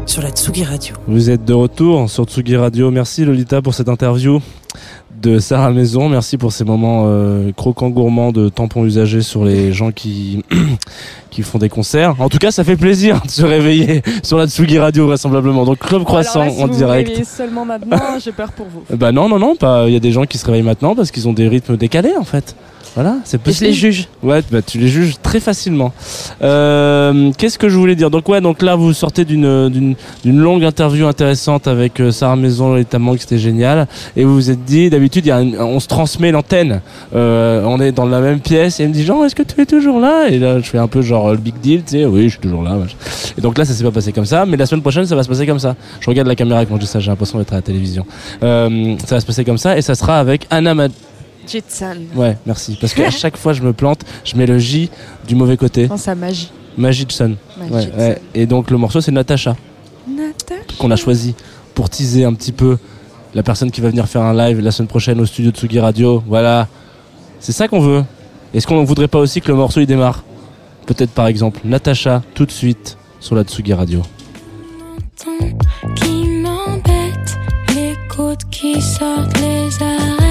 [0.05, 0.95] sur la Tsugi Radio.
[1.07, 2.91] Vous êtes de retour sur Tsugi Radio.
[2.91, 4.41] Merci Lolita pour cette interview
[5.23, 6.09] de Sarah Maison.
[6.09, 10.43] Merci pour ces moments euh, croquants gourmands de tampons usagés sur les gens qui
[11.31, 12.15] qui font des concerts.
[12.19, 15.63] En tout cas, ça fait plaisir de se réveiller sur la Tsugi Radio vraisemblablement.
[15.65, 17.17] Donc Club Croissant là, si en vous direct.
[17.17, 18.83] Vous seulement maintenant, j'ai peur pour vous.
[18.97, 19.85] Bah non non non, pas.
[19.87, 22.15] Il y a des gens qui se réveillent maintenant parce qu'ils ont des rythmes décalés
[22.19, 22.55] en fait.
[22.95, 23.65] Voilà, c'est Et je possible.
[23.67, 24.07] les juge.
[24.21, 25.93] Ouais, bah, tu les juges très facilement.
[26.43, 28.09] Euh, Qu'est-ce que je voulais dire?
[28.11, 32.35] Donc ouais, donc là vous sortez d'une d'une d'une longue interview intéressante avec euh, Sarah
[32.35, 33.87] Maison et Tamang, c'était génial.
[34.15, 36.81] Et vous vous êtes dit, d'habitude, on se transmet l'antenne.
[37.15, 39.59] Euh, on est dans la même pièce et elle me dit genre, est-ce que tu
[39.61, 40.27] es toujours là?
[40.29, 42.39] Et là, je fais un peu genre le big deal, tu sais, oui, je suis
[42.39, 42.75] toujours là.
[42.75, 42.95] machin.
[43.37, 45.23] Et donc là, ça s'est pas passé comme ça, mais la semaine prochaine, ça va
[45.23, 45.75] se passer comme ça.
[45.99, 48.05] Je regarde la caméra quand je dis ça, j'ai l'impression d'être à la télévision.
[48.43, 50.91] Euh, ça va se passer comme ça et ça sera avec Anna Mad
[51.47, 51.97] Jitsan.
[52.15, 52.77] Ouais, merci.
[52.79, 54.89] Parce qu'à chaque fois je me plante, je mets le J
[55.27, 55.87] du mauvais côté.
[55.87, 56.51] Dans sa magie.
[56.77, 58.21] Ouais, ouais.
[58.33, 59.55] Et donc le morceau c'est Natacha
[60.07, 60.61] Natacha.
[60.79, 61.35] qu'on a choisi
[61.75, 62.77] pour teaser un petit peu
[63.35, 65.79] la personne qui va venir faire un live la semaine prochaine au studio de Tsugi
[65.79, 66.23] Radio.
[66.27, 66.67] Voilà.
[67.39, 68.03] C'est ça qu'on veut.
[68.53, 70.23] Est-ce qu'on ne voudrait pas aussi que le morceau il démarre?
[70.85, 74.01] Peut-être par exemple Natacha tout de suite sur la Tsugi Radio.
[75.95, 77.37] qui m'embête,
[77.75, 80.22] les côtes qui sortent les arêtes,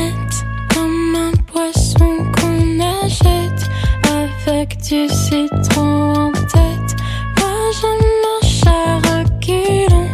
[4.63, 6.97] avec du citron en tête.
[7.37, 7.91] Moi je
[8.23, 10.11] marche à reculons,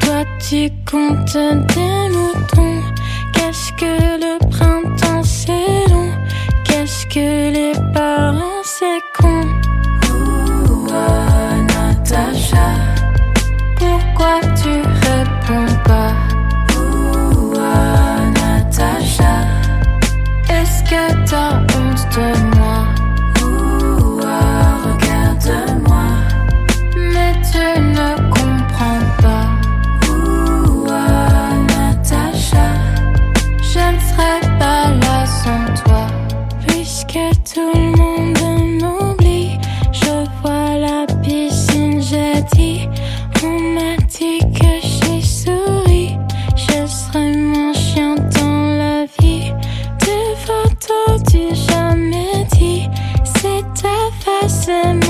[0.00, 1.38] toi tu comptes
[1.74, 2.82] des moutons.
[3.32, 3.94] Qu'est-ce que
[4.24, 6.10] le printemps c'est long,
[6.64, 9.42] qu'est-ce que les parents c'est con.
[10.10, 10.88] Ouh,
[11.68, 12.70] Natacha?
[13.76, 14.72] Pourquoi tu
[15.06, 16.14] réponds pas?
[16.76, 17.54] Ouh,
[18.38, 19.34] Natacha?
[20.50, 22.43] Est-ce que t'as honte de
[54.66, 55.03] face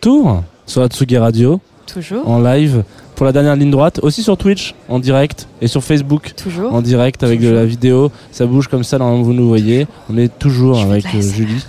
[0.00, 2.26] retour sur la Tsugi Radio Toujours.
[2.26, 2.84] en live
[3.16, 6.72] pour la dernière ligne droite, aussi sur Twitch en direct et sur Facebook Toujours.
[6.72, 8.10] en direct avec de la vidéo.
[8.32, 9.86] Ça bouge comme ça, normalement vous nous voyez.
[10.08, 11.66] On est toujours Je avec euh, Julie.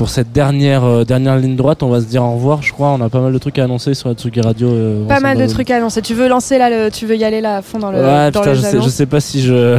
[0.00, 2.62] Pour cette dernière euh, dernière ligne droite, on va se dire au revoir.
[2.62, 4.66] Je crois, on a pas mal de trucs à annoncer sur la Tsugi Radio.
[4.70, 6.00] euh, Pas mal de trucs à annoncer.
[6.00, 7.98] Tu veux lancer là, le- tu veux y aller là à fond dans le.
[7.98, 9.78] Ouais, dans putain, les je sais, je sais pas si je,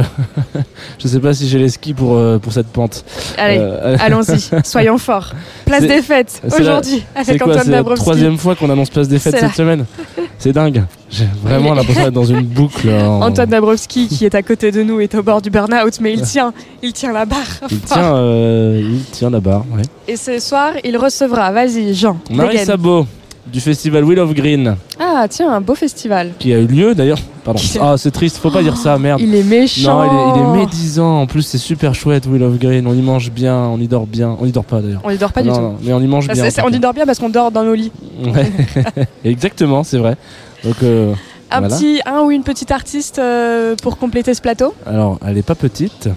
[1.00, 3.04] je sais pas si j'ai les skis pour euh, pour cette pente.
[3.36, 3.58] Allez,
[3.98, 4.38] allons-y.
[4.64, 5.32] Soyons forts.
[5.64, 8.04] Place des fêtes aujourd'hui avec Antoine C'est la Dabrowski.
[8.04, 9.86] troisième fois qu'on annonce place des fêtes cette semaine?
[10.42, 10.82] C'est dingue.
[11.08, 12.88] J'ai vraiment l'impression d'être dans une boucle.
[12.90, 16.14] en- Antoine Dabrowski qui est à côté de nous est au bord du burn-out, mais
[16.14, 16.52] il tient,
[16.82, 17.38] il tient la barre.
[17.70, 19.64] Il tient, euh, il tient la barre.
[19.72, 19.82] Ouais.
[20.08, 22.58] Et ce soir, il recevra, vas-y Jean, Marie.
[22.58, 23.06] Sabot,
[23.46, 26.32] du festival Wheel of Green Ah, tiens, un beau festival.
[26.38, 27.18] qui a eu lieu d'ailleurs.
[27.44, 27.60] Pardon.
[27.80, 29.20] Ah, c'est triste, faut pas dire ça, merde.
[29.20, 30.04] Il est méchant.
[30.04, 31.22] Non, il est, il est médisant.
[31.22, 32.86] En plus, c'est super chouette, Wheel of Green.
[32.86, 34.36] On y mange bien, on y dort bien.
[34.40, 35.00] On y dort pas d'ailleurs.
[35.04, 35.60] On y dort pas du non, tout.
[35.60, 36.44] non, mais on y mange Ça, bien.
[36.64, 37.90] on y dort bien parce qu'on dort dans nos lits.
[38.24, 38.50] Ouais.
[39.24, 40.16] Exactement, c'est vrai.
[40.64, 41.12] Donc, euh,
[41.50, 41.76] Un Voilà.
[41.76, 44.72] petit, un ou une petite artiste euh, pour compléter ce plateau.
[44.86, 46.08] alors, elle est pas petite.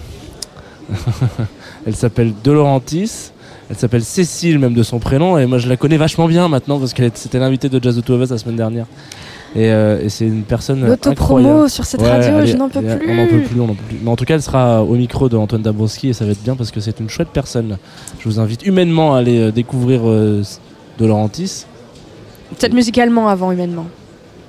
[1.86, 3.32] elle s'appelle Dolorantis.
[3.68, 5.38] Elle s'appelle Cécile, même de son prénom.
[5.38, 8.00] Et moi, je la connais vachement bien maintenant parce qu'elle c'était l'invitée de Jazz de
[8.00, 8.86] Two of Us la semaine dernière.
[9.54, 10.86] Et, euh, et c'est une personne.
[10.86, 13.10] L'autopromo sur cette Ouais, radio, je n'en peux plus.
[13.10, 13.98] On n'en peut plus, on n'en peut plus.
[14.02, 16.42] Mais en tout cas, elle sera au micro de Antoine Dabrowski et ça va être
[16.42, 17.78] bien parce que c'est une chouette personne.
[18.20, 20.42] Je vous invite humainement à aller euh, découvrir euh,
[20.98, 21.64] Dolorantis.
[22.58, 23.86] Peut-être musicalement avant, humainement.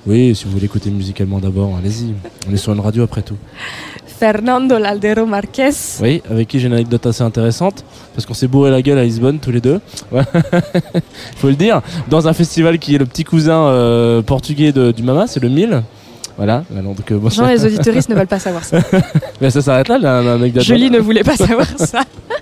[0.06, 2.14] Oui, si vous voulez écouter musicalement d'abord, allez-y.
[2.48, 3.36] On est sur une radio après tout.
[4.18, 5.70] Fernando Laldero Marquez.
[6.02, 7.84] Oui, avec qui j'ai une anecdote assez intéressante,
[8.14, 9.80] parce qu'on s'est bourré la gueule à Lisbonne tous les deux.
[10.12, 10.22] Ouais.
[11.36, 11.82] Faut le dire.
[12.08, 15.48] Dans un festival qui est le petit cousin euh, portugais de- du Mama, c'est le
[15.48, 15.82] 1000.
[16.36, 16.64] Voilà.
[16.70, 18.78] Donc, euh, bon, Jean, les auditoristes ne veulent pas savoir ça.
[19.40, 20.62] mais ça s'arrête là, la- l'anecdote.
[20.62, 22.00] Julie ne voulait pas savoir ça.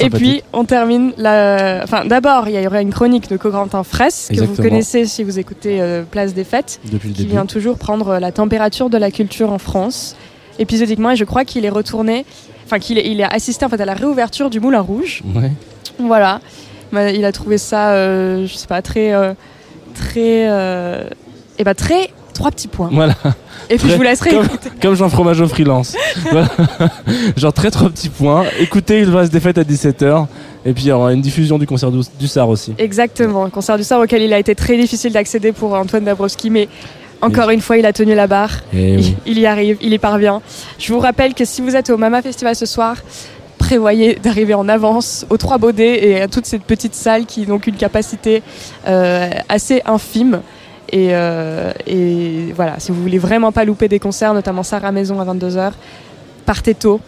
[0.00, 1.80] Et puis, on termine la.
[1.82, 5.38] Enfin, d'abord, il y aurait une chronique de Corentin Fraisse, que vous connaissez si vous
[5.38, 7.32] écoutez euh, Place des Fêtes, depuis le qui début.
[7.32, 10.16] vient toujours prendre la température de la culture en France,
[10.58, 11.10] épisodiquement.
[11.12, 12.24] Et je crois qu'il est retourné.
[12.66, 15.22] Enfin, qu'il est, il a assisté en fait à la réouverture du Moulin Rouge.
[15.34, 15.50] Ouais.
[15.98, 16.40] Voilà.
[16.92, 19.12] Il a trouvé ça, euh, je sais pas, très.
[19.12, 19.32] euh,
[19.94, 20.48] très.
[20.48, 21.04] euh,
[21.58, 22.10] et bah, très.
[22.34, 22.88] Trois petits points.
[22.92, 23.14] Voilà,
[23.70, 24.70] Et puis, Très- je vous laisserai comme- écouter.
[24.80, 25.94] comme Jean Fromage au freelance.
[26.30, 26.48] Voilà.
[27.36, 28.44] Genre très trois petits points.
[28.58, 30.26] Écoutez, il reste des fêtes à 17h.
[30.64, 32.74] Et puis il y aura une diffusion du concert du, du SAR aussi.
[32.78, 36.50] Exactement, un concert du soir auquel il a été très difficile d'accéder pour Antoine Dabrowski,
[36.50, 36.68] mais
[37.20, 38.50] encore une fois, il a tenu la barre.
[38.72, 39.16] Oui.
[39.26, 40.40] Il, il y arrive, il y parvient.
[40.78, 42.96] Je vous rappelle que si vous êtes au Mama Festival ce soir,
[43.58, 47.66] prévoyez d'arriver en avance aux Trois Baudets et à toute cette petite salle qui donc
[47.66, 48.42] une capacité
[48.86, 50.40] euh, assez infime.
[50.90, 55.20] Et, euh, et voilà, si vous voulez vraiment pas louper des concerts, notamment Sarah Maison
[55.20, 55.72] à 22h,
[56.46, 57.00] partez tôt,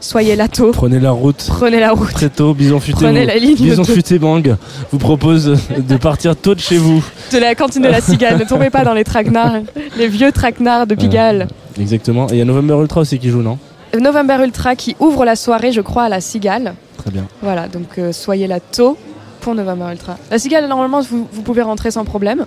[0.00, 2.54] soyez là tôt, Prenez la route prenez la route, très tôt.
[2.54, 3.04] Bison futé.
[3.04, 4.56] prenez la ligne Bison futé bang
[4.92, 7.04] vous propose de partir tôt de chez vous.
[7.32, 8.38] de la cantine de la Cigale.
[8.38, 9.60] ne tombez pas dans les traquenards,
[9.96, 11.48] les vieux traquenards de Pigalle.
[11.80, 12.28] Exactement.
[12.28, 13.58] Et il y a November Ultra aussi qui joue, non?
[13.98, 16.74] November Ultra qui ouvre la soirée, je crois, à la Cigale.
[16.98, 17.26] Très bien.
[17.42, 18.96] Voilà, donc euh, soyez là tôt
[19.40, 20.16] pour November Ultra.
[20.30, 22.46] La Cigale, normalement, vous, vous pouvez rentrer sans problème,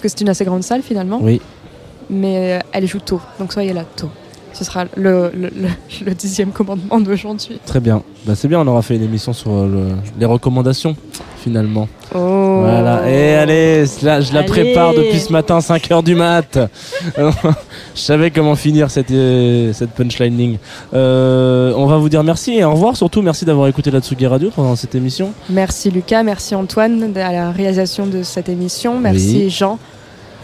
[0.00, 1.42] parce que c'est une assez grande salle finalement, Oui.
[2.08, 4.08] mais euh, elle joue tôt, donc soyez là tôt.
[4.60, 7.58] Ce sera le, le, le- le dixième commandement d'aujourd'hui.
[7.64, 8.02] Très bien.
[8.26, 10.94] Bah, c'est bien, on aura fait une émission sur euh, le- les recommandations,
[11.38, 11.88] finalement.
[12.14, 12.58] Oh.
[12.60, 13.08] Voilà.
[13.10, 14.48] Et allez, là, je la Allez.
[14.48, 16.58] prépare depuis ce matin, 5h du mat.
[17.16, 20.58] je savais comment finir cette, euh, cette punchlining.
[20.92, 22.96] Euh, on va vous dire merci et au revoir.
[22.96, 25.32] Surtout, merci d'avoir écouté la Tsugi Radio pendant cette émission.
[25.48, 29.50] Merci Lucas, merci Antoine à la réalisation de cette émission, merci Oui.
[29.50, 29.78] Jean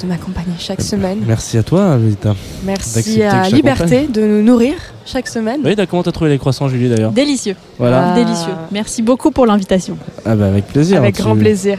[0.02, 2.34] de m'accompagner chaque semaine, Merci à toi, Lolita.
[2.64, 4.74] merci à Liberté de nous nourrir
[5.06, 5.60] chaque semaine.
[5.64, 8.12] Oui, t'as- comment t'as trouvé les croissants, Julie, d'ailleurs Délicieux, Voilà.
[8.12, 8.14] Ah.
[8.14, 8.52] délicieux.
[8.72, 9.96] Merci beaucoup pour l'invitation.
[10.24, 10.98] Ah, bah, avec plaisir.
[10.98, 11.78] Avec Tu- grand plaisir.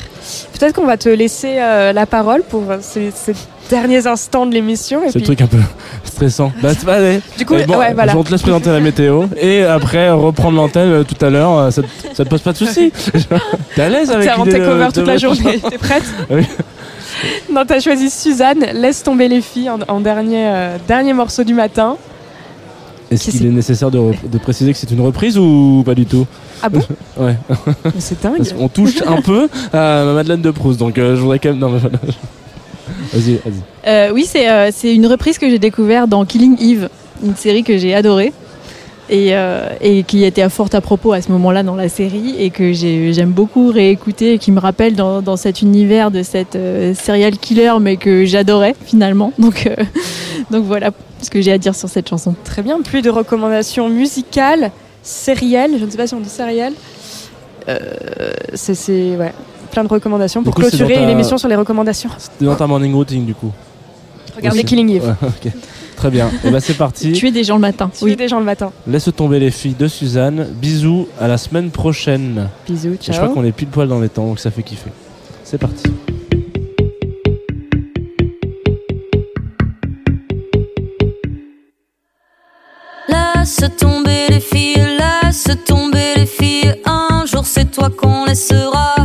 [0.57, 3.33] Peut-être qu'on va te laisser euh, la parole pour euh, ces, ces
[3.69, 5.01] derniers instants de l'émission.
[5.07, 5.57] C'est le puis- truc un peu
[6.05, 6.51] stressant.
[6.61, 7.19] Bah, c'est pas- allez.
[7.37, 8.15] Du coup, bon, ouais, voilà.
[8.17, 11.57] On te laisse présenter la météo et après reprendre l'antenne euh, tout à l'heure.
[11.57, 12.91] euh, Ça, te- ça te pose pas de soucis
[13.75, 15.59] T'es à l'aise avec T'es covers de toute la journée.
[15.69, 16.43] T'es prête Oui.
[17.51, 18.65] Non, t'as choisi Suzanne.
[18.73, 21.97] Laisse tomber les filles en, en dernier, euh, dernier morceau du matin.
[23.09, 26.25] Est-ce qu'il est nécessaire de, préciser que c'est une reprise ou pas du tout?
[26.61, 26.81] Ah bon?
[27.17, 27.35] Ouais.
[27.99, 28.43] C'est dingue.
[28.53, 31.59] Qu'on touche un peu à ma Madeleine de Proust, donc euh, je voudrais quand même.
[31.59, 31.97] Non, mais voilà.
[33.13, 33.87] Vas-y, vas-y.
[33.87, 36.89] Euh, oui, c'est euh, c'est une reprise que j'ai découverte dans Killing Eve,
[37.23, 38.33] une série que j'ai adorée
[39.09, 42.35] et, euh, et qui était à fort à propos à ce moment-là dans la série
[42.39, 46.23] et que j'ai- j'aime beaucoup réécouter et qui me rappelle dans, dans cet univers de
[46.23, 49.31] cette euh, serial killer mais que j'adorais finalement.
[49.39, 49.75] Donc, euh,
[50.51, 52.35] donc voilà ce que j'ai à dire sur cette chanson.
[52.43, 52.81] Très bien.
[52.81, 54.71] Plus de recommandations musicales,
[55.03, 55.71] sérielles.
[55.79, 56.73] Je ne sais pas si on dit sérielles.
[57.69, 57.79] Euh,
[58.53, 59.33] c'est c'est- ouais,
[59.71, 62.09] plein de recommandations pour coup, c'est clôturer ta- une émission sur les recommandations.
[62.17, 63.51] C'était dans ta morning routine du coup.
[64.35, 64.65] Regardez Aussi.
[64.67, 65.15] Killing Eve.
[65.21, 65.51] Ouais.
[65.97, 66.29] Très bien.
[66.45, 67.11] Et bah c'est parti.
[67.11, 67.89] Tuer des gens le matin.
[67.93, 68.15] Tuer Oui.
[68.15, 68.71] des gens le matin.
[68.85, 70.47] Laisse tomber les filles de Suzanne.
[70.61, 72.49] Bisous, à la semaine prochaine.
[72.69, 73.33] Bisous, Et je crois ciao.
[73.33, 74.91] qu'on est pile poil dans les temps, donc ça fait kiffer.
[75.43, 75.83] C'est parti.
[83.07, 86.75] Laisse tomber les filles, laisse tomber les filles.
[86.85, 88.95] Un jour c'est toi qu'on laissera.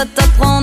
[0.00, 0.59] ça t'apprend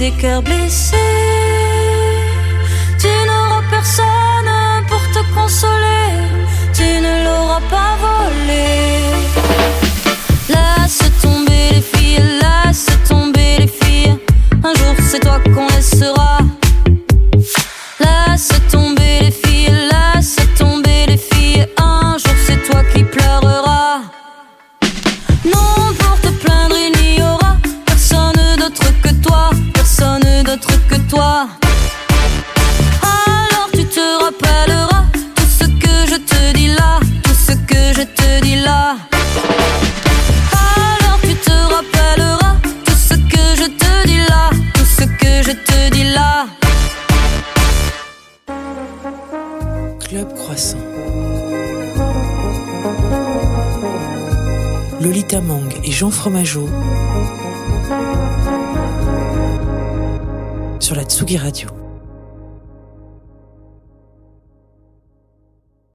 [0.00, 0.99] des cœurs blessés.
[56.20, 56.68] Fromageau
[60.78, 61.70] sur la Tsugi Radio.